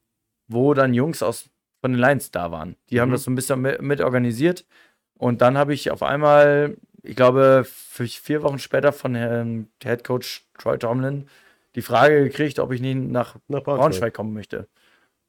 wo 0.47 0.73
dann 0.73 0.93
Jungs 0.93 1.21
aus 1.21 1.49
von 1.81 1.91
den 1.91 1.99
Lions 1.99 2.31
da 2.31 2.51
waren. 2.51 2.75
Die 2.89 2.95
mhm. 2.95 3.01
haben 3.01 3.11
das 3.11 3.23
so 3.23 3.31
ein 3.31 3.35
bisschen 3.35 3.61
mit, 3.61 3.81
mit 3.81 4.01
organisiert. 4.01 4.65
Und 5.17 5.41
dann 5.41 5.57
habe 5.57 5.73
ich 5.73 5.91
auf 5.91 6.03
einmal 6.03 6.77
ich 7.03 7.15
glaube, 7.15 7.65
vier 7.65 8.43
Wochen 8.43 8.59
später 8.59 8.91
von 8.91 9.15
Herrn 9.15 9.67
Head 9.81 10.03
Coach 10.03 10.45
Troy 10.57 10.77
Tomlin 10.77 11.27
die 11.75 11.81
Frage 11.81 12.23
gekriegt, 12.23 12.59
ob 12.59 12.71
ich 12.71 12.81
nicht 12.81 12.97
nach, 12.97 13.35
nach 13.47 13.63
Braunschweig. 13.63 13.77
Braunschweig 13.77 14.13
kommen 14.13 14.33
möchte. 14.33 14.67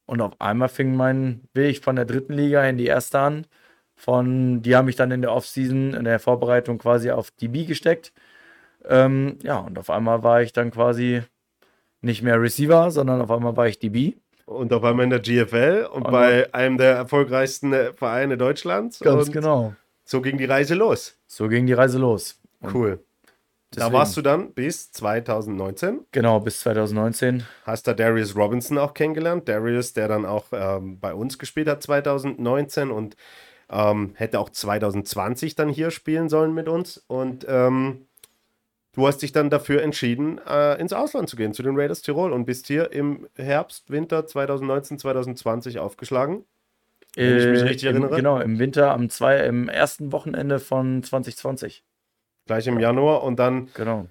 Und 0.06 0.20
auf 0.20 0.40
einmal 0.40 0.68
fing 0.68 0.96
mein 0.96 1.42
Weg 1.54 1.84
von 1.84 1.96
der 1.96 2.06
dritten 2.06 2.32
Liga 2.32 2.64
in 2.64 2.78
die 2.78 2.86
erste 2.86 3.20
an. 3.20 3.46
Von, 3.94 4.62
die 4.62 4.74
haben 4.74 4.86
mich 4.86 4.96
dann 4.96 5.10
in 5.10 5.20
der 5.20 5.32
Offseason, 5.32 5.94
in 5.94 6.04
der 6.04 6.18
Vorbereitung 6.18 6.78
quasi 6.78 7.10
auf 7.10 7.30
DB 7.30 7.66
gesteckt. 7.66 8.12
Ähm, 8.86 9.38
ja, 9.42 9.58
und 9.58 9.78
auf 9.78 9.90
einmal 9.90 10.22
war 10.22 10.42
ich 10.42 10.52
dann 10.52 10.70
quasi 10.70 11.22
nicht 12.00 12.22
mehr 12.22 12.40
Receiver, 12.40 12.90
sondern 12.90 13.20
auf 13.20 13.30
einmal 13.30 13.56
war 13.56 13.68
ich 13.68 13.78
DB. 13.78 14.14
Und 14.50 14.72
auf 14.72 14.82
einmal 14.82 15.04
in 15.04 15.10
der 15.10 15.20
GFL 15.20 15.88
und, 15.92 16.06
und 16.06 16.10
bei 16.10 16.52
einem 16.52 16.76
der 16.76 16.96
erfolgreichsten 16.96 17.72
Vereine 17.94 18.36
Deutschlands. 18.36 18.98
Ganz 18.98 19.28
und 19.28 19.32
genau. 19.32 19.74
So 20.04 20.20
ging 20.20 20.38
die 20.38 20.44
Reise 20.44 20.74
los. 20.74 21.16
So 21.28 21.46
ging 21.46 21.66
die 21.66 21.72
Reise 21.72 21.98
los. 21.98 22.40
Und 22.58 22.74
cool. 22.74 23.04
Deswegen. 23.72 23.92
Da 23.92 23.96
warst 23.96 24.16
du 24.16 24.22
dann 24.22 24.52
bis 24.52 24.90
2019. 24.90 26.00
Genau, 26.10 26.40
bis 26.40 26.58
2019. 26.62 27.44
Hast 27.64 27.86
da 27.86 27.94
Darius 27.94 28.34
Robinson 28.34 28.76
auch 28.78 28.92
kennengelernt. 28.92 29.48
Darius, 29.48 29.92
der 29.92 30.08
dann 30.08 30.26
auch 30.26 30.46
ähm, 30.50 30.98
bei 30.98 31.14
uns 31.14 31.38
gespielt 31.38 31.68
hat 31.68 31.80
2019 31.84 32.90
und 32.90 33.14
ähm, 33.70 34.14
hätte 34.16 34.40
auch 34.40 34.50
2020 34.50 35.54
dann 35.54 35.68
hier 35.68 35.92
spielen 35.92 36.28
sollen 36.28 36.52
mit 36.52 36.68
uns. 36.68 37.04
Und 37.06 37.46
ähm, 37.48 38.08
du 38.92 39.06
hast 39.06 39.18
dich 39.18 39.32
dann 39.32 39.50
dafür 39.50 39.82
entschieden, 39.82 40.40
äh, 40.46 40.80
ins 40.80 40.92
Ausland 40.92 41.28
zu 41.28 41.36
gehen, 41.36 41.52
zu 41.52 41.62
den 41.62 41.76
Raiders 41.76 42.02
Tirol 42.02 42.32
und 42.32 42.44
bist 42.44 42.66
hier 42.66 42.92
im 42.92 43.28
Herbst, 43.36 43.90
Winter 43.90 44.26
2019, 44.26 44.98
2020 44.98 45.78
aufgeschlagen. 45.78 46.44
Wenn 47.16 47.38
ich 47.38 47.46
mich 47.46 47.62
richtig 47.64 47.84
äh, 47.84 47.88
erinnere. 47.88 48.10
Im, 48.10 48.16
genau, 48.16 48.38
im 48.38 48.58
Winter, 48.58 48.92
am 48.92 49.08
zwei, 49.08 49.38
im 49.44 49.68
ersten 49.68 50.12
Wochenende 50.12 50.58
von 50.58 51.02
2020. 51.02 51.84
Gleich 52.46 52.66
im 52.66 52.78
Januar 52.78 53.22
und 53.22 53.38
dann. 53.38 53.68
Genau. 53.74 54.06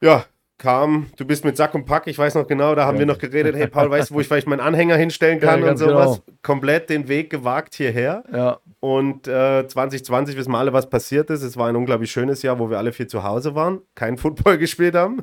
Ja, 0.00 0.24
kam, 0.58 1.06
du 1.16 1.24
bist 1.24 1.44
mit 1.44 1.56
Sack 1.56 1.74
und 1.74 1.84
Pack, 1.84 2.08
ich 2.08 2.18
weiß 2.18 2.34
noch 2.34 2.46
genau, 2.46 2.74
da 2.74 2.84
haben 2.84 2.96
ja. 2.96 3.00
wir 3.00 3.06
noch 3.06 3.18
geredet, 3.18 3.54
hey 3.56 3.68
Paul, 3.68 3.90
weißt 3.90 4.10
du, 4.10 4.14
wo 4.14 4.20
ich 4.20 4.26
vielleicht 4.26 4.48
meinen 4.48 4.60
Anhänger 4.60 4.96
hinstellen 4.96 5.40
kann 5.40 5.62
ja, 5.62 5.70
und 5.70 5.76
sowas. 5.76 6.20
Genau. 6.24 6.38
Komplett 6.42 6.90
den 6.90 7.08
Weg 7.08 7.30
gewagt 7.30 7.74
hierher. 7.74 8.24
Ja. 8.32 8.58
Und 8.80 9.28
äh, 9.28 9.66
2020 9.66 10.36
wissen 10.36 10.52
wir 10.52 10.58
alle, 10.58 10.72
was 10.72 10.90
passiert 10.90 11.30
ist. 11.30 11.42
Es 11.42 11.56
war 11.56 11.68
ein 11.68 11.76
unglaublich 11.76 12.10
schönes 12.10 12.42
Jahr, 12.42 12.58
wo 12.58 12.70
wir 12.70 12.78
alle 12.78 12.92
viel 12.92 13.06
zu 13.06 13.22
Hause 13.22 13.54
waren, 13.54 13.80
kein 13.94 14.18
Football 14.18 14.58
gespielt 14.58 14.94
haben. 14.94 15.22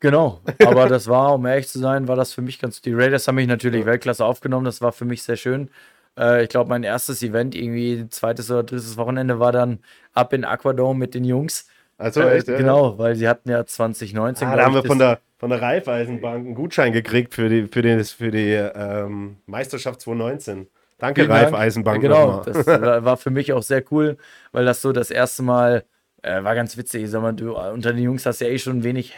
Genau, 0.00 0.40
aber 0.64 0.88
das 0.88 1.08
war, 1.08 1.34
um 1.34 1.44
ehrlich 1.44 1.66
zu 1.66 1.80
sein, 1.80 2.06
war 2.06 2.14
das 2.14 2.32
für 2.32 2.42
mich 2.42 2.60
ganz. 2.60 2.80
Die 2.80 2.92
Raiders 2.92 3.26
haben 3.26 3.34
mich 3.34 3.48
natürlich 3.48 3.84
Weltklasse 3.84 4.24
aufgenommen, 4.24 4.64
das 4.64 4.80
war 4.80 4.92
für 4.92 5.04
mich 5.04 5.24
sehr 5.24 5.36
schön. 5.36 5.70
Äh, 6.16 6.44
ich 6.44 6.48
glaube, 6.50 6.68
mein 6.68 6.84
erstes 6.84 7.22
Event, 7.22 7.54
irgendwie 7.54 8.08
zweites 8.08 8.50
oder 8.50 8.62
drittes 8.62 8.96
Wochenende, 8.96 9.40
war 9.40 9.52
dann 9.52 9.80
ab 10.12 10.32
in 10.32 10.44
Aquadome 10.44 10.98
mit 10.98 11.14
den 11.14 11.24
Jungs. 11.24 11.66
Also 11.98 12.20
äh, 12.22 12.38
echt, 12.38 12.48
ja. 12.48 12.56
Genau, 12.56 12.96
weil 12.96 13.16
sie 13.16 13.28
hatten 13.28 13.50
ja 13.50 13.66
2019. 13.66 14.48
Ah, 14.48 14.56
da 14.56 14.64
haben 14.64 14.74
wir 14.74 14.84
von 14.84 14.98
der, 14.98 15.18
von 15.36 15.50
der 15.50 15.60
Raiffeisenbank 15.60 16.46
einen 16.46 16.54
Gutschein 16.54 16.92
gekriegt 16.92 17.34
für 17.34 17.48
die, 17.48 17.66
für 17.66 17.82
die, 17.82 18.02
für 18.04 18.30
die 18.30 18.52
ähm, 18.52 19.36
Meisterschaft 19.46 20.00
2019. 20.00 20.68
Danke, 20.98 21.22
Vielen 21.22 21.32
Ralf 21.32 21.74
Dank. 21.84 22.00
Genau, 22.00 22.42
das 22.44 22.66
war 22.66 23.16
für 23.16 23.30
mich 23.30 23.52
auch 23.52 23.62
sehr 23.62 23.84
cool, 23.92 24.16
weil 24.52 24.64
das 24.64 24.80
so 24.80 24.92
das 24.92 25.10
erste 25.10 25.42
Mal 25.42 25.84
äh, 26.22 26.42
war 26.42 26.54
ganz 26.54 26.76
witzig. 26.76 27.04
Ich 27.04 27.10
sag 27.10 27.22
mal, 27.22 27.32
du 27.32 27.56
unter 27.56 27.92
den 27.92 28.02
Jungs 28.02 28.26
hast 28.26 28.40
ja 28.40 28.48
eh 28.48 28.58
schon 28.58 28.82
wenig 28.82 29.14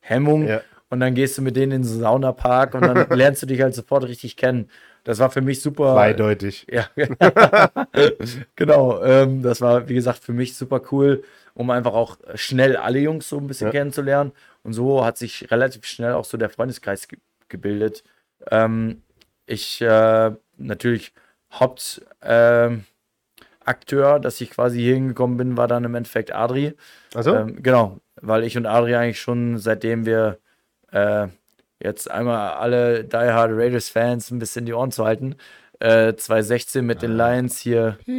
Hemmung 0.00 0.48
Ja. 0.48 0.60
und 0.90 1.00
dann 1.00 1.14
gehst 1.14 1.38
du 1.38 1.42
mit 1.42 1.56
denen 1.56 1.72
in 1.72 1.82
den 1.82 1.88
Saunapark 1.88 2.74
und 2.74 2.82
dann 2.82 3.08
lernst 3.16 3.42
du 3.42 3.46
dich 3.46 3.60
halt 3.62 3.74
sofort 3.74 4.04
richtig 4.04 4.36
kennen. 4.36 4.68
Das 5.04 5.18
war 5.18 5.30
für 5.30 5.40
mich 5.42 5.60
super. 5.60 5.94
Zweideutig. 5.94 6.66
Ja, 6.70 6.88
genau. 8.56 9.02
Ähm, 9.02 9.42
das 9.42 9.60
war, 9.60 9.88
wie 9.88 9.94
gesagt, 9.94 10.18
für 10.18 10.32
mich 10.32 10.56
super 10.56 10.80
cool, 10.90 11.22
um 11.54 11.70
einfach 11.70 11.94
auch 11.94 12.18
schnell 12.34 12.76
alle 12.76 12.98
Jungs 12.98 13.28
so 13.28 13.38
ein 13.38 13.46
bisschen 13.46 13.68
Ja. 13.68 13.72
kennenzulernen. 13.72 14.32
Und 14.62 14.72
so 14.72 15.04
hat 15.04 15.16
sich 15.18 15.50
relativ 15.50 15.84
schnell 15.84 16.12
auch 16.12 16.24
so 16.24 16.36
der 16.36 16.50
Freundeskreis 16.50 17.08
ge 17.08 17.18
gebildet. 17.48 18.02
Ähm, 18.50 19.02
ich 19.46 19.80
äh, 19.80 20.32
natürlich 20.56 21.12
Hauptakteur, 21.52 22.04
ähm, 22.22 22.84
Akteur, 23.64 24.18
dass 24.20 24.40
ich 24.40 24.50
quasi 24.50 24.80
hier 24.80 24.94
hingekommen 24.94 25.36
bin, 25.36 25.56
war 25.56 25.68
dann 25.68 25.84
im 25.84 25.94
Endeffekt 25.94 26.34
Adri. 26.34 26.74
Also? 27.14 27.34
Ähm, 27.34 27.62
genau, 27.62 27.98
weil 28.20 28.44
ich 28.44 28.56
und 28.56 28.66
Adri 28.66 28.94
eigentlich 28.94 29.20
schon 29.20 29.58
seitdem 29.58 30.04
wir 30.06 30.38
äh, 30.92 31.28
jetzt 31.80 32.10
einmal 32.10 32.54
alle 32.54 33.04
Die 33.04 33.16
Hard 33.16 33.52
Raiders 33.52 33.88
Fans 33.88 34.30
ein 34.30 34.38
bisschen 34.38 34.66
die 34.66 34.72
Ohren 34.72 34.90
zu 34.92 35.04
halten. 35.04 35.36
Äh, 35.84 36.16
2016 36.16 36.86
mit 36.86 37.02
den 37.02 37.14
Lions 37.14 37.58
hier, 37.58 37.98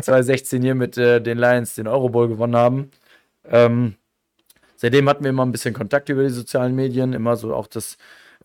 2016 0.00 0.62
hier 0.62 0.76
mit 0.76 0.96
äh, 0.96 1.20
den 1.20 1.36
Lions 1.38 1.74
den 1.74 1.88
Euro 1.88 2.08
Bowl 2.08 2.28
gewonnen 2.28 2.54
haben. 2.54 2.90
Ähm, 3.44 3.96
seitdem 4.76 5.08
hatten 5.08 5.24
wir 5.24 5.30
immer 5.30 5.44
ein 5.44 5.50
bisschen 5.52 5.74
Kontakt 5.74 6.08
über 6.08 6.22
die 6.22 6.28
sozialen 6.30 6.76
Medien, 6.76 7.12
immer 7.12 7.34
so 7.36 7.52
auch 7.54 7.66
das 7.66 7.96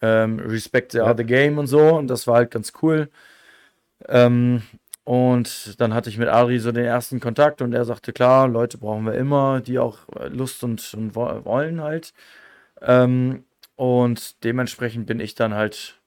ähm, 0.01 0.39
Respect 0.39 0.93
the 0.93 0.97
Ja. 0.99 1.11
other 1.11 1.23
game 1.23 1.59
und 1.59 1.67
so. 1.67 1.95
Und 1.97 2.07
das 2.07 2.25
war 2.25 2.37
halt 2.37 2.49
ganz 2.51 2.73
cool. 2.81 3.09
Ähm, 4.07 4.63
und 5.03 5.79
dann 5.79 5.93
hatte 5.93 6.09
ich 6.09 6.17
mit 6.17 6.29
Adri 6.29 6.57
so 6.59 6.71
den 6.71 6.85
ersten 6.85 7.19
Kontakt 7.19 7.61
und 7.61 7.73
er 7.73 7.85
sagte, 7.85 8.11
klar, 8.13 8.47
Leute 8.47 8.79
brauchen 8.79 9.05
wir 9.05 9.13
immer, 9.13 9.61
die 9.61 9.77
auch 9.77 9.99
äh, 10.19 10.29
Lust 10.29 10.63
und, 10.63 10.93
und 10.95 11.15
wo- 11.15 11.45
wollen 11.45 11.81
halt. 11.81 12.13
Ähm, 12.81 13.43
und 13.75 14.43
dementsprechend 14.43 15.05
bin 15.05 15.19
ich 15.19 15.35
dann 15.35 15.53
halt 15.53 16.00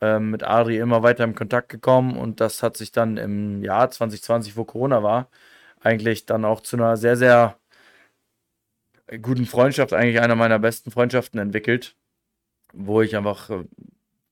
ähm, 0.00 0.30
mit 0.30 0.42
Adri 0.42 0.78
immer 0.78 1.02
weiter 1.02 1.24
im 1.24 1.34
Kontakt 1.34 1.68
gekommen 1.68 2.16
und 2.16 2.40
das 2.40 2.62
hat 2.62 2.76
sich 2.76 2.92
dann 2.92 3.16
im 3.16 3.62
Jahr 3.62 3.90
2020, 3.90 4.56
wo 4.56 4.64
Corona 4.64 5.02
war, 5.02 5.28
eigentlich 5.80 6.26
dann 6.26 6.44
auch 6.44 6.60
zu 6.60 6.76
einer 6.76 6.96
sehr, 6.96 7.16
sehr 7.16 7.58
guten 9.22 9.46
Freundschaft, 9.46 9.92
eigentlich 9.92 10.20
einer 10.20 10.34
meiner 10.36 10.58
besten 10.58 10.90
Freundschaften 10.90 11.38
entwickelt, 11.38 11.96
wo 12.72 13.02
ich 13.02 13.16
einfach, 13.16 13.50
äh, 13.50 13.64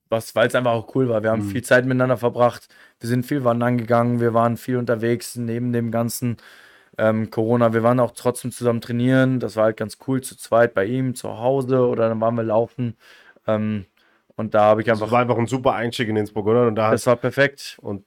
was, 0.09 0.35
weil 0.35 0.49
es 0.49 0.55
einfach 0.55 0.73
auch 0.73 0.95
cool 0.95 1.09
war. 1.09 1.23
Wir 1.23 1.31
haben 1.31 1.47
Mhm. 1.47 1.51
viel 1.51 1.63
Zeit 1.63 1.85
miteinander 1.87 2.17
verbracht, 2.19 2.69
wir 3.01 3.09
sind 3.09 3.25
viel 3.27 3.45
wandern 3.45 3.79
gegangen, 3.79 4.21
wir 4.21 4.35
waren 4.35 4.57
viel 4.57 4.77
unterwegs 4.77 5.37
neben 5.37 5.73
dem 5.73 5.91
ganzen 5.91 6.37
ähm, 6.99 7.31
Corona. 7.31 7.73
Wir 7.73 7.83
waren 7.83 8.01
auch 8.01 8.13
trotzdem 8.13 8.53
zusammen 8.53 8.81
trainieren. 8.83 9.41
Das 9.41 9.57
war 9.57 9.65
halt 9.65 9.77
ganz 9.79 9.99
cool 10.07 10.21
zu 10.23 10.37
zweit 10.37 10.75
bei 10.75 10.85
ihm 10.85 11.15
zu 11.15 11.39
Hause 11.39 11.87
oder 11.87 12.09
dann 12.09 12.21
waren 12.21 12.35
wir 12.37 12.43
laufen. 12.45 12.97
Ähm, 13.47 13.87
und 14.37 14.55
da 14.55 14.63
habe 14.65 14.81
ich 14.83 14.87
Das 14.87 15.01
einfach, 15.01 15.13
war 15.13 15.21
einfach 15.21 15.39
ein 15.39 15.47
super 15.47 15.73
Einstieg 15.75 16.09
in 16.09 16.17
ins 16.17 16.33
Burgunder 16.33 16.67
und 16.67 16.75
da 16.77 16.91
das 16.91 17.07
war 17.07 17.17
perfekt. 17.17 17.79
und 17.83 18.05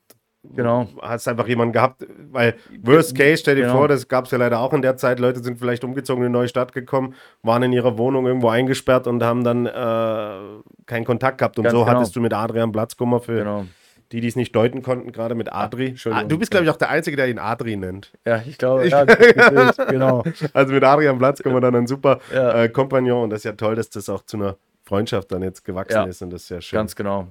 Genau. 0.55 0.88
hast 1.01 1.28
einfach 1.28 1.47
jemanden 1.47 1.73
gehabt, 1.73 2.05
weil 2.32 2.53
Worst 2.84 3.17
Case, 3.17 3.38
stell 3.38 3.55
dir 3.55 3.63
Genau. 3.63 3.78
vor, 3.78 3.88
das 3.88 4.07
gab 4.07 4.26
es 4.26 4.32
ja 4.32 4.38
leider 4.38 4.59
auch 4.59 4.73
in 4.73 4.84
der 4.84 4.95
Zeit, 4.95 5.19
Leute 5.19 5.43
sind 5.43 5.57
vielleicht 5.57 5.84
umgezogen 5.84 6.21
in 6.21 6.28
eine 6.28 6.34
neue 6.38 6.47
Stadt 6.47 6.71
gekommen, 6.71 7.15
waren 7.41 7.63
in 7.63 7.73
ihrer 7.73 7.97
Wohnung 7.97 8.28
irgendwo 8.28 8.49
eingesperrt 8.49 9.07
und 9.07 9.23
haben 9.23 9.43
dann 9.43 9.65
äh, 9.65 10.61
keinen 10.86 11.03
Kontakt 11.03 11.39
gehabt 11.39 11.57
und 11.57 11.63
Ganz 11.63 11.73
so 11.73 11.84
genau. 11.84 11.97
hattest 11.97 12.15
du 12.15 12.21
mit 12.21 12.32
Adrian 12.32 12.71
Platzkummer 12.71 13.19
für 13.21 13.38
Genau. 13.39 13.65
die, 14.11 14.21
die 14.21 14.28
es 14.28 14.36
nicht 14.36 14.55
deuten 14.55 14.84
konnten, 14.84 15.11
gerade 15.11 15.34
mit 15.34 15.51
Adri. 15.51 15.95
Ah, 16.11 16.23
du 16.23 16.38
bist, 16.38 16.51
glaube 16.51 16.65
ich, 16.65 16.69
auch 16.69 16.78
der 16.78 16.91
Einzige, 16.91 17.17
der 17.17 17.28
ihn 17.28 17.39
Adri 17.39 17.76
nennt. 17.76 18.11
Ja, 18.23 18.43
ich 18.47 18.59
glaube, 18.59 18.88
ja, 18.88 19.03
genau. 19.89 20.23
Also 20.53 20.73
mit 20.73 20.84
Adrian 20.84 21.17
Platzkummer 21.17 21.59
dann 21.59 21.76
ein 21.76 21.88
super 21.88 22.19
Ja. 22.32 22.63
äh, 22.65 22.69
Kompagnon 22.69 23.23
und 23.23 23.30
das 23.32 23.39
ist 23.39 23.45
ja 23.45 23.53
toll, 23.53 23.73
dass 23.73 23.89
das 23.89 24.09
auch 24.09 24.21
zu 24.26 24.38
einer 24.38 24.57
Freundschaft 24.86 25.32
dann 25.32 25.42
jetzt 25.44 25.66
gewachsen 25.66 25.94
Ja. 25.96 26.04
ist 26.06 26.22
und 26.22 26.30
das 26.32 26.44
ist 26.44 26.50
ja 26.50 26.62
schön. 26.62 26.78
Ganz 26.78 26.96
genau. 26.96 27.28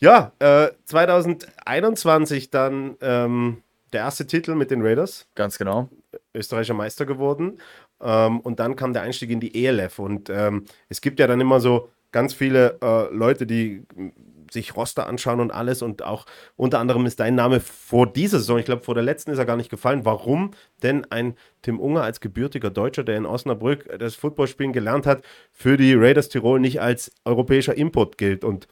Ja, 0.00 0.32
äh, 0.38 0.68
2021 0.84 2.50
dann 2.50 2.96
ähm, 3.00 3.62
der 3.92 4.02
erste 4.02 4.26
Titel 4.26 4.54
mit 4.54 4.70
den 4.70 4.82
Raiders, 4.82 5.26
Ganz 5.34 5.58
genau. 5.58 5.88
österreichischer 6.34 6.74
Meister 6.74 7.06
geworden. 7.06 7.58
Ähm, 8.00 8.40
und 8.40 8.60
dann 8.60 8.76
kam 8.76 8.92
der 8.92 9.02
Einstieg 9.02 9.30
in 9.30 9.40
die 9.40 9.64
ELF. 9.66 9.98
Und 9.98 10.30
ähm, 10.30 10.66
es 10.88 11.00
gibt 11.00 11.18
ja 11.18 11.26
dann 11.26 11.40
immer 11.40 11.58
so 11.60 11.88
ganz 12.12 12.32
viele 12.34 12.78
äh, 12.82 13.12
Leute, 13.12 13.46
die 13.46 13.84
sich 14.52 14.76
Roster 14.76 15.06
anschauen 15.06 15.40
und 15.40 15.52
alles. 15.52 15.82
Und 15.82 16.02
auch 16.02 16.26
unter 16.56 16.78
anderem 16.78 17.06
ist 17.06 17.20
dein 17.20 17.34
Name 17.34 17.60
vor 17.60 18.06
dieser 18.06 18.38
Saison, 18.38 18.58
ich 18.58 18.64
glaube 18.64 18.82
vor 18.84 18.94
der 18.94 19.04
letzten 19.04 19.30
ist 19.30 19.38
er 19.38 19.46
gar 19.46 19.56
nicht 19.56 19.70
gefallen. 19.70 20.04
Warum 20.04 20.52
denn 20.82 21.06
ein 21.10 21.34
Tim 21.62 21.80
Unger 21.80 22.02
als 22.02 22.20
gebürtiger 22.20 22.70
Deutscher, 22.70 23.04
der 23.04 23.16
in 23.16 23.26
Osnabrück 23.26 23.88
das 23.98 24.14
Footballspielen 24.14 24.72
gelernt 24.72 25.06
hat, 25.06 25.22
für 25.52 25.76
die 25.76 25.94
Raiders 25.94 26.28
Tirol 26.28 26.60
nicht 26.60 26.80
als 26.80 27.10
europäischer 27.24 27.76
Import 27.76 28.18
gilt? 28.18 28.44
Und 28.44 28.68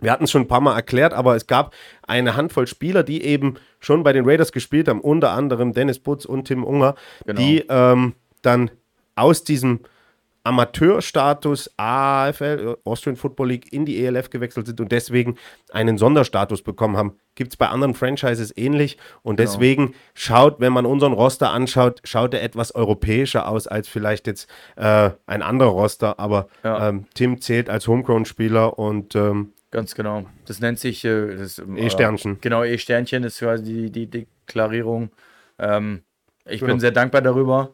wir 0.00 0.10
hatten 0.10 0.24
es 0.24 0.30
schon 0.32 0.42
ein 0.42 0.48
paar 0.48 0.60
Mal 0.60 0.74
erklärt, 0.74 1.14
aber 1.14 1.36
es 1.36 1.46
gab 1.46 1.74
eine 2.02 2.36
Handvoll 2.36 2.66
Spieler, 2.66 3.04
die 3.04 3.22
eben 3.22 3.54
schon 3.78 4.02
bei 4.02 4.12
den 4.12 4.24
Raiders 4.28 4.50
gespielt 4.52 4.88
haben, 4.88 5.00
unter 5.00 5.30
anderem 5.30 5.72
Dennis 5.72 6.00
Butz 6.00 6.24
und 6.24 6.46
Tim 6.46 6.64
Unger, 6.64 6.96
Genau. 7.24 7.40
die 7.40 7.64
ähm, 7.68 8.14
dann 8.42 8.70
aus 9.14 9.44
diesem 9.44 9.80
Amateurstatus 10.44 11.70
AFL, 11.76 12.76
Austrian 12.84 13.16
Football 13.16 13.48
League, 13.48 13.72
in 13.72 13.84
die 13.84 14.04
ELF 14.04 14.30
gewechselt 14.30 14.66
sind 14.66 14.80
und 14.80 14.90
deswegen 14.92 15.36
einen 15.70 15.98
Sonderstatus 15.98 16.62
bekommen 16.62 16.96
haben. 16.96 17.16
Gibt 17.34 17.52
es 17.52 17.56
bei 17.56 17.68
anderen 17.68 17.94
Franchises 17.94 18.52
ähnlich 18.56 18.98
und 19.22 19.36
Genau. 19.36 19.50
deswegen 19.50 19.94
schaut, 20.14 20.60
wenn 20.60 20.72
man 20.72 20.86
unseren 20.86 21.12
Roster 21.12 21.50
anschaut, 21.50 22.00
schaut 22.04 22.34
er 22.34 22.42
etwas 22.42 22.74
europäischer 22.74 23.48
aus 23.48 23.66
als 23.66 23.88
vielleicht 23.88 24.26
jetzt 24.26 24.50
äh, 24.76 25.10
ein 25.26 25.42
anderer 25.42 25.70
Roster, 25.70 26.18
aber 26.18 26.48
Ja. 26.64 26.88
ähm, 26.88 27.06
Tim 27.14 27.40
zählt 27.40 27.70
als 27.70 27.86
Homegrown-Spieler 27.88 28.78
und 28.78 29.14
ähm, 29.14 29.52
Ganz 29.70 29.94
genau. 29.94 30.26
Das 30.44 30.60
nennt 30.60 30.78
sich 30.78 31.02
äh, 31.04 31.08
ähm, 31.32 31.76
E-Sternchen. 31.78 32.32
äh, 32.34 32.38
Genau, 32.42 32.62
E-Sternchen 32.62 33.24
ist 33.24 33.38
quasi 33.38 33.62
die, 33.64 33.90
die 33.90 34.26
Deklarierung. 34.46 35.10
Ähm, 35.58 36.02
ich 36.44 36.60
Genau. 36.60 36.72
bin 36.72 36.80
sehr 36.80 36.90
dankbar 36.90 37.22
darüber. 37.22 37.70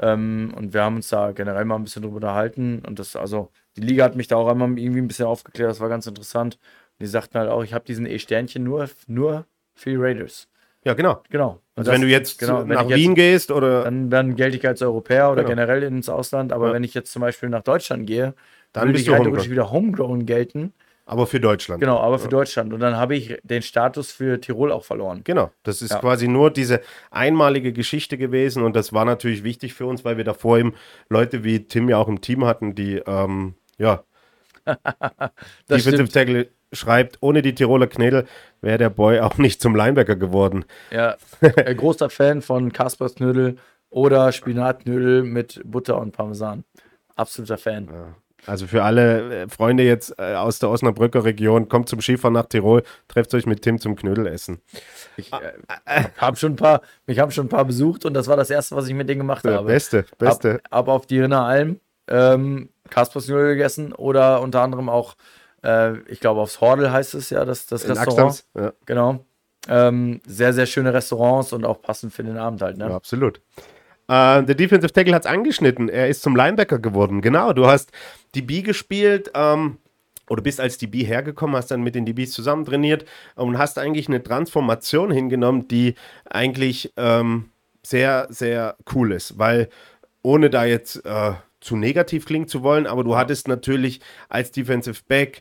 Ähm, 0.00 0.52
und 0.56 0.72
wir 0.74 0.82
haben 0.82 0.96
uns 0.96 1.08
da 1.08 1.32
generell 1.32 1.64
mal 1.64 1.76
ein 1.76 1.84
bisschen 1.84 2.02
drüber 2.02 2.16
unterhalten. 2.16 2.82
Und 2.86 2.98
das, 2.98 3.14
also, 3.16 3.50
die 3.76 3.82
Liga 3.82 4.04
hat 4.04 4.16
mich 4.16 4.28
da 4.28 4.36
auch 4.36 4.48
einmal 4.48 4.68
irgendwie 4.78 5.00
ein 5.02 5.08
bisschen 5.08 5.26
aufgeklärt. 5.26 5.70
Das 5.70 5.80
war 5.80 5.88
ganz 5.88 6.06
interessant. 6.06 6.54
Und 6.98 7.02
die 7.02 7.06
sagten 7.06 7.38
halt 7.38 7.50
auch, 7.50 7.62
ich 7.62 7.74
habe 7.74 7.84
diesen 7.84 8.06
E-Sternchen 8.06 8.64
nur, 8.64 8.88
nur 9.06 9.46
für 9.74 9.90
die 9.90 9.96
Raiders. 9.96 10.48
ja, 10.84 10.94
genau. 10.94 11.22
Genau. 11.30 11.50
Und 11.50 11.60
Also 11.76 11.90
das- 11.90 11.94
wenn 12.00 12.06
du 12.06 12.12
jetzt 12.12 12.38
genau, 12.38 12.64
nach 12.64 12.82
ich 12.84 12.88
jetzt- 12.90 12.98
Wien 12.98 13.14
gehst 13.14 13.50
oder 13.52 13.84
Dann, 13.84 14.10
dann 14.10 14.34
gelte 14.34 14.56
ich 14.56 14.66
als 14.66 14.82
Europäer 14.82 15.30
oder 15.30 15.42
Genau. 15.42 15.50
generell 15.54 15.82
ins 15.84 16.08
Ausland. 16.08 16.52
Aber 16.52 16.68
Ja. 16.68 16.72
wenn 16.74 16.84
ich 16.84 16.92
jetzt 16.94 17.12
zum 17.12 17.20
Beispiel 17.20 17.48
nach 17.50 17.62
Deutschland 17.62 18.06
gehe, 18.06 18.34
Dann 18.72 18.88
würde 18.88 18.98
ich 18.98 19.08
halt 19.08 19.50
wieder 19.50 19.70
homegrown 19.70 20.26
gelten. 20.26 20.72
Aber 21.04 21.26
für 21.26 21.40
Deutschland. 21.40 21.80
Genau, 21.80 21.98
aber 21.98 22.18
für 22.18 22.28
Deutschland. 22.28 22.72
Und 22.72 22.80
dann 22.80 22.96
habe 22.96 23.16
ich 23.16 23.36
den 23.42 23.62
Status 23.62 24.12
für 24.12 24.40
Tirol 24.40 24.70
auch 24.72 24.84
verloren. 24.84 25.22
Genau, 25.24 25.50
das 25.62 25.82
ist 25.82 25.90
Ja. 25.92 25.98
quasi 25.98 26.28
nur 26.28 26.50
diese 26.50 26.80
einmalige 27.10 27.72
Geschichte 27.72 28.16
gewesen 28.18 28.62
und 28.62 28.76
das 28.76 28.92
war 28.92 29.04
natürlich 29.04 29.44
wichtig 29.44 29.74
für 29.74 29.86
uns, 29.86 30.04
weil 30.04 30.16
wir 30.16 30.24
davor 30.24 30.58
eben 30.58 30.74
Leute 31.08 31.44
wie 31.44 31.64
Tim 31.66 31.88
ja 31.88 31.98
auch 31.98 32.08
im 32.08 32.20
Team 32.20 32.44
hatten, 32.44 32.74
die, 32.74 33.02
ähm, 33.06 33.54
ja, 33.78 34.04
Defensive. 35.68 36.08
Tackle 36.08 36.48
schreibt, 36.72 37.18
ohne 37.20 37.42
die 37.42 37.54
Tiroler 37.54 37.86
Knädel 37.86 38.26
wäre 38.60 38.78
der 38.78 38.90
Boy 38.90 39.20
auch 39.20 39.36
nicht 39.38 39.60
zum 39.60 39.74
Linebacker 39.74 40.16
geworden. 40.16 40.64
Ja, 40.90 41.16
großer 41.76 42.10
Fan 42.10 42.42
von 42.42 42.72
Kaspers 42.72 43.16
Knödel 43.16 43.56
oder 43.90 44.32
Spinatknödel 44.32 45.22
mit 45.22 45.60
Butter 45.64 45.98
und 46.00 46.12
Parmesan. 46.12 46.64
Absoluter 47.14 47.58
Fan. 47.58 48.14
Also 48.46 48.66
für 48.66 48.82
alle 48.82 49.42
äh, 49.42 49.48
Freunde 49.48 49.84
jetzt 49.84 50.18
äh, 50.18 50.34
aus 50.34 50.58
der 50.58 50.68
Osnabrücker 50.68 51.24
Region, 51.24 51.68
kommt 51.68 51.88
zum 51.88 52.00
Skifahren 52.00 52.34
nach 52.34 52.46
Tirol, 52.46 52.82
trefft 53.08 53.32
euch 53.34 53.46
mit 53.46 53.62
Tim 53.62 53.78
zum 53.78 53.94
Knödelessen. 53.94 54.60
Ich 55.16 55.32
äh, 55.32 56.04
hab 56.18 56.38
schon 56.38 56.52
ein 56.52 56.56
paar, 56.56 56.82
mich 57.06 57.18
haben 57.18 57.30
schon 57.30 57.46
ein 57.46 57.50
paar 57.50 57.64
besucht 57.64 58.04
und 58.04 58.14
das 58.14 58.26
war 58.26 58.36
das 58.36 58.50
erste, 58.50 58.74
was 58.74 58.88
ich 58.88 58.94
mit 58.94 59.08
denen 59.08 59.20
gemacht 59.20 59.44
habe. 59.44 59.66
beste, 59.66 60.04
beste. 60.18 60.54
Ab, 60.64 60.70
ab 60.70 60.88
auf 60.88 61.06
die 61.06 61.20
Rinner 61.20 61.44
Alm, 61.44 61.78
ähm, 62.08 62.70
Kaspers 62.90 63.26
Knödel 63.26 63.54
gegessen 63.54 63.92
oder 63.92 64.40
unter 64.40 64.60
anderem 64.62 64.88
auch, 64.88 65.14
äh, 65.62 65.98
ich 66.08 66.18
glaube, 66.18 66.40
aufs 66.40 66.60
Hordel 66.60 66.90
heißt 66.90 67.14
es 67.14 67.30
ja, 67.30 67.44
das, 67.44 67.66
das 67.66 67.84
In 67.84 67.92
Restaurant. 67.92 68.44
Ja. 68.56 68.72
Genau. 68.86 69.24
Ähm, 69.68 70.20
sehr, 70.26 70.52
sehr 70.52 70.66
schöne 70.66 70.92
Restaurants 70.92 71.52
und 71.52 71.64
auch 71.64 71.80
passend 71.80 72.12
für 72.12 72.24
den 72.24 72.36
Abend 72.36 72.60
halt. 72.62 72.76
Ne? 72.78 72.88
Ja, 72.88 72.96
absolut. 72.96 73.40
Äh, 74.12 74.44
der 74.44 74.54
Defensive 74.54 74.92
Tackle 74.92 75.14
hat 75.14 75.24
es 75.24 75.30
angeschnitten. 75.30 75.88
Er 75.88 76.08
ist 76.08 76.20
zum 76.20 76.36
Linebacker 76.36 76.78
geworden. 76.78 77.22
Genau, 77.22 77.54
du 77.54 77.66
hast 77.66 77.92
DB 78.34 78.60
gespielt 78.60 79.30
ähm, 79.34 79.78
oder 80.28 80.42
bist 80.42 80.60
als 80.60 80.76
DB 80.76 81.04
hergekommen, 81.04 81.56
hast 81.56 81.70
dann 81.70 81.82
mit 81.82 81.94
den 81.94 82.04
DBs 82.04 82.32
zusammen 82.32 82.66
trainiert 82.66 83.06
und 83.36 83.56
hast 83.56 83.78
eigentlich 83.78 84.08
eine 84.08 84.22
Transformation 84.22 85.10
hingenommen, 85.10 85.66
die 85.66 85.94
eigentlich 86.28 86.92
ähm, 86.98 87.46
sehr, 87.82 88.26
sehr 88.28 88.76
cool 88.94 89.12
ist, 89.12 89.38
weil 89.38 89.70
ohne 90.20 90.50
da 90.50 90.64
jetzt 90.66 91.04
äh, 91.06 91.32
zu 91.60 91.76
negativ 91.76 92.26
klingen 92.26 92.48
zu 92.48 92.62
wollen, 92.62 92.86
aber 92.86 93.04
du 93.04 93.16
hattest 93.16 93.48
natürlich 93.48 94.00
als 94.28 94.52
Defensive 94.52 95.00
Back 95.08 95.40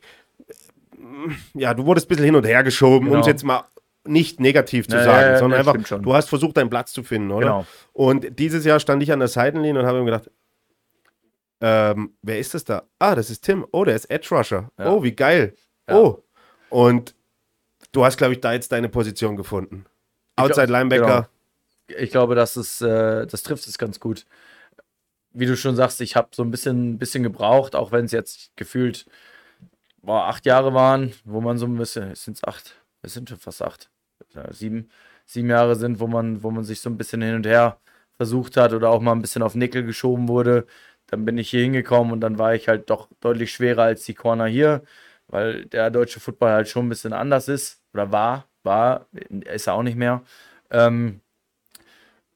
ja, 1.53 1.73
du 1.73 1.85
wurdest 1.85 2.07
ein 2.07 2.09
bisschen 2.09 2.25
hin 2.25 2.35
und 2.35 2.45
her 2.45 2.63
geschoben, 2.63 3.07
um 3.07 3.11
Genau. 3.13 3.21
es 3.21 3.27
jetzt 3.27 3.43
mal 3.43 3.65
nicht 4.05 4.39
negativ 4.39 4.87
zu 4.87 4.95
Ja, 4.97 5.03
sagen, 5.03 5.31
ja, 5.33 5.37
sondern 5.37 5.59
einfach, 5.67 5.99
du 5.99 6.13
hast 6.13 6.29
versucht, 6.29 6.57
deinen 6.57 6.69
Platz 6.69 6.91
zu 6.91 7.03
finden, 7.03 7.31
oder? 7.31 7.45
Genau. 7.45 7.65
Und 7.93 8.39
dieses 8.39 8.65
Jahr 8.65 8.79
stand 8.79 9.03
ich 9.03 9.11
an 9.11 9.19
der 9.19 9.27
Seitenlinie 9.27 9.81
und 9.81 9.87
habe 9.87 9.99
mir 9.99 10.05
gedacht, 10.05 10.31
ähm, 11.61 12.15
wer 12.23 12.39
ist 12.39 12.53
das 12.55 12.63
da? 12.63 12.83
Ah, 12.97 13.13
das 13.13 13.29
ist 13.29 13.41
Tim. 13.41 13.65
Oh, 13.71 13.85
der 13.85 13.95
ist 13.95 14.05
Edge 14.05 14.27
Rusher. 14.31 14.71
Ja. 14.79 14.91
Oh, 14.91 15.03
wie 15.03 15.11
geil. 15.11 15.53
Ja. 15.87 15.95
Oh. 15.97 16.23
Und 16.69 17.13
du 17.91 18.03
hast, 18.03 18.17
glaube 18.17 18.33
ich, 18.33 18.41
da 18.41 18.53
jetzt 18.53 18.71
deine 18.71 18.89
Position 18.89 19.35
gefunden. 19.35 19.85
Outside 20.35 20.67
glaub- 20.67 20.79
Linebacker. 20.79 21.29
Ich 21.87 22.09
glaube, 22.09 22.33
das 22.35 22.57
ist, 22.57 22.81
äh, 22.81 23.27
das 23.27 23.43
trifft 23.43 23.67
es 23.67 23.77
ganz 23.77 23.99
gut. 23.99 24.25
Wie 25.33 25.45
du 25.45 25.55
schon 25.55 25.75
sagst, 25.75 26.01
ich 26.01 26.15
habe 26.15 26.29
so 26.31 26.41
ein 26.41 26.49
bisschen, 26.49 26.97
bisschen 26.97 27.21
gebraucht, 27.21 27.75
auch 27.75 27.91
wenn 27.91 28.05
es 28.05 28.11
jetzt 28.11 28.51
gefühlt 28.55 29.05
boah, 30.01 30.27
acht 30.27 30.45
Jahre 30.47 30.73
waren, 30.73 31.13
wo 31.25 31.41
man 31.41 31.57
so 31.59 31.67
ein 31.67 31.77
bisschen, 31.77 32.15
sind 32.15 32.37
es 32.37 32.43
acht, 32.43 32.75
es 33.03 33.13
sind 33.13 33.29
schon 33.29 33.37
fast 33.37 33.61
acht, 33.61 33.90
ja, 34.33 34.51
sieben, 34.53 34.89
sieben 35.25 35.49
Jahre 35.49 35.75
sind, 35.75 35.99
wo 35.99 36.07
man, 36.07 36.43
wo 36.43 36.51
man 36.51 36.63
sich 36.63 36.81
so 36.81 36.89
ein 36.89 36.97
bisschen 36.97 37.21
hin 37.21 37.35
und 37.35 37.45
her 37.45 37.79
versucht 38.17 38.57
hat 38.57 38.73
oder 38.73 38.89
auch 38.89 39.01
mal 39.01 39.13
ein 39.13 39.21
bisschen 39.21 39.43
auf 39.43 39.55
Nickel 39.55 39.83
geschoben 39.83 40.27
wurde. 40.27 40.67
Dann 41.07 41.25
bin 41.25 41.37
ich 41.37 41.49
hier 41.49 41.61
hingekommen 41.63 42.13
und 42.13 42.21
dann 42.21 42.37
war 42.39 42.55
ich 42.55 42.67
halt 42.67 42.89
doch 42.89 43.09
deutlich 43.19 43.51
schwerer 43.53 43.83
als 43.83 44.05
die 44.05 44.13
Corner 44.13 44.45
hier, 44.45 44.83
weil 45.27 45.65
der 45.65 45.89
deutsche 45.91 46.19
Football 46.19 46.51
halt 46.51 46.69
schon 46.69 46.85
ein 46.85 46.89
bisschen 46.89 47.13
anders 47.13 47.47
ist 47.47 47.81
oder 47.93 48.11
war, 48.11 48.47
war, 48.63 49.07
ist 49.29 49.67
er 49.67 49.73
auch 49.73 49.83
nicht 49.83 49.97
mehr. 49.97 50.23
Ähm, 50.69 51.21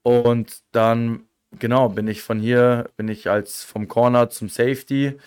und 0.02 0.62
dann, 0.72 1.26
genau, 1.58 1.88
bin 1.88 2.08
ich 2.08 2.22
von 2.22 2.38
hier, 2.38 2.90
bin 2.96 3.08
ich 3.08 3.28
als 3.30 3.64
vom 3.64 3.88
Corner 3.88 4.30
zum 4.30 4.48
Safety. 4.48 5.18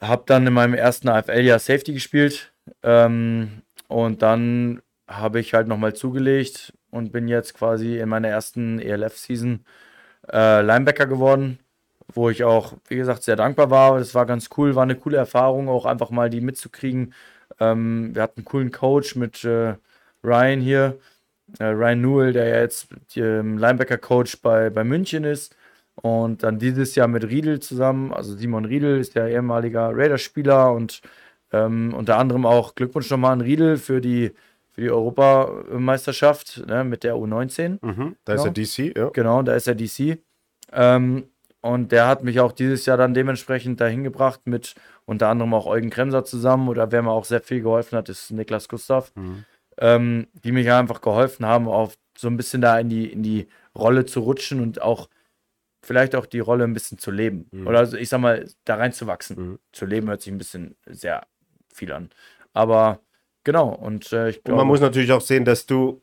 Hab 0.00 0.26
dann 0.26 0.46
in 0.46 0.52
meinem 0.52 0.74
ersten 0.74 1.08
AFL-Jahr 1.08 1.58
Safety 1.58 1.92
gespielt. 1.92 2.52
Ähm, 2.82 3.62
und 3.88 4.22
dann 4.22 4.82
habe 5.18 5.40
ich 5.40 5.54
halt 5.54 5.68
nochmal 5.68 5.94
zugelegt 5.94 6.72
und 6.90 7.12
bin 7.12 7.28
jetzt 7.28 7.54
quasi 7.54 7.98
in 7.98 8.08
meiner 8.08 8.28
ersten 8.28 8.78
ELF-Season 8.80 9.64
äh, 10.32 10.62
Linebacker 10.62 11.06
geworden, 11.06 11.58
wo 12.14 12.30
ich 12.30 12.44
auch, 12.44 12.74
wie 12.88 12.96
gesagt, 12.96 13.22
sehr 13.22 13.36
dankbar 13.36 13.70
war. 13.70 13.98
Das 13.98 14.14
war 14.14 14.26
ganz 14.26 14.50
cool, 14.56 14.74
war 14.74 14.84
eine 14.84 14.96
coole 14.96 15.16
Erfahrung, 15.16 15.68
auch 15.68 15.86
einfach 15.86 16.10
mal 16.10 16.30
die 16.30 16.40
mitzukriegen. 16.40 17.14
Ähm, 17.60 18.14
wir 18.14 18.22
hatten 18.22 18.40
einen 18.40 18.44
coolen 18.46 18.70
Coach 18.72 19.16
mit 19.16 19.44
äh, 19.44 19.76
Ryan 20.24 20.60
hier, 20.60 20.98
äh, 21.58 21.64
Ryan 21.66 22.00
Newell, 22.00 22.32
der 22.32 22.48
ja 22.48 22.60
jetzt 22.60 22.88
ähm, 23.16 23.58
Linebacker-Coach 23.58 24.42
bei, 24.42 24.70
bei 24.70 24.84
München 24.84 25.24
ist. 25.24 25.56
Und 25.94 26.42
dann 26.42 26.58
dieses 26.58 26.94
Jahr 26.94 27.08
mit 27.08 27.24
Riedel 27.24 27.60
zusammen. 27.60 28.12
Also 28.12 28.34
Simon 28.36 28.64
Riedel 28.64 28.98
ist 28.98 29.14
der 29.14 29.28
ehemaliger 29.28 29.90
Raiders-Spieler 29.94 30.72
und 30.72 31.02
ähm, 31.52 31.94
unter 31.94 32.18
anderem 32.18 32.46
auch 32.46 32.74
Glückwunsch 32.74 33.10
nochmal 33.10 33.32
an 33.32 33.40
Riedel 33.42 33.76
für 33.76 34.00
die, 34.00 34.32
für 34.72 34.80
die 34.80 34.90
Europameisterschaft 34.90 36.64
ne, 36.66 36.84
mit 36.84 37.04
der 37.04 37.14
U19. 37.14 37.78
Mhm. 37.84 38.16
Da 38.24 38.34
ist 38.34 38.42
Genau. 38.42 38.52
der 38.52 38.64
DC, 38.64 38.96
ja. 38.96 39.08
Genau, 39.10 39.42
da 39.42 39.54
ist 39.54 39.66
er 39.66 39.74
DC. 39.74 40.18
Ähm, 40.72 41.24
und 41.60 41.92
der 41.92 42.08
hat 42.08 42.24
mich 42.24 42.40
auch 42.40 42.52
dieses 42.52 42.86
Jahr 42.86 42.96
dann 42.96 43.14
dementsprechend 43.14 43.80
dahin 43.80 44.02
gebracht 44.02 44.40
mit 44.46 44.74
unter 45.04 45.28
anderem 45.28 45.54
auch 45.54 45.66
Eugen 45.66 45.90
Kremser 45.90 46.24
zusammen 46.24 46.68
oder 46.68 46.90
wer 46.90 47.02
mir 47.02 47.10
auch 47.12 47.24
sehr 47.24 47.40
viel 47.40 47.60
geholfen 47.62 47.96
hat, 47.98 48.08
ist 48.08 48.30
Niklas 48.32 48.68
Gustav, 48.68 49.12
ähm, 49.78 50.26
die 50.32 50.50
mich 50.52 50.70
einfach 50.72 51.00
geholfen 51.00 51.46
haben, 51.46 51.68
auch 51.68 51.92
so 52.18 52.28
ein 52.28 52.36
bisschen 52.36 52.62
da 52.62 52.78
in 52.78 52.88
die, 52.88 53.12
in 53.12 53.22
die 53.22 53.46
Rolle 53.76 54.06
zu 54.06 54.20
rutschen 54.20 54.60
und 54.60 54.82
auch 54.82 55.08
vielleicht 55.84 56.14
auch 56.16 56.26
die 56.26 56.40
Rolle 56.40 56.64
ein 56.64 56.72
bisschen 56.74 56.98
zu 56.98 57.10
leben. 57.10 57.48
Oder 57.66 57.78
also 57.80 57.96
ich 57.96 58.08
sag 58.08 58.20
mal, 58.20 58.48
da 58.64 58.76
reinzuwachsen. 58.76 59.36
Mhm. 59.36 59.58
Zu 59.72 59.86
leben 59.86 60.08
hört 60.08 60.22
sich 60.22 60.32
ein 60.32 60.38
bisschen 60.38 60.76
sehr 60.86 61.26
viel 61.72 61.92
an. 61.92 62.10
Aber 62.52 63.00
genau, 63.44 63.68
und 63.68 64.12
äh, 64.12 64.30
ich 64.30 64.36
Und 64.38 64.44
glaube. 64.44 64.58
man 64.58 64.66
muss 64.68 64.80
natürlich 64.80 65.12
auch 65.12 65.20
sehen, 65.20 65.44
dass 65.44 65.66
du, 65.66 66.00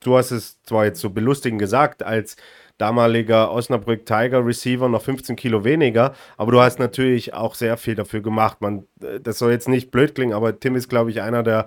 du 0.00 0.16
hast 0.16 0.30
es 0.30 0.62
zwar 0.62 0.84
jetzt 0.84 1.00
so 1.00 1.10
belustigend 1.10 1.58
gesagt, 1.58 2.02
als 2.02 2.36
damaliger 2.78 3.50
Osnabrück 3.52 4.04
Tiger 4.04 4.44
Receiver 4.44 4.88
noch 4.88 5.02
15 5.02 5.34
Kilo 5.36 5.64
weniger, 5.64 6.14
aber 6.36 6.52
du 6.52 6.60
hast 6.60 6.78
natürlich 6.78 7.32
auch 7.34 7.54
sehr 7.54 7.76
viel 7.78 7.94
dafür 7.94 8.20
gemacht. 8.20 8.60
Man, 8.60 8.86
äh, 9.02 9.20
das 9.20 9.38
soll 9.38 9.52
jetzt 9.52 9.68
nicht 9.68 9.90
blöd 9.90 10.14
klingen, 10.14 10.34
aber 10.34 10.58
Tim 10.60 10.76
ist, 10.76 10.88
glaube 10.88 11.10
ich, 11.10 11.22
einer 11.22 11.42
der 11.42 11.66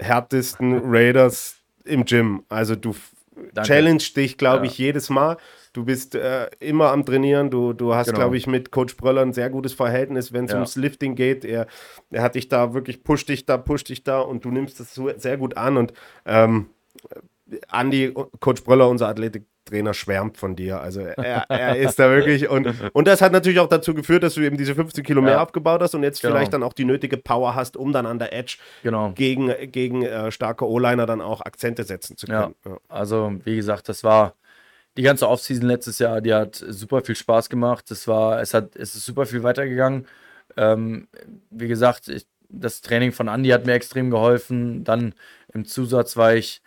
härtesten 0.00 0.80
Raiders 0.84 1.56
im 1.84 2.04
Gym. 2.04 2.44
Also 2.48 2.74
du 2.74 2.94
Danke. 3.52 3.68
challenge 3.68 4.02
dich, 4.16 4.38
glaube 4.38 4.66
Ja. 4.66 4.70
ich, 4.72 4.78
jedes 4.78 5.10
Mal. 5.10 5.36
Du 5.74 5.84
bist 5.84 6.14
äh, 6.14 6.48
immer 6.60 6.92
am 6.92 7.04
Trainieren. 7.04 7.50
Du, 7.50 7.72
du 7.74 7.94
hast, 7.94 8.06
Genau. 8.06 8.20
glaube 8.20 8.36
ich, 8.36 8.46
mit 8.46 8.70
Coach 8.70 8.96
Bröller 8.96 9.22
ein 9.22 9.32
sehr 9.32 9.50
gutes 9.50 9.72
Verhältnis, 9.74 10.32
wenn 10.32 10.44
es 10.46 10.52
Ja. 10.52 10.56
ums 10.58 10.76
Lifting 10.76 11.16
geht. 11.16 11.44
Er, 11.44 11.66
er 12.10 12.22
hat 12.22 12.36
dich 12.36 12.48
da 12.48 12.72
wirklich, 12.74 13.02
pusht 13.04 13.28
dich 13.28 13.44
da, 13.44 13.58
pusht 13.58 13.88
dich 13.88 14.04
da 14.04 14.20
und 14.20 14.44
du 14.44 14.50
nimmst 14.52 14.78
das 14.80 14.94
so, 14.94 15.10
sehr 15.16 15.36
gut 15.36 15.56
an. 15.56 15.76
Und 15.76 15.92
ähm, 16.26 16.66
Andi, 17.68 18.14
Coach 18.40 18.62
Bröller, 18.62 18.88
unser 18.88 19.08
Athletiktrainer, 19.08 19.94
schwärmt 19.94 20.36
von 20.38 20.54
dir. 20.54 20.80
Also 20.80 21.00
er, 21.00 21.50
er 21.50 21.76
ist 21.76 21.98
da 21.98 22.08
wirklich. 22.08 22.48
Und, 22.54 22.72
und 22.92 23.08
das 23.08 23.20
hat 23.20 23.32
natürlich 23.32 23.58
auch 23.58 23.68
dazu 23.68 23.94
geführt, 23.94 24.22
dass 24.22 24.34
du 24.34 24.42
eben 24.42 24.56
diese 24.56 24.74
15 24.76 25.02
Kilo 25.04 25.22
mehr 25.22 25.32
Ja. 25.34 25.42
aufgebaut 25.42 25.82
hast 25.82 25.94
und 25.96 26.04
jetzt 26.04 26.22
Genau. 26.22 26.34
vielleicht 26.34 26.52
dann 26.52 26.62
auch 26.62 26.72
die 26.72 26.84
nötige 26.84 27.16
Power 27.16 27.54
hast, 27.56 27.76
um 27.76 27.92
dann 27.92 28.06
an 28.06 28.18
der 28.20 28.32
Edge 28.32 28.58
genau. 28.84 29.10
gegen, 29.14 29.52
gegen 29.72 30.02
äh, 30.04 30.30
starke 30.30 30.68
O-Liner 30.68 31.06
dann 31.06 31.20
auch 31.20 31.40
Akzente 31.40 31.82
setzen 31.84 32.16
zu 32.16 32.26
können. 32.26 32.54
Ja. 32.64 32.76
Also, 32.88 33.32
wie 33.44 33.56
gesagt, 33.56 33.88
das 33.88 34.04
war 34.04 34.34
die 34.96 35.02
ganze 35.02 35.28
Offseason 35.28 35.66
letztes 35.66 35.98
Jahr, 35.98 36.20
die 36.20 36.32
hat 36.32 36.56
super 36.56 37.02
viel 37.02 37.16
Spaß 37.16 37.48
gemacht. 37.48 37.90
Das 37.90 38.06
war, 38.06 38.40
es 38.40 38.54
hat, 38.54 38.76
es 38.76 38.94
ist 38.94 39.04
super 39.04 39.26
viel 39.26 39.42
weitergegangen. 39.42 40.06
Ähm, 40.56 41.08
wie 41.50 41.68
gesagt, 41.68 42.08
ich, 42.08 42.26
das 42.48 42.80
Training 42.80 43.12
von 43.12 43.28
Andy 43.28 43.50
hat 43.50 43.66
mir 43.66 43.72
extrem 43.72 44.10
geholfen. 44.10 44.84
Dann 44.84 45.14
im 45.52 45.64
Zusatz 45.64 46.16
war 46.16 46.34
ich 46.34 46.62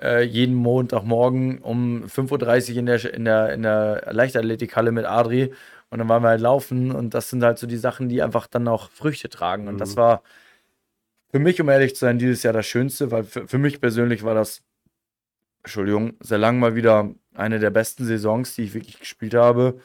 äh, 0.00 0.22
jeden 0.22 0.54
Montagmorgen 0.54 1.58
um 1.58 2.04
5.30 2.04 2.72
Uhr 2.72 2.78
in 2.78 2.86
der, 2.86 3.14
in 3.14 3.24
der, 3.24 3.52
in 3.54 3.62
der 3.62 4.08
Leichtathletikhalle 4.10 4.92
mit 4.92 5.06
Adri. 5.06 5.52
Und 5.88 5.98
dann 5.98 6.08
waren 6.08 6.22
wir 6.22 6.28
halt 6.28 6.40
laufen. 6.42 6.92
Und 6.92 7.14
das 7.14 7.30
sind 7.30 7.42
halt 7.42 7.58
so 7.58 7.66
die 7.66 7.78
Sachen, 7.78 8.08
die 8.08 8.22
einfach 8.22 8.46
dann 8.46 8.68
auch 8.68 8.90
Früchte 8.90 9.30
tragen. 9.30 9.68
Und 9.68 9.78
das 9.78 9.96
war 9.96 10.22
für 11.30 11.38
mich, 11.38 11.60
um 11.60 11.68
ehrlich 11.68 11.94
zu 11.94 12.00
sein, 12.00 12.18
dieses 12.18 12.42
Jahr 12.42 12.52
das 12.52 12.66
Schönste, 12.66 13.10
weil 13.10 13.24
für, 13.24 13.48
für 13.48 13.58
mich 13.58 13.80
persönlich 13.80 14.22
war 14.22 14.34
das 14.34 14.62
Entschuldigung, 15.62 16.14
sehr 16.20 16.38
lang 16.38 16.58
mal 16.58 16.74
wieder 16.74 17.10
eine 17.34 17.58
der 17.58 17.70
besten 17.70 18.04
Saisons, 18.06 18.54
die 18.54 18.62
ich 18.64 18.74
wirklich 18.74 18.98
gespielt 18.98 19.34
habe, 19.34 19.80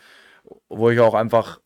wo 0.69 0.89
ich 0.89 0.99
auch 0.99 1.13
einfach 1.13 1.59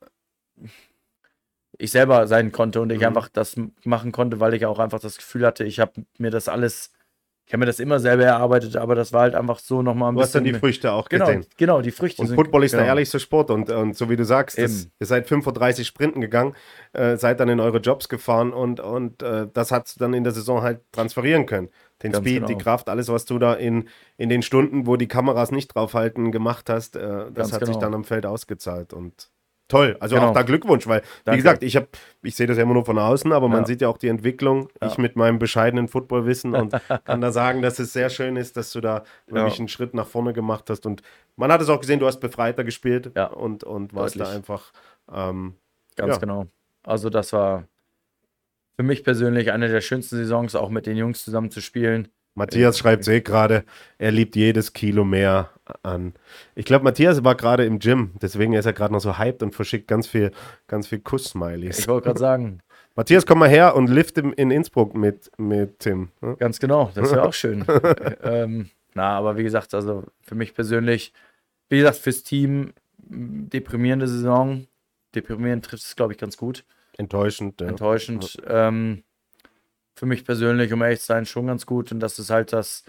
ich 1.78 1.92
selber 1.92 2.28
sein 2.28 2.52
konnte 2.52 2.82
und 2.82 2.92
ich 2.92 3.00
Mhm. 3.00 3.06
einfach 3.06 3.30
das 3.30 3.56
machen 3.84 4.12
konnte, 4.12 4.40
weil 4.40 4.54
ich 4.54 4.66
auch 4.66 4.80
einfach 4.80 5.00
das 5.00 5.18
Gefühl 5.18 5.46
hatte, 5.46 5.64
ich 5.64 5.80
habe 5.80 5.94
mir 6.18 6.30
das 6.30 6.50
alles, 6.50 6.92
ich 7.46 7.54
habe 7.54 7.60
mir 7.62 7.66
das 7.68 7.80
immer 7.80 8.00
selber 8.00 8.26
erarbeitet, 8.26 8.76
aber 8.76 8.96
das 8.96 9.14
war 9.14 9.22
halt 9.22 9.36
einfach 9.36 9.60
so 9.60 9.82
nochmal 9.82 10.12
ein 10.12 10.16
Du 10.16 10.22
hast 10.22 10.36
dann 10.36 10.44
die 10.44 10.54
Früchte 10.54 10.92
auch 10.92 11.08
genau, 11.08 11.26
gesehen. 11.28 11.46
genau, 11.56 11.82
die 11.82 11.92
Früchte 11.92 12.22
Und 12.22 12.28
sind- 12.28 12.36
Football 12.36 12.66
ist 12.66 12.72
genau. 12.72 12.82
der 12.84 12.88
ehrlichste 12.90 13.20
Sport 13.20 13.50
und, 13.50 13.70
und 13.70 13.96
so 13.96 14.10
wie 14.10 14.18
du 14.18 14.26
sagst, 14.26 14.58
das, 14.58 14.90
ihr 15.00 15.06
seid 15.06 15.28
35 15.28 15.88
Sprinten 15.88 16.20
gegangen, 16.20 16.54
äh, 16.92 17.16
seid 17.16 17.40
dann 17.40 17.48
in 17.48 17.62
eure 17.62 17.78
Jobs 17.80 18.10
gefahren 18.10 18.52
und, 18.52 18.82
und 18.82 19.24
äh, 19.24 19.48
das 19.54 19.72
hat 19.72 19.96
dann 20.02 20.14
in 20.14 20.26
der 20.26 20.34
Saison 20.34 20.62
halt 20.62 20.82
transferieren 20.92 21.46
können. 21.46 21.70
Den 22.04 22.12
Ganz 22.14 22.24
Speed, 22.26 22.44
die 22.44 22.54
genau. 22.54 22.58
Kraft, 22.60 22.90
alles, 22.90 23.10
was 23.10 23.26
du 23.26 23.40
da 23.40 23.54
in, 23.54 23.88
in 24.18 24.30
den 24.30 24.42
Stunden, 24.42 24.88
wo 24.88 24.96
die 24.96 25.08
Kameras 25.08 25.52
nicht 25.52 25.76
draufhalten, 25.76 26.32
gemacht 26.32 26.70
hast, 26.70 26.96
äh, 26.96 27.02
das 27.02 27.34
Ganz 27.34 27.54
hat 27.54 27.60
sich 27.62 27.68
genau. 27.76 27.80
dann 27.80 27.94
am 27.94 28.04
Feld 28.06 28.26
ausgezahlt 28.26 28.94
und 28.94 29.30
toll. 29.68 29.98
Also 30.00 30.16
Genau. 30.16 30.30
auch 30.30 30.34
da 30.34 30.42
Glückwunsch, 30.44 30.88
weil, 30.88 31.02
wie 31.02 31.06
Danke. 31.26 31.38
gesagt, 31.44 31.62
ich 31.64 31.76
habe, 31.76 31.88
ich 32.24 32.36
sehe 32.36 32.48
das 32.48 32.58
ja 32.58 32.64
immer 32.64 32.74
nur 32.74 32.86
von 32.86 32.98
außen, 32.98 33.32
aber 33.34 33.48
man 33.50 33.60
Ja. 33.62 33.66
sieht 33.68 33.82
ja 33.82 33.88
auch 33.90 33.98
die 33.98 34.08
Entwicklung. 34.08 34.70
Ja. 34.82 34.88
Ich 34.88 34.98
mit 34.98 35.16
meinem 35.16 35.38
bescheidenen 35.40 35.88
Footballwissen 35.90 36.56
und 36.56 36.74
kann 37.06 37.22
da 37.22 37.32
sagen, 37.32 37.62
dass 37.62 37.78
es 37.80 37.94
sehr 37.94 38.10
schön 38.10 38.36
ist, 38.38 38.58
dass 38.58 38.72
du 38.72 38.82
da 38.82 39.04
wirklich 39.28 39.54
Ja. 39.56 39.60
einen 39.60 39.68
Schritt 39.68 39.94
nach 39.94 40.08
vorne 40.08 40.34
gemacht 40.34 40.70
hast. 40.70 40.86
Und 40.86 41.02
man 41.36 41.52
hat 41.52 41.62
es 41.62 41.70
auch 41.70 41.80
gesehen, 41.82 42.00
du 42.00 42.08
hast 42.08 42.20
befreiter 42.20 42.64
gespielt 42.64 43.12
und, 43.36 43.64
und 43.64 43.94
warst 43.94 44.16
da 44.16 44.24
Deutlich. 44.24 44.38
einfach. 44.38 44.72
Ähm, 45.14 45.54
Ganz 45.98 46.20
genau. 46.20 46.48
Also 46.84 47.10
das 47.10 47.34
war 47.34 47.66
für 48.80 48.84
mich 48.84 49.04
persönlich 49.04 49.52
eine 49.52 49.68
der 49.68 49.82
schönsten 49.82 50.16
Saisons, 50.16 50.56
auch 50.56 50.70
mit 50.70 50.86
den 50.86 50.96
Jungs 50.96 51.26
zusammen 51.26 51.52
zu 51.52 51.60
spielen. 51.60 52.08
Matthias 52.34 52.78
schreibt 52.78 53.06
eh 53.10 53.20
gerade, 53.20 53.66
er 53.98 54.14
liebt 54.14 54.38
jedes 54.38 54.72
Kilo 54.72 55.04
mehr 55.04 55.50
an. 55.84 56.14
Ich 56.56 56.64
glaube, 56.64 56.86
Matthias 56.86 57.22
war 57.26 57.36
gerade 57.36 57.66
im 57.66 57.80
Gym, 57.80 58.12
deswegen 58.22 58.54
ist 58.54 58.66
er 58.66 58.72
gerade 58.72 58.94
noch 58.94 59.02
so 59.02 59.18
hyped 59.18 59.44
und 59.44 59.54
verschickt 59.54 59.90
ganz 59.90 60.08
viel, 60.08 60.32
ganz 60.68 60.88
viel 60.88 61.00
Kuss-Smileys. 61.00 61.80
Ich 61.80 61.88
wollte 61.90 62.06
gerade 62.06 62.20
sagen, 62.22 62.62
Matthias, 62.96 63.26
komm 63.26 63.40
mal 63.40 63.50
her 63.50 63.76
und 63.76 63.90
lift 63.90 64.18
im, 64.18 64.32
in 64.32 64.50
Innsbruck 64.50 64.96
mit, 64.96 65.30
mit 65.38 65.80
Tim. 65.80 66.12
ne? 66.22 66.38
Ganz 66.40 66.62
genau, 66.62 66.90
das 66.96 67.12
wäre 67.12 67.24
auch 67.24 67.34
schön. 67.34 67.66
ähm, 68.24 68.70
na, 68.94 69.10
aber 69.18 69.36
wie 69.36 69.44
gesagt, 69.44 69.74
also 69.74 70.06
für 70.22 70.36
mich 70.36 70.54
persönlich, 70.54 71.12
wie 71.68 71.80
gesagt, 71.80 71.98
fürs 71.98 72.24
Team 72.24 72.72
deprimierende 72.98 74.08
Saison. 74.08 74.68
Deprimierend 75.16 75.66
trifft 75.66 75.84
es, 75.84 75.98
glaube 75.98 76.14
ich, 76.14 76.18
ganz 76.18 76.38
gut. 76.38 76.64
Enttäuschend. 77.00 77.62
Ja. 77.62 77.68
Enttäuschend. 77.68 78.38
Ähm, 78.46 79.04
für 79.96 80.06
mich 80.06 80.26
persönlich, 80.26 80.72
um 80.74 80.82
ehrlich 80.82 81.00
zu 81.00 81.06
sein, 81.08 81.26
schon 81.26 81.48
ganz 81.48 81.66
gut. 81.66 81.92
Und 81.94 82.02
das 82.02 82.20
ist 82.20 82.30
halt 82.30 82.52
das, 82.52 82.84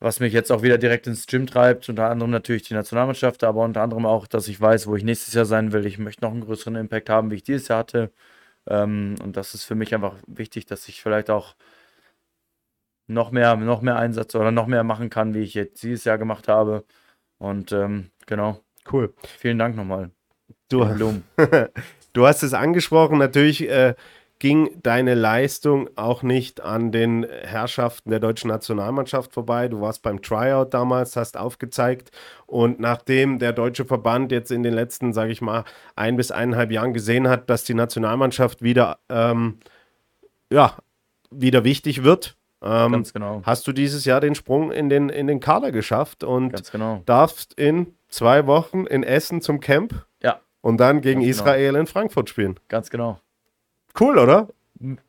was 0.00 0.18
mich 0.18 0.32
jetzt 0.32 0.50
auch 0.50 0.62
wieder 0.62 0.76
direkt 0.76 1.06
ins 1.06 1.26
Gym 1.26 1.46
treibt. 1.46 1.88
Unter 1.88 2.10
anderem 2.10 2.32
natürlich 2.32 2.64
die 2.64 2.74
Nationalmannschaft, 2.74 3.44
aber 3.44 3.62
unter 3.62 3.82
anderem 3.82 4.06
auch, 4.06 4.26
dass 4.26 4.48
ich 4.48 4.60
weiß, 4.60 4.88
wo 4.88 4.96
ich 4.96 5.04
nächstes 5.04 5.34
Jahr 5.34 5.44
sein 5.44 5.72
will. 5.72 5.86
Ich 5.86 5.98
möchte 5.98 6.24
noch 6.24 6.32
einen 6.32 6.40
größeren 6.40 6.74
Impact 6.74 7.08
haben, 7.10 7.30
wie 7.30 7.36
ich 7.36 7.44
dieses 7.44 7.68
Jahr 7.68 7.78
hatte. 7.78 8.10
Ähm, 8.68 9.14
und 9.22 9.36
das 9.36 9.54
ist 9.54 9.64
für 9.64 9.76
mich 9.76 9.94
einfach 9.94 10.16
wichtig, 10.26 10.66
dass 10.66 10.88
ich 10.88 11.00
vielleicht 11.00 11.30
auch 11.30 11.54
noch 13.06 13.30
mehr, 13.30 13.54
noch 13.54 13.82
mehr 13.82 13.96
Einsatz 13.96 14.34
oder 14.34 14.50
noch 14.50 14.66
mehr 14.66 14.82
machen 14.82 15.10
kann, 15.10 15.34
wie 15.34 15.40
ich 15.40 15.54
jetzt 15.54 15.82
dieses 15.84 16.04
Jahr 16.04 16.18
gemacht 16.18 16.48
habe. 16.48 16.84
Und 17.38 17.70
ähm, 17.70 18.10
genau. 18.26 18.60
Cool. 18.90 19.14
Vielen 19.38 19.58
Dank 19.58 19.76
nochmal. 19.76 20.10
Du, 20.68 20.84
du 22.12 22.26
hast 22.26 22.42
es 22.42 22.54
angesprochen, 22.54 23.18
natürlich 23.18 23.68
äh, 23.68 23.94
ging 24.42 24.70
deine 24.82 25.14
Leistung 25.14 25.88
auch 25.94 26.24
nicht 26.24 26.60
an 26.60 26.90
den 26.90 27.24
Herrschaften 27.44 28.10
der 28.10 28.18
deutschen 28.18 28.48
Nationalmannschaft 28.48 29.32
vorbei. 29.32 29.68
Du 29.68 29.80
warst 29.80 30.02
beim 30.02 30.20
Tryout 30.20 30.74
damals, 30.74 31.14
hast 31.14 31.36
aufgezeigt 31.36 32.10
und 32.46 32.80
nachdem 32.80 33.38
der 33.38 33.52
deutsche 33.52 33.84
Verband 33.84 34.32
jetzt 34.32 34.50
in 34.50 34.64
den 34.64 34.74
letzten, 34.74 35.12
sage 35.12 35.30
ich 35.30 35.42
mal, 35.42 35.64
ein 35.94 36.16
bis 36.16 36.32
eineinhalb 36.32 36.72
Jahren 36.72 36.92
gesehen 36.92 37.28
hat, 37.28 37.48
dass 37.48 37.62
die 37.62 37.74
Nationalmannschaft 37.74 38.62
wieder, 38.62 38.98
ähm, 39.08 39.58
ja, 40.50 40.76
wieder 41.30 41.62
wichtig 41.62 42.02
wird, 42.02 42.36
ähm, 42.62 42.92
Ganz 42.92 43.12
genau. 43.12 43.42
hast 43.44 43.66
du 43.68 43.72
dieses 43.72 44.04
Jahr 44.04 44.20
den 44.20 44.34
Sprung 44.34 44.72
in 44.72 44.88
den, 44.88 45.08
in 45.08 45.28
den 45.28 45.38
Kader 45.38 45.70
geschafft 45.70 46.24
und 46.24 46.70
genau. 46.72 47.02
darfst 47.06 47.54
in 47.54 47.94
zwei 48.08 48.48
Wochen 48.48 48.86
in 48.86 49.04
Essen 49.04 49.40
zum 49.40 49.60
Camp 49.60 50.04
und 50.62 50.78
dann 50.78 51.02
gegen 51.02 51.20
Ganz 51.20 51.36
genau. 51.36 51.50
Israel 51.50 51.76
in 51.76 51.86
Frankfurt 51.86 52.30
spielen. 52.30 52.58
ganz 52.68 52.88
genau. 52.88 53.18
Cool, 54.00 54.16
oder? 54.18 54.48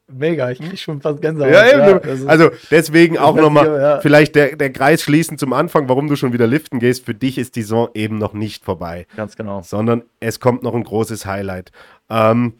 Mega, 0.07 0.51
ich 0.51 0.59
krieg 0.59 0.77
schon 0.77 1.01
fast 1.01 1.19
Gänsehaut. 1.21 1.51
Ja, 1.51 1.87
eben. 1.89 1.99
also- 2.07 2.27
also 2.27 2.49
deswegen 2.69 3.17
auch 3.17 3.35
nochmal 3.35 3.65
ja. 3.67 3.99
vielleicht 4.01 4.35
der, 4.35 4.55
der 4.55 4.71
Kreis 4.71 5.01
schließen 5.01 5.37
zum 5.39 5.51
Anfang, 5.53 5.89
warum 5.89 6.07
du 6.07 6.15
schon 6.15 6.31
wieder 6.33 6.45
liften 6.45 6.77
gehst. 6.79 7.05
Für 7.05 7.15
dich 7.15 7.39
ist 7.39 7.55
die 7.55 7.63
Saison 7.63 7.89
eben 7.95 8.19
noch 8.19 8.33
nicht 8.33 8.63
vorbei, 8.65 9.07
Ganz 9.15 9.35
genau. 9.35 9.61
sondern 9.61 10.03
es 10.19 10.39
kommt 10.39 10.61
noch 10.61 10.75
ein 10.75 10.83
großes 10.83 11.25
Highlight. 11.25 11.71
Ähm, 12.09 12.53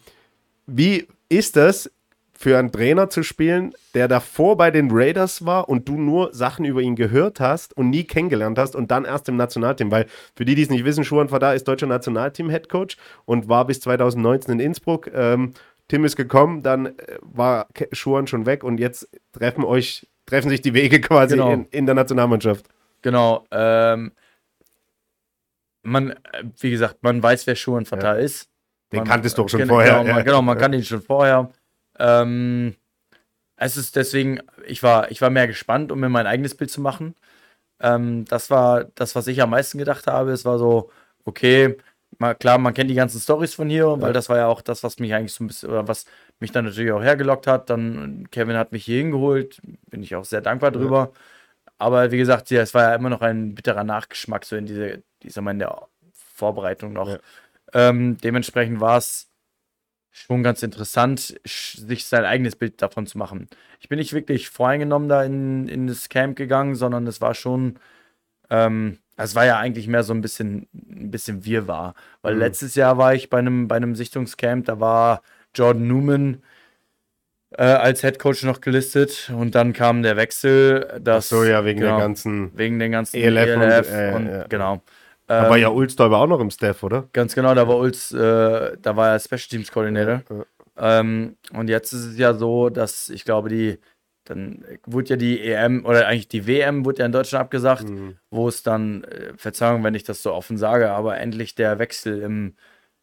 wie 0.66 1.08
ist 1.30 1.56
das 1.56 1.92
für 2.36 2.58
einen 2.58 2.72
Trainer 2.72 3.10
zu 3.10 3.22
spielen, 3.24 3.74
der 3.94 4.08
davor 4.08 4.58
bei 4.58 4.72
den 4.72 4.90
Raiders 4.92 5.46
war 5.46 5.70
und 5.70 5.88
du 5.88 5.98
nur 5.98 6.34
Sachen 6.34 6.66
über 6.66 6.82
ihn 6.82 6.96
gehört 6.96 7.40
hast 7.40 7.78
und 7.78 7.90
nie 7.92 8.04
kennengelernt 8.06 8.58
hast 8.58 8.76
und 8.76 8.90
dann 8.92 9.06
erst 9.06 9.30
im 9.30 9.38
Nationalteam? 9.38 9.92
Weil 9.92 10.08
für 10.36 10.44
die, 10.44 10.56
die 10.56 10.64
es 10.64 10.70
nicht 10.70 10.84
wissen, 10.84 11.04
Schuhan 11.04 11.30
Fada 11.30 11.54
ist 11.54 11.68
deutscher 11.68 11.88
Nationalteam-Headcoach 11.88 12.98
und 13.26 13.48
war 13.50 13.66
bis 13.68 13.80
2019 13.82 14.54
in 14.54 14.60
Innsbruck. 14.60 15.10
Ähm, 15.14 15.54
Tim 15.88 16.06
ist 16.06 16.16
gekommen, 16.16 16.64
dann 16.64 16.88
äh, 16.88 16.94
war 17.22 17.68
Schuhan 17.92 18.26
schon 18.28 18.46
weg 18.46 18.64
und 18.64 18.80
jetzt 18.80 19.08
treffen 19.32 19.64
euch, 19.64 20.08
treffen 20.26 20.50
sich 20.50 20.62
die 20.62 20.74
Wege 20.74 21.00
quasi 21.02 21.36
Genau. 21.36 21.52
in, 21.52 21.66
in 21.66 21.86
der 21.86 21.96
Nationalmannschaft. 21.96 22.66
Genau. 23.04 23.46
Ähm, 23.52 24.12
man, 25.84 26.12
äh, 26.12 26.44
wie 26.60 26.72
gesagt, 26.72 26.98
man 27.04 27.22
weiß, 27.22 27.46
wer 27.48 27.56
Schuhen 27.56 27.86
Fatah 27.86 28.14
ist. 28.14 28.50
Den 28.92 29.00
man, 29.00 29.08
kanntest 29.08 29.38
du 29.38 29.44
doch 29.44 29.50
schon 29.50 29.60
gen- 29.60 29.70
vorher. 29.70 29.94
Genau, 30.00 30.06
ja. 30.08 30.14
man, 30.16 30.24
genau, 30.24 30.42
man 30.42 30.58
kannte 30.58 30.78
ihn 30.78 30.84
schon 30.84 31.02
vorher. 31.02 31.50
Ähm, 32.04 32.76
es 33.56 33.78
ist 33.78 33.96
deswegen, 33.96 34.42
ich 34.68 34.84
war, 34.84 35.10
ich 35.12 35.22
war 35.22 35.30
mehr 35.30 35.48
gespannt, 35.48 35.92
um 35.92 36.00
mir 36.02 36.10
mein 36.10 36.28
eigenes 36.28 36.56
Bild 36.56 36.70
zu 36.70 36.82
machen. 36.82 37.16
Ähm, 37.80 38.26
das 38.26 38.50
war 38.50 38.86
das, 38.96 39.16
was 39.16 39.28
ich 39.28 39.42
am 39.42 39.52
meisten 39.52 39.78
gedacht 39.78 40.08
habe. 40.08 40.32
Es 40.32 40.46
war 40.46 40.60
so, 40.60 40.92
okay, 41.26 41.78
mal, 42.20 42.36
klar, 42.36 42.58
man 42.58 42.74
kennt 42.74 42.90
die 42.90 42.96
ganzen 42.96 43.22
Stories 43.22 43.54
von 43.54 43.70
hier, 43.70 44.02
weil 44.02 44.14
das 44.14 44.30
war 44.30 44.38
ja 44.38 44.48
auch 44.48 44.62
das, 44.62 44.84
was 44.84 45.00
mich 45.00 45.14
eigentlich 45.14 45.34
so 45.34 45.44
ein 45.44 45.48
bisschen, 45.48 45.70
oder 45.70 45.88
was 45.88 46.06
mich 46.40 46.52
dann 46.52 46.66
natürlich 46.66 46.92
auch 46.92 47.04
hergelockt 47.04 47.48
hat. 47.48 47.70
Dann 47.70 48.28
Kevin 48.32 48.58
hat 48.58 48.74
mich 48.74 48.86
hier 48.86 49.00
hingeholt, 49.00 49.62
bin 49.90 50.04
ich 50.04 50.16
auch 50.16 50.26
sehr 50.26 50.42
dankbar 50.42 50.72
drüber. 50.72 51.14
Aber 51.78 52.12
wie 52.12 52.18
gesagt, 52.18 52.50
ja, 52.52 52.62
es 52.62 52.74
war 52.74 52.84
ja 52.84 52.96
immer 52.96 53.10
noch 53.10 53.22
ein 53.22 53.56
bitterer 53.56 53.84
Nachgeschmack, 53.84 54.46
so 54.46 54.56
in 54.56 54.66
diese, 54.66 55.04
dieser 55.22 55.42
in 55.50 55.60
der 55.60 55.88
Vorbereitung 56.14 56.94
noch. 56.94 57.10
Ja. 57.10 57.20
Ähm, 57.74 58.18
dementsprechend 58.18 58.80
war 58.80 58.98
es 58.98 59.30
schon 60.14 60.44
ganz 60.44 60.62
interessant, 60.62 61.40
sich 61.44 62.06
sein 62.06 62.24
eigenes 62.24 62.56
Bild 62.56 62.82
davon 62.82 63.08
zu 63.08 63.18
machen. 63.18 63.50
Ich 63.80 63.90
bin 63.90 63.98
nicht 63.98 64.14
wirklich 64.14 64.48
voreingenommen 64.50 65.10
da 65.10 65.24
in, 65.24 65.68
in 65.68 65.88
das 65.88 66.08
Camp 66.08 66.38
gegangen, 66.38 66.76
sondern 66.76 67.08
es 67.08 67.20
war 67.20 67.34
schon, 67.34 67.80
ähm, 68.52 69.00
es 69.18 69.34
war 69.34 69.46
ja 69.46 69.58
eigentlich 69.58 69.88
mehr 69.88 70.04
so 70.04 70.14
ein 70.14 70.22
bisschen, 70.22 70.68
ein 70.74 71.10
bisschen 71.10 71.46
Wirrwarr. 71.46 71.96
Weil 72.22 72.36
Mhm. 72.36 72.40
letztes 72.42 72.76
Jahr 72.76 72.98
war 73.00 73.16
ich 73.16 73.30
bei 73.32 73.40
einem, 73.40 73.68
bei 73.68 73.76
einem 73.76 73.96
Sichtungscamp, 73.96 74.66
da 74.66 74.80
war 74.80 75.24
Jordan 75.56 75.88
Newman 75.88 76.44
äh, 77.58 77.64
als 77.64 78.02
Head 78.02 78.20
Coach 78.20 78.44
noch 78.44 78.62
gelistet 78.62 79.32
und 79.36 79.56
dann 79.56 79.74
kam 79.74 80.04
der 80.04 80.16
Wechsel. 80.16 81.00
Das, 81.02 81.30
so, 81.30 81.44
ja, 81.44 81.66
wegen 81.66 81.80
genau, 81.80 81.98
der 81.98 82.06
ganzen. 82.06 82.58
wegen 82.58 82.78
den 82.80 82.92
ganzen 82.92 83.18
ELF 83.18 83.56
und, 83.56 83.62
ELF 83.64 83.92
äh, 83.92 84.14
und, 84.14 84.28
ja. 84.28 84.44
genau. 84.48 84.82
Da 85.28 85.50
war 85.50 85.56
Ähm, 85.58 85.62
ja 85.64 85.70
Ulsdorfer 85.70 86.18
auch 86.18 86.28
noch 86.28 86.40
im 86.40 86.50
Staff, 86.52 86.84
oder? 86.84 87.08
Ganz 87.14 87.34
genau, 87.36 87.54
da 87.56 87.68
war 87.68 87.78
Ulz, 87.78 88.12
äh, 88.12 88.78
da 88.82 88.96
war 88.96 89.10
er 89.14 89.20
Special 89.20 89.40
Teams 89.50 89.72
Coordinator. 89.72 90.24
Ja. 90.30 91.00
Ähm, 91.00 91.38
und 91.54 91.70
jetzt 91.70 91.94
ist 91.94 92.06
es 92.06 92.18
ja 92.18 92.34
so, 92.34 92.70
dass 92.70 93.10
ich 93.10 93.24
glaube, 93.26 93.48
die, 93.50 93.80
dann 94.26 94.66
wurde 94.86 95.12
ja 95.12 95.16
die 95.16 95.40
EM 95.42 95.86
oder 95.86 96.08
eigentlich 96.08 96.28
die 96.28 96.46
WM 96.48 96.84
wurde 96.86 97.00
ja 97.00 97.06
in 97.06 97.12
Deutschland 97.12 97.44
abgesagt, 97.44 97.90
Mhm. 97.90 98.18
wo 98.32 98.48
es 98.48 98.64
dann, 98.64 99.04
äh, 99.06 99.34
Verzeihung, 99.38 99.84
wenn 99.84 99.96
ich 99.96 100.04
das 100.04 100.22
so 100.24 100.34
offen 100.34 100.58
sage, 100.58 100.92
aber 100.92 101.18
endlich 101.18 101.56
der 101.56 101.80
Wechsel 101.80 102.22
im 102.22 102.56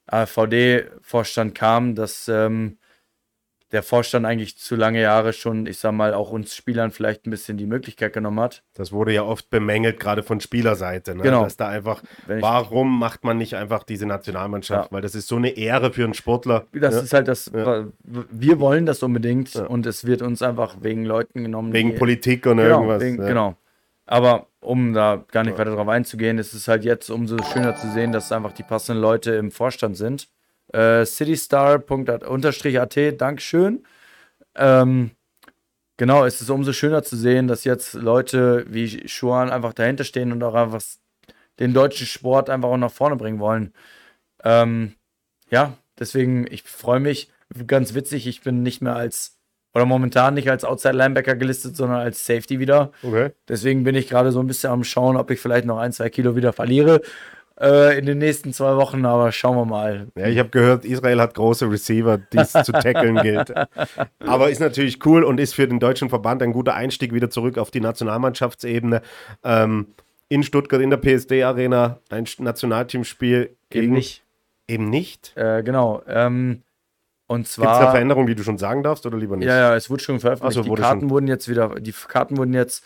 AVD-Vorstand 0.06 1.54
kam, 1.54 1.94
dass 1.94 2.28
ähm, 2.28 2.78
der 3.72 3.82
Vorstand 3.82 4.26
eigentlich 4.26 4.58
zu 4.58 4.74
lange 4.74 5.00
Jahre 5.00 5.32
schon, 5.32 5.66
ich 5.66 5.78
sag 5.78 5.92
mal, 5.92 6.12
auch 6.12 6.30
uns 6.30 6.56
Spielern 6.56 6.90
vielleicht 6.90 7.26
ein 7.26 7.30
bisschen 7.30 7.56
die 7.56 7.66
Möglichkeit 7.66 8.12
genommen 8.12 8.40
hat. 8.40 8.62
Das 8.74 8.90
wurde 8.92 9.12
ja 9.12 9.22
oft 9.22 9.48
bemängelt, 9.50 10.00
gerade 10.00 10.22
von 10.22 10.40
Spielerseite. 10.40 11.14
Ne? 11.14 11.22
Genau. 11.22 11.44
Dass 11.44 11.56
da 11.56 11.68
einfach, 11.68 12.02
warum 12.26 12.98
macht 12.98 13.22
man 13.22 13.38
nicht 13.38 13.54
einfach 13.54 13.84
diese 13.84 14.06
Nationalmannschaft? 14.06 14.90
Ja. 14.90 14.92
Weil 14.92 15.02
das 15.02 15.14
ist 15.14 15.28
so 15.28 15.36
eine 15.36 15.50
Ehre 15.50 15.92
für 15.92 16.04
einen 16.04 16.14
Sportler. 16.14 16.66
Das 16.72 16.94
ja? 16.94 17.00
ist 17.00 17.12
halt 17.12 17.28
das, 17.28 17.50
Ja. 17.54 17.86
wir 18.02 18.60
wollen 18.60 18.86
das 18.86 19.02
unbedingt 19.02 19.54
und 19.54 19.86
es 19.86 20.04
wird 20.04 20.22
uns 20.22 20.42
einfach 20.42 20.76
wegen 20.80 21.04
Leuten 21.04 21.44
genommen. 21.44 21.72
Wegen 21.72 21.94
Politik 21.94 22.46
und 22.46 22.56
genau, 22.56 22.80
irgendwas. 22.80 23.02
Wegen. 23.02 23.18
Genau. 23.18 23.56
Aber 24.06 24.46
um 24.60 24.92
da 24.92 25.24
gar 25.30 25.44
nicht 25.44 25.56
weiter 25.56 25.74
drauf 25.74 25.86
einzugehen, 25.88 26.38
ist 26.38 26.52
es 26.52 26.66
halt 26.66 26.84
jetzt 26.84 27.10
umso 27.10 27.36
schöner 27.52 27.76
zu 27.76 27.88
sehen, 27.92 28.10
dass 28.10 28.32
einfach 28.32 28.52
die 28.52 28.64
passenden 28.64 29.00
Leute 29.00 29.32
im 29.32 29.52
Vorstand 29.52 29.96
sind. 29.96 30.28
Äh, 30.72 31.04
citystar.at, 31.04 33.20
Dankeschön. 33.20 33.84
Ähm, 34.54 35.10
genau, 35.96 36.24
es 36.24 36.40
ist 36.40 36.50
umso 36.50 36.72
schöner 36.72 37.02
zu 37.02 37.16
sehen, 37.16 37.48
dass 37.48 37.64
jetzt 37.64 37.94
Leute 37.94 38.64
wie 38.68 39.08
Schuan 39.08 39.50
einfach 39.50 39.72
dahinter 39.72 40.04
stehen 40.04 40.32
und 40.32 40.42
auch 40.42 40.54
einfach 40.54 40.82
den 41.58 41.74
deutschen 41.74 42.06
Sport 42.06 42.50
einfach 42.50 42.68
auch 42.68 42.76
nach 42.76 42.92
vorne 42.92 43.16
bringen 43.16 43.38
wollen. 43.38 43.74
Ähm, 44.44 44.94
ja, 45.50 45.76
deswegen, 45.98 46.46
ich 46.50 46.62
freue 46.62 47.00
mich. 47.00 47.30
Ganz 47.66 47.94
witzig, 47.94 48.28
ich 48.28 48.42
bin 48.42 48.62
nicht 48.62 48.80
mehr 48.80 48.94
als, 48.94 49.38
oder 49.74 49.86
momentan 49.86 50.34
nicht 50.34 50.48
als 50.48 50.64
Outside 50.64 50.96
Linebacker 50.96 51.34
gelistet, 51.34 51.76
sondern 51.76 51.98
als 51.98 52.24
Safety 52.24 52.60
wieder. 52.60 52.92
Okay. 53.02 53.30
Deswegen 53.48 53.82
bin 53.82 53.96
ich 53.96 54.08
gerade 54.08 54.30
so 54.30 54.40
ein 54.40 54.46
bisschen 54.46 54.70
am 54.70 54.84
Schauen, 54.84 55.16
ob 55.16 55.32
ich 55.32 55.40
vielleicht 55.40 55.64
noch 55.64 55.78
ein, 55.78 55.92
zwei 55.92 56.10
Kilo 56.10 56.36
wieder 56.36 56.52
verliere 56.52 57.02
äh, 57.60 57.98
in 57.98 58.06
den 58.06 58.18
nächsten 58.18 58.52
zwei 58.52 58.76
Wochen, 58.76 59.04
aber 59.04 59.32
schauen 59.32 59.56
wir 59.56 59.64
mal. 59.64 60.08
Ja, 60.16 60.26
ich 60.26 60.38
habe 60.38 60.48
gehört, 60.48 60.84
Israel 60.84 61.20
hat 61.20 61.34
große 61.34 61.70
Receiver, 61.70 62.18
die 62.18 62.38
es 62.38 62.52
zu 62.52 62.72
tackeln 62.72 63.16
gilt. 63.16 63.52
Aber 64.20 64.50
ist 64.50 64.60
natürlich 64.60 65.04
cool 65.04 65.24
und 65.24 65.38
ist 65.38 65.54
für 65.54 65.68
den 65.68 65.80
deutschen 65.80 66.08
Verband 66.08 66.42
ein 66.42 66.52
guter 66.52 66.74
Einstieg 66.74 67.12
wieder 67.12 67.30
zurück 67.30 67.58
auf 67.58 67.70
die 67.70 67.80
Nationalmannschaftsebene. 67.80 69.02
Ähm, 69.44 69.88
in 70.28 70.42
Stuttgart 70.42 70.80
in 70.80 70.90
der 70.90 70.96
PSD-Arena 70.96 71.98
ein 72.08 72.24
Nationalteamspiel 72.38 73.56
gegen 73.68 73.84
Eben 73.84 73.92
nicht. 73.94 74.22
Eben 74.68 74.88
nicht. 74.88 75.36
Äh, 75.36 75.62
genau. 75.62 76.02
Ähm, 76.06 76.62
und 77.26 77.38
Gibt 77.38 77.48
es 77.48 77.56
da 77.56 77.62
zwar. 77.62 77.90
Veränderungen, 77.90 78.26
die 78.26 78.34
du 78.34 78.42
schon 78.42 78.58
sagen 78.58 78.82
darfst 78.82 79.04
oder 79.06 79.18
lieber 79.18 79.36
nicht? 79.36 79.46
Ja, 79.46 79.56
ja, 79.56 79.76
es 79.76 79.90
wurde 79.90 80.02
schon 80.02 80.18
veröffentlicht. 80.20 80.58
Ach 80.58 80.64
so, 80.64 80.74
die 80.74 80.80
Karten 80.80 81.00
schon. 81.00 81.10
wurden 81.10 81.28
jetzt 81.28 81.48
wieder, 81.48 81.74
die 81.78 81.92
Karten 81.92 82.36
wurden 82.36 82.54
jetzt 82.54 82.84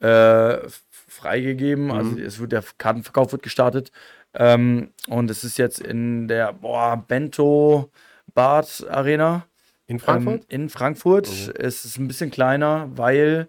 äh, 0.00 0.58
freigegeben. 1.06 1.86
Mhm. 1.86 1.90
Also 1.90 2.18
es 2.18 2.38
wird 2.38 2.52
der 2.52 2.64
Kartenverkauf 2.78 3.32
wird 3.32 3.42
gestartet. 3.42 3.92
Ähm, 4.38 4.90
und 5.08 5.30
es 5.30 5.44
ist 5.44 5.58
jetzt 5.58 5.80
in 5.80 6.28
der 6.28 6.52
boah, 6.52 6.96
Bento 7.08 7.90
Bad 8.34 8.86
Arena. 8.90 9.46
In 9.86 9.98
Frankfurt? 9.98 10.42
Ähm, 10.48 10.62
in 10.62 10.68
Frankfurt. 10.68 11.28
Mhm. 11.28 11.52
Es 11.58 11.84
ist 11.84 11.98
ein 11.98 12.08
bisschen 12.08 12.30
kleiner, 12.30 12.90
weil 12.94 13.48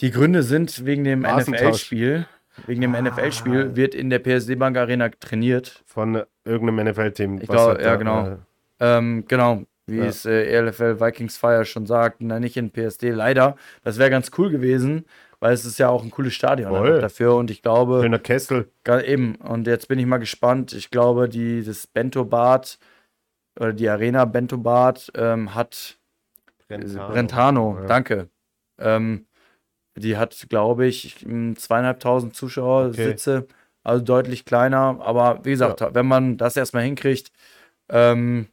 die 0.00 0.10
Gründe 0.10 0.42
sind 0.42 0.84
wegen 0.84 1.04
dem. 1.04 1.22
NFL-Spiel. 1.22 2.26
Wegen 2.66 2.82
dem 2.82 2.94
Ah. 2.94 3.00
NFL-Spiel 3.00 3.76
wird 3.76 3.94
in 3.94 4.10
der 4.10 4.18
PSD 4.18 4.56
Bank 4.56 4.76
Arena 4.76 5.08
trainiert. 5.08 5.82
Von 5.86 6.22
irgendeinem 6.44 6.86
NFL-Team. 6.88 7.36
Ich 7.40 7.48
was 7.48 7.54
glaub, 7.54 7.68
halt 7.68 7.80
ja, 7.82 7.96
genau. 7.96 8.28
äh, 8.28 8.36
Ähm, 8.80 9.24
genau, 9.28 9.62
wie 9.86 9.98
Ja. 9.98 10.04
es 10.06 10.26
äh, 10.26 10.44
ELFL 10.52 11.00
Vikings 11.00 11.36
Fire 11.38 11.64
schon 11.64 11.86
sagt, 11.86 12.16
na 12.20 12.40
nicht 12.40 12.56
in 12.56 12.70
PSD, 12.70 13.10
leider. 13.10 13.56
Das 13.84 13.96
wäre 13.98 14.10
ganz 14.10 14.32
cool 14.36 14.50
gewesen, 14.50 15.06
weil 15.42 15.54
es 15.54 15.64
ist 15.64 15.78
ja 15.80 15.88
auch 15.88 16.04
ein 16.04 16.10
cooles 16.12 16.34
Stadion 16.34 16.72
einfach 16.72 17.00
dafür 17.00 17.34
und 17.34 17.50
ich 17.50 17.62
glaube, 17.62 18.00
Schöner 18.00 18.20
Kessel. 18.20 18.70
eben, 19.04 19.34
und 19.34 19.66
jetzt 19.66 19.88
bin 19.88 19.98
ich 19.98 20.06
mal 20.06 20.18
gespannt, 20.18 20.72
ich 20.72 20.88
glaube, 20.88 21.28
die, 21.28 21.64
das 21.64 21.88
Bento 21.88 22.24
Bad 22.24 22.78
oder 23.58 23.72
die 23.72 23.88
Arena 23.88 24.24
Bento 24.24 24.56
Bad 24.56 25.10
ähm, 25.16 25.52
hat 25.52 25.98
Brentano, 26.68 27.76
Ja. 27.80 27.86
danke. 27.86 28.28
Ähm, 28.78 29.26
die 29.96 30.16
hat, 30.16 30.46
glaube 30.48 30.86
ich, 30.86 31.26
zweieinhalbtausend 31.56 32.36
Zuschauer, 32.36 32.86
Okay. 32.90 33.02
Sitze, 33.08 33.48
also 33.82 34.02
deutlich 34.04 34.44
kleiner. 34.44 35.00
Aber 35.00 35.44
wie 35.44 35.50
gesagt, 35.50 35.82
wenn 35.92 36.06
man 36.06 36.36
das 36.36 36.56
erstmal 36.56 36.84
hinkriegt, 36.84 37.32
ähm, 37.88 38.46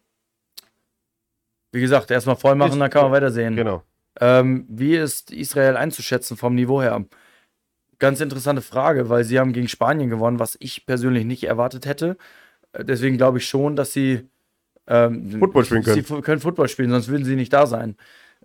Wie 1.71 1.81
gesagt, 1.81 2.09
erstmal 2.09 2.35
voll 2.35 2.55
machen, 2.55 2.71
Ist- 2.71 2.79
dann 2.79 2.89
kann 2.89 3.03
man 3.03 3.11
weitersehen. 3.11 3.55
Genau. 3.55 3.83
Ähm, 4.19 4.65
wie 4.69 4.95
ist 4.95 5.31
Israel 5.31 5.77
einzuschätzen 5.77 6.37
vom 6.37 6.55
Niveau 6.55 6.81
her? 6.81 7.05
Ganz 7.99 8.21
interessante 8.21 8.61
Frage, 8.61 9.09
weil 9.09 9.23
sie 9.23 9.39
haben 9.39 9.53
gegen 9.53 9.67
Spanien 9.67 10.09
gewonnen, 10.09 10.39
was 10.39 10.57
ich 10.59 10.85
persönlich 10.85 11.25
nicht 11.25 11.43
erwartet 11.43 11.85
hätte. 11.85 12.17
Äh, 12.73 12.85
Deswegen 12.85 13.17
glaube 13.17 13.37
ich 13.39 13.47
schon, 13.47 13.75
dass 13.75 13.93
sie 13.93 14.27
ähm, 14.87 15.31
Football 15.39 15.65
spielen 15.65 15.83
können. 15.83 16.03
Sie 16.03 16.21
können 16.21 16.41
Football 16.41 16.67
spielen, 16.67 16.89
sonst 16.89 17.07
würden 17.07 17.25
sie 17.25 17.35
nicht 17.35 17.53
da 17.53 17.67
sein. 17.67 17.95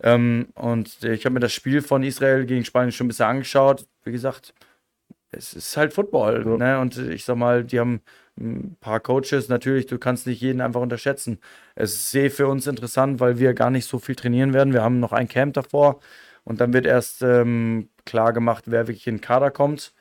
Ähm, 0.01 0.49
und 0.55 1.03
ich 1.05 1.25
habe 1.25 1.35
mir 1.35 1.41
das 1.41 1.53
Spiel 1.53 1.81
von 1.81 2.03
Israel 2.03 2.47
gegen 2.47 2.65
Spanien 2.65 2.93
schon 2.93 3.07
ein 3.07 3.09
bisschen 3.09 3.27
angeschaut. 3.27 3.87
Wie 4.03 4.13
gesagt, 4.13 4.55
es 5.31 5.55
ist 5.55 5.77
halt 5.77 5.93
Football. 5.93 6.45
Ja. 6.47 6.57
Ne? 6.57 6.81
Und 6.81 6.97
ich 6.99 7.25
sag 7.25 7.37
mal, 7.37 7.65
die 7.65 7.81
haben 7.81 8.01
ein 8.39 8.77
paar 8.81 9.01
Coaches. 9.01 9.49
Natürlich, 9.49 9.87
du 9.87 9.99
kannst 9.99 10.27
nicht 10.27 10.41
jeden 10.41 10.61
einfach 10.61 10.81
unterschätzen. 10.81 11.39
Es 11.75 11.93
ist 11.95 12.11
sehr 12.11 12.31
für 12.31 12.49
uns 12.49 12.67
interessant, 12.67 13.21
weil 13.21 13.39
wir 13.39 13.55
gar 13.55 13.71
nicht 13.71 13.87
so 13.87 13.99
viel 13.99 14.17
trainieren 14.17 14.53
werden. 14.55 14.73
Wir 14.73 14.83
haben 14.83 15.01
noch 15.01 15.13
ein 15.13 15.29
Camp 15.29 15.55
davor 15.55 16.01
und 16.45 16.61
dann 16.61 16.73
wird 16.73 16.87
erst 16.87 17.23
ähm, 17.23 17.89
klar 18.05 18.33
gemacht, 18.33 18.65
wer 18.67 18.87
wirklich 18.87 19.07
in 19.07 19.17
den 19.17 19.21
Kader 19.21 19.51
kommt. 19.51 19.93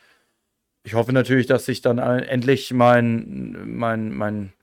Ich 0.83 0.95
hoffe 0.95 1.13
natürlich, 1.13 1.47
dass 1.47 1.67
ich 1.67 1.81
dann 1.81 1.97
endlich 1.97 2.73
mein, 2.73 3.77
mein, 3.77 4.11
mein, 4.11 4.53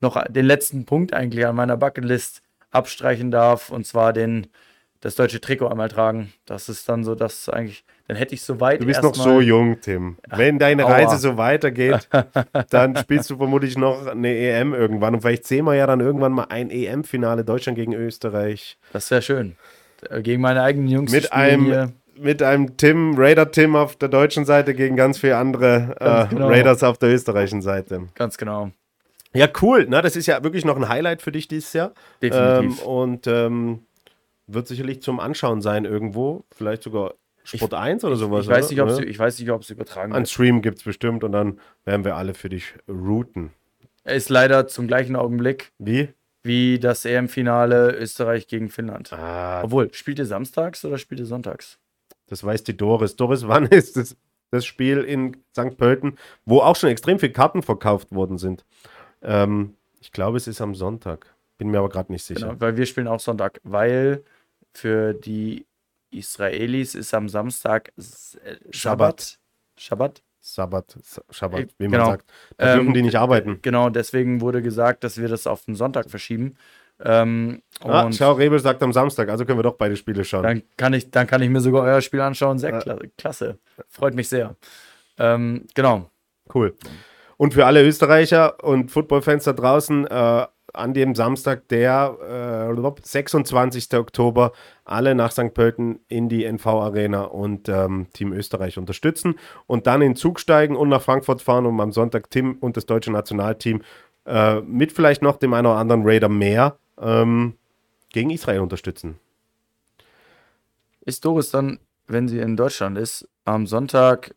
noch 0.00 0.24
den 0.28 0.46
letzten 0.46 0.84
Punkt 0.84 1.12
eigentlich 1.12 1.46
an 1.46 1.56
meiner 1.56 1.76
Bucketlist 1.76 2.42
abstreichen 2.70 3.30
darf 3.32 3.70
und 3.70 3.86
zwar 3.86 4.12
den, 4.12 4.46
das 5.00 5.16
deutsche 5.16 5.40
Trikot 5.40 5.68
einmal 5.68 5.88
tragen. 5.88 6.32
Das 6.46 6.68
ist 6.68 6.88
dann 6.88 7.02
so, 7.04 7.14
dass 7.16 7.48
eigentlich, 7.48 7.84
dann 8.10 8.16
hätte 8.16 8.34
ich 8.34 8.42
soweit 8.42 8.80
Du 8.80 8.86
bist 8.86 9.04
noch 9.04 9.14
so 9.14 9.40
jung, 9.40 9.80
Tim. 9.80 10.16
Wenn 10.34 10.58
deine 10.58 10.84
aua. 10.84 10.94
Reise 10.94 11.16
so 11.16 11.36
weitergeht, 11.36 12.08
dann 12.70 12.96
spielst 12.96 13.30
du 13.30 13.36
vermutlich 13.36 13.78
noch 13.78 14.04
eine 14.04 14.36
EM 14.36 14.74
irgendwann. 14.74 15.14
Und 15.14 15.20
vielleicht 15.20 15.46
sehen 15.46 15.64
wir 15.64 15.76
ja 15.76 15.86
dann 15.86 16.00
irgendwann 16.00 16.32
mal 16.32 16.46
ein 16.48 16.70
EM-Finale 16.70 17.44
Deutschland 17.44 17.78
gegen 17.78 17.94
Österreich. 17.94 18.78
Das 18.92 19.08
wäre 19.12 19.22
schön. 19.22 19.54
Äh, 20.08 20.22
Gegen 20.22 20.42
meine 20.42 20.60
eigenen 20.60 20.88
Jungs. 20.88 21.12
Mit 21.12 21.32
einem, 21.32 21.66
hier. 21.66 21.92
mit 22.18 22.42
einem 22.42 22.76
Tim, 22.76 23.14
Raider-Tim 23.16 23.76
auf 23.76 23.94
der 23.94 24.08
deutschen 24.08 24.44
Seite 24.44 24.74
gegen 24.74 24.96
ganz 24.96 25.18
viele 25.18 25.36
andere 25.36 25.94
äh, 26.00 26.04
Ganz 26.04 26.30
genau. 26.30 26.48
Raiders 26.48 26.82
auf 26.82 26.98
der 26.98 27.10
österreichischen 27.10 27.62
Seite. 27.62 28.08
Ganz 28.16 28.38
genau. 28.38 28.72
Ja, 29.34 29.46
cool. 29.62 29.86
Na, 29.88 30.02
das 30.02 30.16
ist 30.16 30.26
ja 30.26 30.42
wirklich 30.42 30.64
noch 30.64 30.76
ein 30.76 30.88
Highlight 30.88 31.22
für 31.22 31.30
dich 31.30 31.46
dieses 31.46 31.72
Jahr. 31.74 31.92
Ähm, 32.20 32.30
Definitiv. 32.32 32.82
und 32.82 33.28
ähm, 33.28 33.84
wird 34.48 34.66
sicherlich 34.66 35.00
zum 35.00 35.20
Anschauen 35.20 35.62
sein 35.62 35.84
irgendwo. 35.84 36.42
Vielleicht 36.50 36.82
sogar 36.82 37.14
Sport 37.44 37.74
1 37.74 38.04
oder 38.04 38.16
sowas. 38.16 38.44
ich, 38.44 38.50
weiß 38.50 38.70
nicht, 38.70 38.80
ob 38.80 38.86
oder? 38.88 38.96
sie, 38.96 39.04
ich 39.04 39.18
weiß 39.18 39.38
nicht, 39.38 39.50
ob 39.50 39.62
es 39.62 39.70
übertragen 39.70 40.12
Ein 40.12 40.20
wird. 40.20 40.28
Stream 40.28 40.62
gibt 40.62 40.78
es 40.78 40.84
bestimmt 40.84 41.24
und 41.24 41.32
dann 41.32 41.58
werden 41.84 42.04
wir 42.04 42.16
alle 42.16 42.34
für 42.34 42.48
dich 42.48 42.74
routen. 42.88 43.50
Er 44.04 44.14
ist 44.16 44.28
leider 44.28 44.66
zum 44.66 44.86
gleichen 44.86 45.16
Augenblick 45.16 45.72
Wie? 45.78 46.08
wie 46.42 46.78
das 46.78 47.04
EM-Finale 47.04 47.92
Österreich 47.96 48.46
gegen 48.46 48.68
Finnland. 48.70 49.12
Ah, 49.12 49.62
Obwohl, 49.62 49.92
spielt 49.92 50.18
ihr 50.18 50.26
samstags 50.26 50.84
oder 50.84 50.98
spielt 50.98 51.20
ihr 51.20 51.26
sonntags? 51.26 51.78
das 52.28 52.44
weiß 52.44 52.62
die 52.62 52.76
Doris. 52.76 53.16
Doris, 53.16 53.46
wann 53.48 53.66
ist 53.66 53.96
das, 53.96 54.16
das 54.50 54.64
Spiel 54.64 54.98
in 54.98 55.36
St. 55.52 55.76
Pölten, 55.76 56.16
wo 56.44 56.60
auch 56.60 56.76
schon 56.76 56.90
extrem 56.90 57.18
viele 57.18 57.32
Karten 57.32 57.62
verkauft 57.62 58.12
worden 58.12 58.38
sind? 58.38 58.64
Ähm, 59.22 59.74
ich 60.00 60.12
glaube, 60.12 60.36
es 60.36 60.46
ist 60.46 60.60
am 60.60 60.74
Sonntag. 60.74 61.34
Bin 61.58 61.68
mir 61.70 61.78
aber 61.78 61.90
gerade 61.90 62.10
nicht 62.12 62.24
sicher. 62.24 62.40
Genau, 62.48 62.60
weil 62.60 62.76
wir 62.76 62.86
spielen 62.86 63.08
auch 63.08 63.20
Sonntag, 63.20 63.60
weil 63.64 64.24
für 64.72 65.12
die 65.12 65.66
Israelis 66.10 66.94
ist 66.94 67.14
am 67.14 67.28
Samstag 67.28 67.92
S- 67.96 68.36
äh, 68.44 68.56
Schabbat. 68.70 69.38
Schabbat? 69.76 70.22
Sabbat, 70.42 70.96
Sa- 71.02 71.22
Schabbat, 71.30 71.60
Äh, 71.60 71.66
wie 71.78 71.84
man 71.88 71.92
genau. 71.92 72.06
sagt. 72.06 72.30
Da 72.56 72.74
dürfen 72.74 72.88
Ähm, 72.88 72.94
die 72.94 73.02
nicht 73.02 73.16
arbeiten. 73.16 73.58
Genau, 73.62 73.90
deswegen 73.90 74.40
wurde 74.40 74.62
gesagt, 74.62 75.04
dass 75.04 75.18
wir 75.20 75.28
das 75.28 75.46
auf 75.46 75.64
den 75.66 75.74
Sonntag 75.74 76.08
verschieben. 76.10 76.56
Ähm, 77.02 77.62
Ah, 77.80 78.02
und 78.02 78.14
schau, 78.14 78.32
Rebel 78.32 78.58
sagt 78.58 78.82
am 78.82 78.92
Samstag, 78.92 79.28
also 79.30 79.44
können 79.46 79.58
wir 79.58 79.62
doch 79.62 79.76
beide 79.76 79.96
Spiele 79.96 80.24
schauen. 80.24 80.42
dann 80.42 80.62
kann, 80.76 80.92
ich, 80.94 81.10
dann 81.10 81.26
kann 81.26 81.40
ich 81.42 81.48
mir 81.50 81.60
sogar 81.60 81.82
euer 81.84 82.00
Spiel 82.02 82.20
anschauen. 82.20 82.58
Sehr 82.58 82.78
kla 82.78 82.98
klasse. 83.16 83.58
Freut 83.88 84.14
mich 84.14 84.28
sehr. 84.28 84.56
Ähm, 85.18 85.66
genau. 85.74 86.10
Cool. 86.54 86.74
Und 87.36 87.54
für 87.54 87.64
alle 87.64 87.82
Österreicher 87.86 88.62
und 88.62 88.90
Footballfans 88.90 89.44
da 89.44 89.52
draußen, 89.54 90.06
äh, 90.06 90.46
an 90.72 90.94
dem 90.94 91.14
Samstag, 91.14 91.68
der 91.68 92.70
äh, 92.72 93.02
26. 93.02 93.94
Oktober, 93.94 94.52
alle 94.84 95.14
nach 95.14 95.32
St. 95.32 95.54
Pölten 95.54 96.00
in 96.08 96.28
die 96.28 96.44
NV 96.44 96.66
Arena 96.66 97.22
und 97.22 97.68
ähm, 97.68 98.06
Team 98.12 98.32
Österreich 98.32 98.78
unterstützen 98.78 99.36
und 99.66 99.86
dann 99.86 100.02
in 100.02 100.16
Zug 100.16 100.40
steigen 100.40 100.76
und 100.76 100.88
nach 100.88 101.02
Frankfurt 101.02 101.42
fahren, 101.42 101.66
um 101.66 101.80
am 101.80 101.92
Sonntag 101.92 102.30
Tim 102.30 102.56
und 102.60 102.76
das 102.76 102.86
deutsche 102.86 103.12
Nationalteam 103.12 103.82
äh, 104.26 104.60
mit 104.60 104.92
vielleicht 104.92 105.22
noch 105.22 105.36
dem 105.36 105.54
einen 105.54 105.66
oder 105.66 105.76
anderen 105.76 106.02
Raider 106.04 106.28
mehr 106.28 106.78
ähm, 106.98 107.54
gegen 108.12 108.30
Israel 108.30 108.60
unterstützen. 108.60 109.18
Ist 111.04 111.24
Doris 111.24 111.50
dann, 111.50 111.80
wenn 112.06 112.28
sie 112.28 112.38
in 112.38 112.56
Deutschland 112.56 112.98
ist, 112.98 113.28
am 113.44 113.66
Sonntag, 113.66 114.34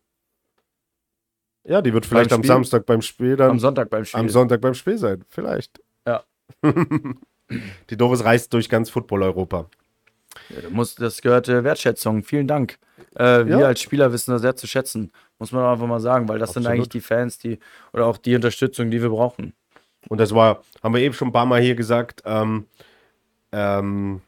Ja, 1.64 1.82
die 1.82 1.92
wird 1.92 2.06
vielleicht 2.06 2.32
am? 2.32 2.42
Samstag 2.42 2.86
beim 2.86 3.02
Spiel 3.02 3.36
dann 3.36 3.50
am 3.50 3.58
Sonntag 3.58 3.90
beim 3.90 4.04
Spiel? 4.04 4.20
Am 4.20 4.28
Sonntag 4.28 4.60
beim 4.60 4.74
Spiel 4.74 4.98
sein, 4.98 5.24
vielleicht. 5.28 5.80
Die 7.90 7.96
Doris 7.96 8.24
reist 8.24 8.52
durch 8.52 8.68
ganz 8.68 8.90
Football-Europa. 8.90 9.68
Ja, 10.48 10.84
das 10.98 11.20
gehört 11.22 11.48
äh, 11.48 11.62
Wertschätzung. 11.62 12.22
Vielen 12.24 12.46
Dank. 12.48 12.78
Äh, 13.14 13.46
wir 13.46 13.58
Ja. 13.60 13.66
als 13.66 13.80
Spieler 13.80 14.12
wissen 14.12 14.32
das 14.32 14.42
sehr 14.42 14.56
zu 14.56 14.66
schätzen. 14.66 15.12
Muss 15.38 15.52
man 15.52 15.64
einfach 15.64 15.86
mal 15.86 16.00
sagen, 16.00 16.28
weil 16.28 16.38
das 16.38 16.52
sind 16.54 16.62
Absolut. 16.66 16.74
eigentlich 16.78 16.88
die 16.90 17.00
Fans, 17.00 17.38
die 17.38 17.58
oder 17.92 18.06
auch 18.06 18.16
die 18.16 18.34
Unterstützung, 18.34 18.90
die 18.90 19.00
wir 19.02 19.10
brauchen. 19.10 19.52
Und 20.08 20.18
das 20.18 20.34
war, 20.34 20.62
haben 20.82 20.94
wir 20.94 21.02
eben 21.02 21.14
schon 21.14 21.28
ein 21.28 21.32
paar 21.32 21.46
Mal 21.46 21.60
hier 21.60 21.74
gesagt, 21.74 22.22
ähm, 22.24 22.66
ähm, 23.52 24.20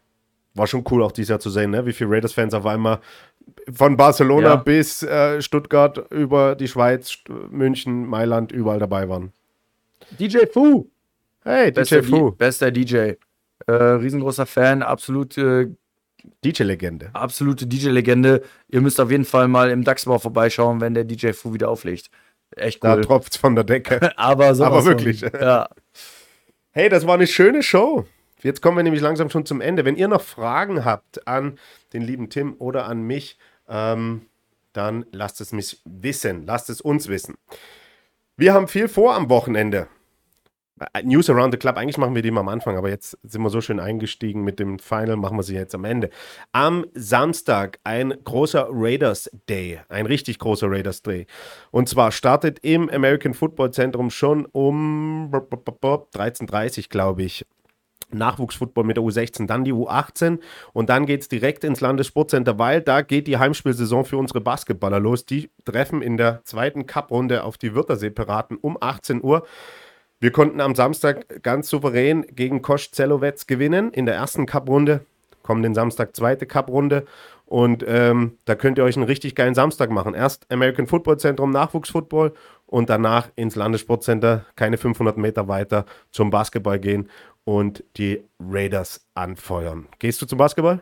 war 0.55 0.67
schon 0.67 0.85
cool 0.91 1.03
auch 1.03 1.13
dieses 1.13 1.29
Jahr 1.31 1.41
zu 1.41 1.51
sehen, 1.51 1.71
ne? 1.71 1.85
wie 1.87 1.93
viele 1.93 2.11
Raiders-Fans 2.11 2.55
auf 2.55 2.65
einmal 2.67 3.01
von 3.73 3.97
Barcelona 3.97 4.49
Ja. 4.51 4.57
bis 4.57 5.03
äh, 5.03 5.43
Stuttgart 5.43 6.11
über 6.11 6.55
die 6.55 6.69
Schweiz, 6.69 7.09
St 7.11 7.29
München, 7.51 8.07
Mailand 8.07 8.53
überall 8.53 8.79
dabei 8.79 9.09
waren. 9.09 9.33
DJ 10.19 10.47
Fu! 10.53 10.89
Hey, 11.47 11.71
DJ 11.71 11.75
Bester, 11.81 12.03
Fu, 12.03 12.31
D- 12.31 12.37
bester 12.37 12.71
DJ. 12.71 13.13
Äh, 13.67 13.73
riesengroßer 13.73 14.47
Fan, 14.47 14.83
absolute, 14.83 15.77
DJ-Legende. 16.45 17.11
absolute 17.15 17.67
DJ-Legende. 17.67 18.43
Ihr 18.69 18.81
müsst 18.81 19.01
auf 19.01 19.11
jeden 19.11 19.25
Fall 19.25 19.49
mal 19.49 19.71
im 19.71 19.85
Dachsbau 19.85 20.19
vorbeischauen, 20.19 20.81
wenn 20.81 20.95
der 20.95 21.05
DJ 21.05 21.33
Fu 21.33 21.55
wieder 21.55 21.69
auflegt. 21.71 22.11
Echt 22.57 22.83
Da 22.85 22.95
cool. 22.97 23.01
tropft's 23.03 23.37
von 23.37 23.55
der 23.55 23.65
Decke. 23.65 24.13
aber 24.19 24.55
sowas 24.55 24.67
Aber 24.73 24.83
von. 24.83 24.89
wirklich. 24.91 25.21
Ja. 25.21 25.69
Hey, 26.73 26.91
das 26.91 27.07
war 27.07 27.15
eine 27.15 27.27
schöne 27.27 27.63
Show. 27.63 28.05
Jetzt 28.43 28.61
kommen 28.61 28.77
wir 28.77 28.83
nämlich 28.85 29.01
langsam 29.01 29.31
schon 29.31 29.47
zum 29.47 29.63
Ende. 29.63 29.87
Wenn 29.87 29.97
ihr 29.97 30.09
noch 30.09 30.21
Fragen 30.21 30.85
habt 30.85 31.27
an 31.27 31.59
den 31.95 32.03
lieben 32.03 32.29
Tim 32.29 32.55
oder 32.59 32.85
an 32.85 33.01
mich, 33.01 33.39
ähm, 33.67 34.27
dann 34.75 35.07
lasst 35.11 35.41
es 35.41 35.53
mich 35.53 35.81
wissen. 35.87 36.45
Lasst 36.45 36.69
es 36.69 36.83
uns 36.83 37.09
wissen. 37.09 37.37
Wir 38.37 38.53
haben 38.53 38.69
viel 38.69 38.89
vor 38.89 39.15
am 39.15 39.31
Wochenende. 39.31 39.89
Äh, 40.93 41.03
News 41.05 41.31
Around 41.31 41.53
the 41.53 41.59
Club, 41.59 41.77
eigentlich 41.77 41.99
machen 41.99 42.15
wir 42.15 42.23
die 42.23 42.29
immer 42.29 42.41
am 42.41 42.49
Anfang, 42.49 42.77
aber 42.77 42.89
jetzt 42.89 43.19
sind 43.23 43.43
wir 43.43 43.51
so 43.51 43.61
schön 43.61 43.81
eingestiegen 43.81 44.43
mit 44.43 44.59
dem 44.59 44.79
Final, 44.79 45.17
machen 45.17 45.39
wir 45.39 45.43
sie 45.43 45.55
jetzt 45.55 45.75
am 45.75 45.85
Ende. 45.85 46.11
Am 46.53 46.85
Samstag 46.95 47.79
ein 47.85 48.15
großer 48.25 48.69
Raiders 48.71 49.31
Day, 49.49 49.81
ein 49.89 50.07
richtig 50.07 50.39
großer 50.39 50.71
Raiders 50.71 51.03
Day. 51.03 51.27
Und 51.71 51.89
zwar 51.89 52.13
startet 52.13 52.59
im 52.61 52.91
American 52.91 53.35
Football 53.35 53.71
Zentrum 53.73 54.11
schon 54.11 54.47
um 54.47 55.31
13.30 55.33 56.79
Uhr, 56.79 56.85
glaube 56.91 57.23
ich. 57.23 57.47
Nachwuchsfootball 58.11 58.85
mit 58.85 58.97
der 58.97 59.03
U16, 59.05 59.47
dann 59.47 59.65
die 59.65 59.73
U18 59.73 60.39
und 60.73 60.89
dann 60.91 61.07
geht 61.07 61.23
es 61.23 61.29
direkt 61.29 61.65
ins 61.65 61.81
Landessportcenter, 61.81 62.57
weil 62.57 62.81
da 62.81 63.03
geht 63.03 63.27
die 63.27 63.39
Heimspielsaison 63.39 64.05
für 64.05 64.17
unsere 64.17 64.41
Basketballer 64.41 65.01
los. 65.01 65.27
Die 65.27 65.51
treffen 65.65 66.03
in 66.03 66.17
der 66.17 66.45
zweiten 66.45 66.87
Cup-Runde 66.87 67.43
auf 67.43 67.59
die 67.59 67.75
Wörthersee-Piraten 67.75 68.59
um 68.59 68.79
18 68.81 69.25
Uhr. 69.25 69.45
Wir 70.21 70.33
konnten 70.33 70.61
am 70.61 70.75
Samstag 70.75 71.43
ganz 71.43 71.69
souverän 71.69 72.25
gegen 72.35 72.63
Kosch 72.63 72.91
Zelowetz 72.91 73.47
gewinnen 73.47 73.93
in 73.93 74.07
der 74.07 74.15
ersten 74.15 74.47
Cup-Runde. 74.47 75.05
Kommen 75.43 75.63
den 75.63 75.75
Samstag 75.75 76.17
zweite 76.17 76.47
Cup-Runde 76.47 77.05
und 77.45 77.85
ähm, 77.87 78.39
da 78.47 78.55
könnt 78.57 78.79
ihr 78.79 78.85
euch 78.85 78.97
einen 78.97 79.05
richtig 79.07 79.35
geilen 79.37 79.55
Samstag 79.55 79.91
machen. 79.91 80.15
Erst 80.15 80.51
American 80.51 80.87
Football 80.87 81.19
Zentrum 81.19 81.51
Nachwuchsfootball 81.51 82.33
und 82.65 82.91
danach 82.91 83.29
ins 83.37 83.55
Landessportcenter, 83.55 84.45
keine 84.57 84.79
500 84.79 85.17
Meter 85.19 85.47
weiter 85.47 85.85
zum 86.11 86.31
Basketball 86.31 86.81
gehen 86.81 87.09
und 87.45 87.85
die 87.97 88.25
Raiders 88.41 89.07
anfeuern. 89.15 89.87
Gehst 90.01 90.21
du 90.23 90.27
zum 90.27 90.39
Basketball? 90.39 90.81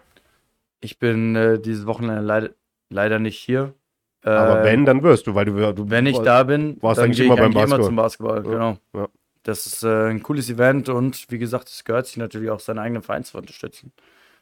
Ich 0.80 0.99
bin 0.99 1.37
äh, 1.37 1.59
dieses 1.61 1.87
Wochenende 1.87 2.22
leider, 2.22 2.51
leider 2.89 3.18
nicht 3.18 3.39
hier. 3.39 3.74
Aber 4.22 4.61
Ähm, 4.61 4.64
wenn, 4.64 4.85
dann 4.87 5.03
wirst 5.03 5.26
du, 5.26 5.35
weil 5.35 5.45
du, 5.45 5.72
du 5.74 5.91
Wenn 5.91 6.07
ich 6.07 6.18
da 6.20 6.45
bin, 6.45 6.78
warst 6.80 6.99
dann 6.99 7.07
eigentlich 7.07 7.26
immer 7.26 7.37
beim 7.37 7.47
eigentlich 7.47 7.64
immer 7.64 7.78
Basketball. 7.78 7.87
zum 7.87 7.97
Basketball. 7.97 8.45
Ja, 8.47 8.51
Genau. 8.53 8.76
ja. 8.95 9.09
Das 9.45 9.66
ist 9.66 9.82
äh, 9.84 10.09
ein 10.11 10.22
cooles 10.22 10.51
Event 10.51 10.88
und 10.88 11.26
wie 11.30 11.38
gesagt, 11.38 11.68
es 11.68 11.84
gehört 11.84 12.07
sich 12.07 12.16
natürlich 12.16 12.51
auch, 12.51 12.61
seinen 12.61 12.78
eigenen 12.80 13.03
Verein 13.03 13.24
zu 13.24 13.38
unterstützen. 13.38 13.92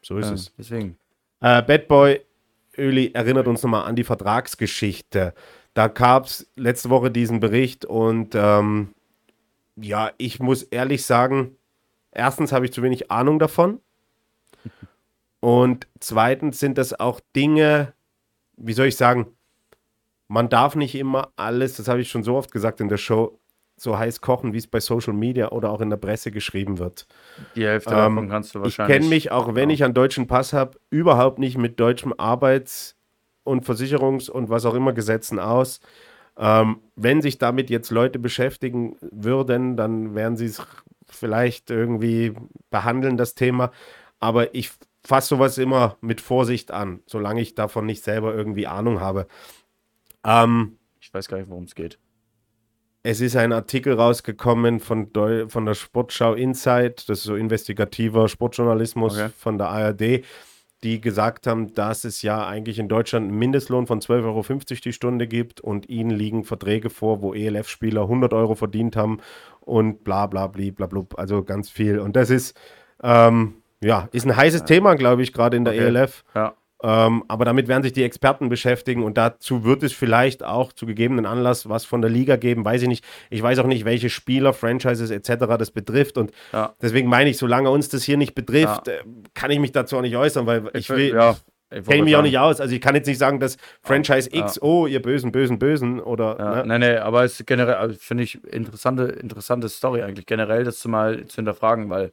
So 0.01 0.17
ist 0.17 0.29
Äh, 0.31 0.33
es. 0.33 0.53
deswegen. 0.57 0.97
Äh, 1.41 1.61
Bad 1.61 1.87
Boy 1.87 2.21
Öli 2.77 3.11
erinnert 3.13 3.47
uns 3.47 3.61
nochmal 3.63 3.85
an 3.85 3.95
die 3.95 4.03
Vertragsgeschichte. 4.05 5.33
Da 5.75 5.87
gab 5.87 6.25
es 6.25 6.47
letzte 6.55 6.89
Woche 6.89 7.11
diesen 7.11 7.39
Bericht 7.39 7.85
und 7.85 8.33
ähm, 8.33 8.93
ja, 9.75 10.11
ich 10.17 10.39
muss 10.39 10.63
ehrlich 10.63 11.05
sagen, 11.05 11.55
erstens 12.11 12.51
habe 12.51 12.65
ich 12.65 12.73
zu 12.73 12.81
wenig 12.83 13.11
Ahnung 13.11 13.39
davon. 13.39 13.79
Und 15.39 15.87
zweitens 15.99 16.59
sind 16.59 16.77
das 16.77 16.97
auch 16.97 17.19
Dinge, 17.35 17.93
wie 18.55 18.71
soll 18.73 18.85
ich 18.85 18.95
sagen, 18.95 19.27
man 20.29 20.47
darf 20.47 20.75
nicht 20.75 20.95
immer 20.95 21.33
alles, 21.35 21.75
das 21.75 21.89
habe 21.89 21.99
ich 21.99 22.09
schon 22.09 22.23
so 22.23 22.37
oft 22.37 22.51
gesagt 22.51 22.79
in 22.79 22.87
der 22.87 22.97
Show, 22.97 23.39
so 23.75 23.97
heiß 23.97 24.21
kochen, 24.21 24.53
wie 24.53 24.57
es 24.57 24.67
bei 24.67 24.79
Social 24.79 25.13
Media 25.13 25.49
oder 25.49 25.71
auch 25.71 25.81
in 25.81 25.89
der 25.89 25.97
Presse 25.97 26.31
geschrieben 26.31 26.77
wird. 26.79 27.07
Die 27.55 27.65
Hälfte 27.65 27.89
Ähm, 27.91 27.97
davon 28.15 28.29
kannst 28.29 28.53
du 28.55 28.59
Ich 28.59 28.63
wahrscheinlich. 28.63 28.97
kenne 28.97 29.09
mich, 29.09 29.31
auch 29.31 29.55
wenn 29.55 29.69
ja. 29.69 29.73
ich 29.73 29.83
einen 29.83 29.93
deutschen 29.93 30.27
Pass 30.27 30.53
habe, 30.53 30.79
überhaupt 30.89 31.39
nicht 31.39 31.57
mit 31.57 31.79
deutschem 31.79 32.13
Arbeits- 32.17 32.95
und 33.43 33.65
Versicherungs- 33.65 34.29
und 34.29 34.49
was 34.49 34.65
auch 34.65 34.73
immer 34.75 34.93
Gesetzen 34.93 35.39
aus. 35.39 35.81
Ähm, 36.37 36.79
wenn 36.95 37.21
sich 37.21 37.37
damit 37.37 37.69
jetzt 37.69 37.89
Leute 37.91 38.19
beschäftigen 38.19 38.95
würden, 39.01 39.75
dann 39.75 40.15
werden 40.15 40.37
sie 40.37 40.45
es 40.45 40.61
vielleicht 41.07 41.69
irgendwie 41.69 42.33
behandeln, 42.71 43.17
das 43.17 43.35
Thema. 43.35 43.71
Aber 44.19 44.55
ich 44.55 44.71
fasse 45.03 45.29
sowas 45.35 45.57
immer 45.57 45.97
mit 45.99 46.21
Vorsicht 46.21 46.71
an, 46.71 47.01
solange 47.05 47.41
ich 47.41 47.55
davon 47.55 47.85
nicht 47.85 48.03
selber 48.03 48.33
irgendwie 48.33 48.67
Ahnung 48.67 48.99
habe. 49.01 49.27
Ähm, 50.23 50.77
Ich 51.01 51.13
weiß 51.13 51.27
gar 51.27 51.37
nicht, 51.37 51.49
worum 51.49 51.65
es 51.65 51.75
geht. 51.75 51.99
Es 53.03 53.19
ist 53.19 53.35
ein 53.35 53.51
Artikel 53.51 53.93
rausgekommen 53.93 54.79
von, 54.79 55.11
Deu 55.11 55.47
von 55.49 55.65
der 55.65 55.73
Sportschau 55.73 56.33
Insight, 56.33 57.09
das 57.09 57.19
ist 57.19 57.25
so 57.25 57.35
investigativer 57.35 58.29
Sportjournalismus 58.29 59.17
Okay. 59.19 59.29
von 59.37 59.57
der 59.57 59.67
ARD, 59.67 60.23
die 60.83 61.01
gesagt 61.01 61.47
haben, 61.47 61.73
dass 61.73 62.05
es 62.05 62.21
ja 62.21 62.45
eigentlich 62.47 62.79
in 62.79 62.87
Deutschland 62.87 63.27
einen 63.29 63.37
Mindestlohn 63.37 63.87
von 63.87 63.99
12,50 63.99 64.23
Euro 64.25 64.45
die 64.83 64.93
Stunde 64.93 65.27
gibt 65.27 65.61
und 65.61 65.89
ihnen 65.89 66.11
liegen 66.11 66.43
Verträge 66.45 66.89
vor, 66.89 67.21
wo 67.21 67.33
ELF-Spieler 67.33 68.01
100 68.03 68.33
Euro 68.33 68.55
verdient 68.55 68.95
haben 68.95 69.19
und 69.61 70.03
bla 70.03 70.27
bla 70.27 70.47
bla 70.47 70.71
bla 70.71 70.87
bla, 70.87 71.03
also 71.15 71.43
ganz 71.43 71.69
viel. 71.69 71.99
Und 71.99 72.15
das 72.15 72.29
ist, 72.29 72.57
ähm, 73.01 73.55
ja, 73.81 74.07
ist 74.11 74.25
ein 74.25 74.35
heißes 74.35 74.63
Thema, 74.65 74.95
glaube 74.95 75.23
ich, 75.23 75.33
gerade 75.33 75.57
in 75.57 75.65
der 75.65 75.73
Okay. 75.73 75.85
ELF. 75.87 76.23
Ja. 76.35 76.53
Ähm, 76.83 77.23
aber 77.29 77.45
damit 77.45 77.69
werden 77.69 77.81
sich 77.83 77.93
die 77.93 78.03
Experten 78.03 78.49
beschäftigen 78.49 79.03
und 79.03 79.17
dazu 79.17 79.63
wird 79.63 79.83
es 79.83 79.93
vielleicht 79.93 80.43
auch 80.43 80.73
zu 80.73 80.85
gegebenen 80.85 81.25
Anlass 81.25 81.69
was 81.69 81.85
von 81.85 82.01
der 82.01 82.11
Liga 82.11 82.35
geben, 82.35 82.65
weiß 82.65 82.81
ich 82.81 82.87
nicht. 82.89 83.05
Ich 83.29 83.41
weiß 83.41 83.59
auch 83.59 83.67
nicht, 83.67 83.85
welche 83.85 84.09
Spieler, 84.09 84.51
Franchises 84.53 85.09
etc. 85.09 85.57
das 85.57 85.71
betrifft 85.71 86.17
und 86.17 86.31
Ja. 86.51 86.75
deswegen 86.81 87.07
meine 87.07 87.29
ich, 87.29 87.37
solange 87.37 87.69
uns 87.69 87.87
das 87.87 88.03
hier 88.03 88.17
nicht 88.17 88.35
betrifft, 88.35 88.87
Ja. 88.87 88.93
äh, 88.95 89.03
kann 89.33 89.49
ich 89.49 89.59
mich 89.59 89.71
dazu 89.71 89.97
auch 89.97 90.01
nicht 90.01 90.17
äußern, 90.17 90.45
weil 90.45 90.69
ich, 90.73 90.89
will, 90.89 91.07
ja, 91.13 91.37
kenne 91.69 91.81
ich 91.81 91.87
wollte 91.87 92.03
mich 92.03 92.15
auch 92.17 92.21
nicht 92.21 92.37
aus. 92.37 92.59
Also 92.59 92.75
ich 92.75 92.81
kann 92.81 92.95
jetzt 92.95 93.07
nicht 93.07 93.17
sagen, 93.17 93.39
dass 93.39 93.57
Franchise 93.81 94.29
Ja. 94.33 94.41
X, 94.45 94.61
oh, 94.61 94.85
ihr 94.85 95.01
bösen, 95.01 95.31
bösen, 95.31 95.59
bösen 95.59 96.01
oder 96.01 96.37
Ja, 96.37 96.65
ne? 96.65 96.79
Nee, 96.79 96.85
nee, 96.93 96.97
aber 96.97 97.23
es 97.23 97.39
ist 97.39 97.47
generell, 97.47 97.75
also 97.75 97.95
finde 97.97 98.23
ich, 98.23 98.43
interessante, 98.43 99.03
interessante 99.05 99.69
Story 99.69 100.01
eigentlich, 100.03 100.25
generell 100.25 100.65
das 100.65 100.79
zu 100.79 100.89
mal 100.89 101.25
zu 101.27 101.35
hinterfragen, 101.37 101.89
weil 101.89 102.11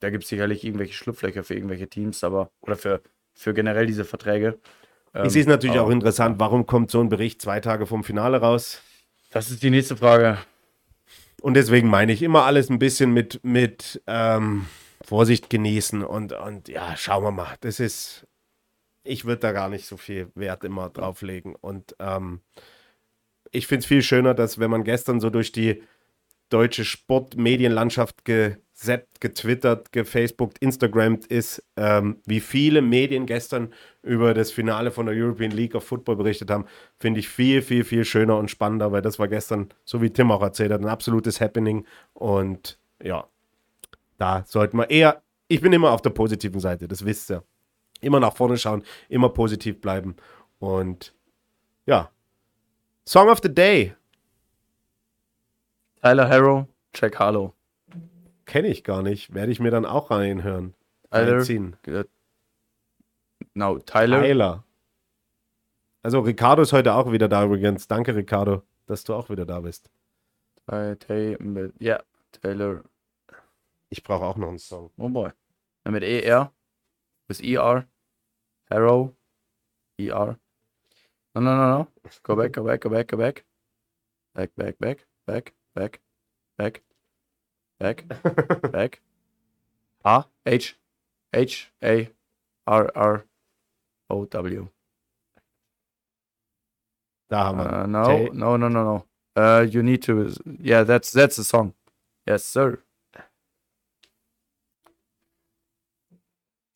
da 0.00 0.10
gibt 0.10 0.24
es 0.24 0.28
sicherlich 0.30 0.64
irgendwelche 0.64 0.92
Schlupflöcher 0.94 1.44
für 1.44 1.54
irgendwelche 1.54 1.88
Teams, 1.88 2.22
aber, 2.24 2.50
oder 2.60 2.76
für, 2.76 3.00
für 3.36 3.54
generell 3.54 3.86
diese 3.86 4.04
Verträge. 4.04 4.58
Es 5.12 5.34
Ähm, 5.34 5.40
ist 5.40 5.46
natürlich 5.46 5.78
auch 5.78 5.90
interessant, 5.90 6.40
warum 6.40 6.66
kommt 6.66 6.90
so 6.90 7.00
ein 7.00 7.08
Bericht 7.08 7.40
zwei 7.40 7.60
Tage 7.60 7.86
vom 7.86 8.02
Finale 8.02 8.38
raus? 8.38 8.82
Das 9.30 9.50
ist 9.50 9.62
die 9.62 9.70
nächste 9.70 9.96
Frage. 9.96 10.38
Und 11.40 11.54
deswegen 11.54 11.88
meine 11.88 12.12
ich 12.12 12.22
immer 12.22 12.44
alles 12.44 12.70
ein 12.70 12.78
bisschen 12.78 13.12
mit, 13.12 13.40
mit 13.44 14.02
ähm, 14.06 14.66
Vorsicht 15.02 15.50
genießen 15.50 16.02
und, 16.02 16.32
und 16.32 16.68
ja, 16.68 16.96
schauen 16.96 17.22
wir 17.22 17.30
mal. 17.30 17.54
Das 17.60 17.78
ist, 17.78 18.26
ich 19.04 19.24
würde 19.24 19.40
da 19.40 19.52
gar 19.52 19.68
nicht 19.68 19.86
so 19.86 19.96
viel 19.96 20.30
Wert 20.34 20.64
immer 20.64 20.88
drauflegen. 20.88 21.54
Und 21.54 21.94
ähm, 22.00 22.40
ich 23.52 23.66
finde 23.66 23.80
es 23.80 23.86
viel 23.86 24.02
schöner, 24.02 24.34
dass 24.34 24.58
wenn 24.58 24.70
man 24.70 24.82
gestern 24.84 25.20
so 25.20 25.30
durch 25.30 25.52
die 25.52 25.82
deutsche 26.48 26.84
Sportmedienlandschaft 26.84 28.24
gesappt, 28.78 29.20
getwittert, 29.20 29.92
gefacebookt, 29.92 30.58
instagrammt 30.58 31.26
ist, 31.26 31.62
ähm, 31.76 32.20
wie 32.26 32.40
viele 32.40 32.82
Medien 32.82 33.26
gestern 33.26 33.72
über 34.02 34.34
das 34.34 34.50
Finale 34.50 34.90
von 34.90 35.06
der 35.06 35.14
European 35.14 35.50
League 35.50 35.74
of 35.74 35.84
Football 35.84 36.16
berichtet 36.16 36.50
haben, 36.50 36.66
finde 36.98 37.20
ich 37.20 37.28
viel, 37.28 37.62
viel, 37.62 37.84
viel 37.84 38.04
schöner 38.04 38.36
und 38.36 38.50
spannender, 38.50 38.92
weil 38.92 39.02
das 39.02 39.18
war 39.18 39.28
gestern, 39.28 39.70
so 39.84 40.02
wie 40.02 40.10
Tim 40.10 40.30
auch 40.30 40.42
erzählt 40.42 40.72
hat, 40.72 40.80
ein 40.80 40.88
absolutes 40.88 41.40
Happening. 41.40 41.86
Und 42.12 42.78
ja, 43.02 43.26
da 44.18 44.44
sollten 44.46 44.76
wir 44.76 44.90
eher, 44.90 45.22
ich 45.48 45.60
bin 45.60 45.72
immer 45.72 45.92
auf 45.92 46.02
der 46.02 46.10
positiven 46.10 46.60
Seite, 46.60 46.86
das 46.86 47.04
wisst 47.04 47.30
ihr. 47.30 47.42
Immer 48.02 48.20
nach 48.20 48.36
vorne 48.36 48.58
schauen, 48.58 48.82
immer 49.08 49.30
positiv 49.30 49.80
bleiben. 49.80 50.16
Und 50.58 51.14
ja, 51.86 52.10
Song 53.06 53.28
of 53.28 53.40
the 53.42 53.52
Day. 53.52 53.94
Tyler 56.02 56.28
Harrow, 56.28 56.66
Jack 56.94 57.18
Harlow. 57.18 57.55
Kenne 58.46 58.68
ich 58.68 58.84
gar 58.84 59.02
nicht. 59.02 59.34
Werde 59.34 59.52
ich 59.52 59.60
mir 59.60 59.70
dann 59.70 59.84
auch 59.84 60.10
reinhören. 60.10 60.74
Tyler, 61.10 61.36
Reinziehen. 61.36 61.76
äh, 61.86 62.04
no, 63.54 63.78
Tyler, 63.78 64.22
Tyler. 64.22 64.64
Also 66.02 66.20
Ricardo 66.20 66.62
ist 66.62 66.72
heute 66.72 66.94
auch 66.94 67.10
wieder 67.12 67.28
da 67.28 67.44
übrigens. 67.44 67.88
Danke, 67.88 68.14
Ricardo, 68.14 68.62
dass 68.86 69.04
du 69.04 69.14
auch 69.14 69.28
wieder 69.28 69.44
da 69.44 69.60
bist. 69.60 69.90
Ja, 71.78 72.02
Taylor, 72.32 72.82
Ich 73.88 74.02
brauche 74.02 74.24
auch 74.24 74.36
noch 74.36 74.48
einen 74.48 74.58
Song. 74.58 74.90
oh 74.96 75.08
boy. 75.08 75.30
Ja, 75.84 75.90
mit 75.92 76.02
ER, 76.02 76.52
with 77.28 77.40
ER, 77.40 77.86
Harrow, 78.70 79.12
ER. 79.98 80.38
No, 81.34 81.40
no, 81.40 81.56
no, 81.56 81.78
no. 81.78 81.88
Go 82.22 82.34
back, 82.36 82.52
go 82.54 82.64
back, 82.64 82.80
go 82.80 82.90
back, 82.90 83.08
go 83.08 83.16
back. 83.16 83.44
Back, 84.34 84.54
back, 84.56 84.78
back, 84.78 85.06
back, 85.26 85.54
back, 85.74 86.00
back, 86.56 86.82
back, 87.78 88.04
back. 88.72 89.00
A, 90.04 90.24
H, 90.46 90.76
H, 91.34 91.70
A, 91.82 92.08
R, 92.66 92.90
R, 92.94 93.24
O, 94.08 94.24
W. 94.24 94.68
Da 97.28 97.44
haben 97.44 97.58
wir. 97.58 97.82
Uh, 97.82 97.86
no, 97.86 98.28
no, 98.32 98.56
no, 98.56 98.68
no, 98.68 98.84
no. 98.84 99.04
Uh, 99.36 99.66
you 99.68 99.82
need 99.82 100.02
to. 100.02 100.32
Yeah, 100.60 100.84
that's 100.84 101.10
that's 101.10 101.36
the 101.36 101.44
song. 101.44 101.74
Yes, 102.26 102.44
sir. 102.44 102.78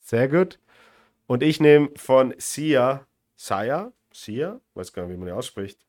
Sehr 0.01 0.27
gut. 0.27 0.59
Und 1.29 1.45
ich 1.45 1.61
nehme 1.61 1.91
von 1.97 2.35
Sia, 2.39 3.07
Sia, 3.37 3.93
Sia, 4.13 4.61
weiß 4.75 4.93
gar 4.93 5.07
nicht, 5.07 5.13
wie 5.13 5.17
man 5.17 5.27
die 5.27 5.33
ausspricht. 5.33 5.87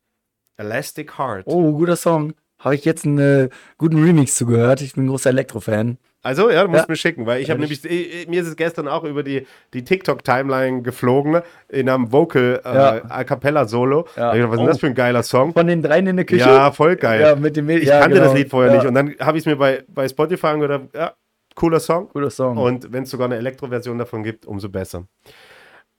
Elastic 0.58 1.18
Heart. 1.18 1.48
Oh, 1.48 1.72
guter 1.72 1.96
Song. 1.96 2.36
Habe 2.64 2.76
ich 2.76 2.86
jetzt 2.86 3.06
einen 3.06 3.18
äh, 3.20 3.50
guten 3.78 4.02
Remix 4.04 4.36
zugehört. 4.36 4.82
Ich 4.82 4.94
bin 4.94 5.06
ein 5.06 5.08
großer 5.08 5.30
Elektro-Fan. 5.32 5.98
Also, 6.24 6.52
ja, 6.52 6.62
du 6.64 6.70
musst 6.70 6.84
Ja. 6.84 6.86
mir 6.88 6.96
schicken, 6.96 7.26
weil 7.26 7.42
ich 7.42 7.50
habe 7.50 7.60
nämlich, 7.60 7.84
eh, 7.84 8.22
eh, 8.24 8.26
mir 8.30 8.42
ist 8.44 8.48
es 8.48 8.56
gestern 8.56 8.88
auch 8.88 9.04
über 9.04 9.24
die, 9.24 9.48
die 9.74 9.84
TikTok-Timeline 9.84 10.84
geflogen, 10.84 11.42
in 11.68 11.90
einem 11.90 12.12
Vocal 12.12 12.62
äh, 12.64 12.76
Ja. 12.76 13.02
A 13.10 13.24
Cappella-Solo. 13.24 14.06
Ja. 14.16 14.22
Da 14.22 14.28
hab 14.28 14.36
ich 14.36 14.42
gedacht, 14.42 14.52
Was 14.52 14.54
ist 14.54 14.58
denn 14.60 14.66
Oh. 14.66 14.68
das 14.68 14.80
für 14.80 14.88
ein 14.88 14.94
geiler 14.94 15.24
Song? 15.24 15.54
Von 15.54 15.66
den 15.66 15.82
dreien 15.82 16.06
in 16.06 16.18
der 16.18 16.26
Küche? 16.26 16.42
Ja, 16.42 16.72
voll 16.72 16.96
geil. 16.96 17.22
Ja, 17.22 17.36
mit 17.36 17.56
dem 17.58 17.68
ich 17.70 17.86
ja, 17.86 18.00
kannte 18.02 18.18
das 18.18 18.26
genau. 18.28 18.38
Lied 18.38 18.50
vorher 18.52 18.72
ja. 18.72 18.78
nicht 18.78 18.88
und 18.88 18.94
dann 18.94 19.16
habe 19.20 19.38
ich 19.40 19.42
es 19.42 19.46
mir 19.48 19.56
bei, 19.56 19.84
bei 19.88 20.08
Spotify 20.08 20.48
angehört, 20.48 20.90
ja, 20.94 21.14
cooler 21.56 21.80
Song. 21.80 22.10
Guter 22.14 22.30
Song. 22.30 22.56
Und 22.58 22.94
wenn 22.94 23.02
es 23.04 23.10
sogar 23.10 23.26
eine 23.26 23.38
Elektro-Version 23.38 23.98
davon 23.98 24.22
gibt, 24.22 24.46
umso 24.46 24.70
besser. 24.70 25.06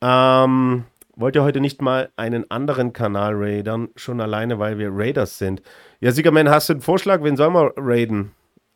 Ähm, 0.00 0.84
wollt 1.22 1.36
ihr 1.36 1.44
heute 1.44 1.60
nicht 1.60 1.80
mal 1.80 2.10
einen 2.16 2.50
anderen 2.50 2.92
Kanal 2.92 3.34
raidern? 3.34 3.88
Schon 3.96 4.20
alleine, 4.20 4.58
weil 4.58 4.78
wir 4.78 4.90
Raiders 4.92 5.38
sind. 5.38 5.62
Ja, 6.00 6.10
Siegerman, 6.10 6.50
hast 6.50 6.68
du 6.68 6.74
einen 6.74 6.82
Vorschlag? 6.82 7.22
Wen 7.22 7.36
sollen 7.36 7.54
wir 7.54 7.72
raiden? 7.76 8.32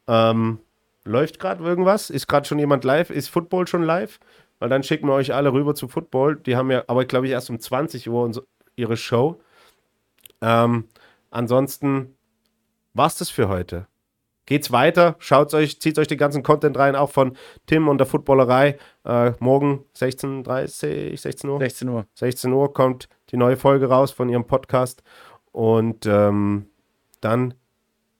Ähm, 0.06 0.60
läuft 1.04 1.40
gerade 1.40 1.64
irgendwas? 1.64 2.08
Ist 2.08 2.28
gerade 2.28 2.46
schon 2.46 2.60
jemand 2.60 2.84
live? 2.84 3.10
Ist 3.10 3.28
Football 3.28 3.66
schon 3.66 3.82
live? 3.82 4.20
Weil 4.60 4.68
dann 4.68 4.84
schicken 4.84 5.08
wir 5.08 5.14
euch 5.14 5.34
alle 5.34 5.52
rüber 5.52 5.74
zu 5.74 5.88
Football. 5.88 6.36
Die 6.36 6.56
haben 6.56 6.70
ja, 6.70 6.84
aber 6.86 7.04
glaube 7.04 7.26
ich, 7.26 7.32
erst 7.32 7.50
um 7.50 7.58
20 7.58 8.08
Uhr 8.08 8.30
ihre 8.76 8.96
Show. 8.96 9.40
Ähm, 10.40 10.84
ansonsten 11.30 12.16
war's 12.94 13.18
das 13.18 13.28
für 13.28 13.48
heute. 13.48 13.88
Geht's 14.46 14.70
weiter, 14.70 15.16
schaut 15.18 15.52
euch, 15.54 15.80
zieht 15.80 15.98
euch 15.98 16.06
den 16.06 16.18
ganzen 16.18 16.44
Content 16.44 16.78
rein, 16.78 16.94
auch 16.94 17.10
von 17.10 17.36
Tim 17.66 17.88
und 17.88 17.98
der 17.98 18.06
Footballerei. 18.06 18.78
Äh, 19.04 19.32
morgen 19.40 19.84
16.30 19.96 21.20
16 21.20 21.50
Uhr. 21.50 21.58
16 21.58 21.88
Uhr. 21.88 22.06
16 22.14 22.52
Uhr 22.52 22.72
kommt 22.72 23.08
die 23.30 23.36
neue 23.36 23.56
Folge 23.56 23.88
raus 23.88 24.12
von 24.12 24.28
ihrem 24.28 24.46
Podcast. 24.46 25.02
Und 25.50 26.06
ähm, 26.06 26.66
dann 27.20 27.54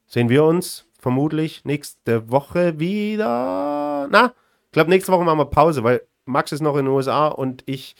sehen 0.07 0.29
wir 0.29 0.43
uns 0.43 0.87
vermutlich 0.99 1.65
nächste 1.65 2.29
Woche 2.29 2.81
wieder. 2.81 4.09
Na, 4.11 4.35
ich 4.65 4.73
glaube, 4.73 4.91
nächste 4.91 5.13
Woche 5.13 5.25
machen 5.25 5.39
wir 5.39 5.47
Pause, 5.47 5.85
weil 5.85 6.03
Max 6.25 6.51
ist 6.51 6.61
noch 6.61 6.77
in 6.77 6.87
den 6.87 6.95
USA 6.95 7.29
und 7.29 7.63
ich 7.67 7.95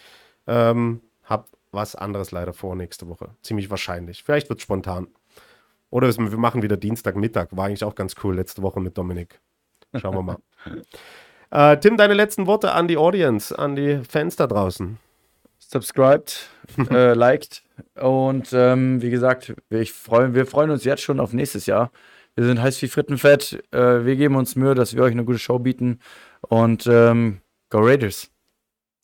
ähm, 0.49 1.01
habe 1.23 1.47
was 1.71 1.95
anderes 1.95 2.33
leider 2.33 2.53
vor 2.53 2.75
nächste 2.75 3.07
Woche. 3.09 3.37
Ziemlich 3.43 3.71
wahrscheinlich. 3.71 4.25
Vielleicht 4.25 4.49
wird 4.49 4.59
es 4.59 4.65
spontan. 4.65 5.07
Oder 5.97 6.15
wir 6.15 6.37
machen 6.37 6.61
wieder 6.61 6.77
Dienstagmittag. 6.77 7.49
War 7.53 7.69
eigentlich 7.69 7.83
auch 7.83 7.95
ganz 7.95 8.17
cool 8.23 8.37
letzte 8.37 8.61
Woche 8.61 8.81
mit 8.81 8.99
Dominik. 8.99 9.41
Schauen 9.95 10.15
wir 10.15 10.23
mal. 10.23 10.37
äh, 11.51 11.79
Tim, 11.79 11.97
deine 11.97 12.13
letzten 12.13 12.47
Worte 12.47 12.73
an 12.73 12.87
die 12.87 12.99
Audience, 12.99 13.59
an 13.59 13.77
die 13.77 14.03
Fans 14.07 14.37
da 14.37 14.47
draußen. 14.47 14.99
Subscribed, 15.59 16.51
äh, 16.91 17.15
liked. 17.15 17.63
Und 17.99 18.51
ähm, 18.53 19.01
wie 19.01 19.09
gesagt, 19.09 19.55
ich 19.71 19.95
freu, 19.95 20.35
wir 20.35 20.45
freuen 20.45 20.69
uns 20.69 20.85
jetzt 20.85 21.01
schon 21.01 21.19
auf 21.19 21.33
nächstes 21.33 21.65
Jahr. 21.65 21.91
Wir 22.35 22.45
sind 22.45 22.61
heiß 22.61 22.83
wie 22.83 22.89
Frittenfett. 22.89 23.65
Äh, 23.73 24.05
wir 24.05 24.17
geben 24.17 24.37
uns 24.37 24.55
Mühe, 24.55 24.75
dass 24.75 24.95
wir 24.95 25.03
euch 25.03 25.13
eine 25.13 25.25
gute 25.25 25.39
Show 25.39 25.59
bieten. 25.59 26.01
Und 26.43 26.87
ähm, 26.87 27.41
go 27.71 27.79
Raiders. 27.79 28.31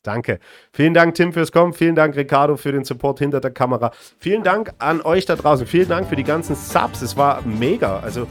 Danke. 0.03 0.39
Vielen 0.71 0.93
Dank, 0.93 1.15
Tim, 1.15 1.33
fürs 1.33 1.51
Kommen. 1.51 1.73
Vielen 1.73 1.95
Dank, 1.95 2.15
Ricardo, 2.15 2.57
für 2.57 2.71
den 2.71 2.83
Support 2.83 3.19
hinter 3.19 3.39
der 3.39 3.51
Kamera. 3.51 3.91
Vielen 4.19 4.43
Dank 4.43 4.73
an 4.79 5.01
euch 5.01 5.25
da 5.25 5.35
draußen. 5.35 5.65
Vielen 5.65 5.89
Dank 5.89 6.07
für 6.07 6.17
die 6.17 6.25
ganzen 6.25 6.55
Subs. 6.55 7.01
Es 7.01 7.17
war 7.17 7.41
mega. 7.43 7.99
Also 7.99 8.27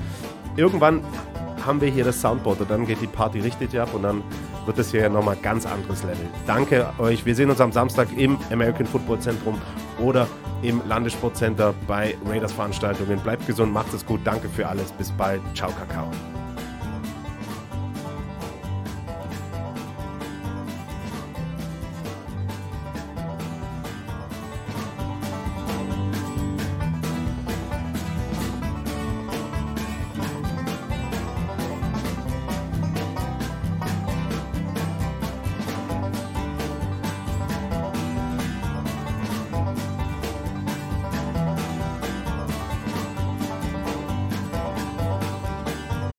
irgendwann 0.56 1.02
haben 1.64 1.80
wir 1.80 1.88
hier 1.88 2.04
das 2.04 2.20
Soundboard 2.20 2.60
und 2.60 2.70
dann 2.70 2.86
geht 2.86 3.00
die 3.00 3.06
Party 3.06 3.40
richtig 3.40 3.78
ab 3.78 3.94
und 3.94 4.02
dann 4.02 4.22
wird 4.66 4.78
es 4.78 4.90
hier 4.90 5.08
nochmal 5.08 5.36
ganz 5.42 5.66
anderes 5.66 6.02
Level. 6.02 6.26
Danke 6.46 6.86
euch. 6.98 7.24
Wir 7.24 7.34
sehen 7.34 7.50
uns 7.50 7.60
am 7.60 7.72
Samstag 7.72 8.08
im 8.16 8.38
American 8.50 8.86
Football 8.86 9.20
Zentrum 9.20 9.60
oder 9.98 10.26
im 10.62 10.80
Landessportcenter 10.86 11.74
bei 11.86 12.16
Raiders 12.28 12.52
Veranstaltungen. 12.52 13.18
Bleibt 13.20 13.46
gesund, 13.46 13.72
macht 13.72 13.92
es 13.94 14.04
gut. 14.04 14.20
Danke 14.24 14.48
für 14.48 14.68
alles. 14.68 14.92
Bis 14.92 15.10
bald. 15.12 15.40
Ciao, 15.54 15.70
Kakao. 15.70 16.10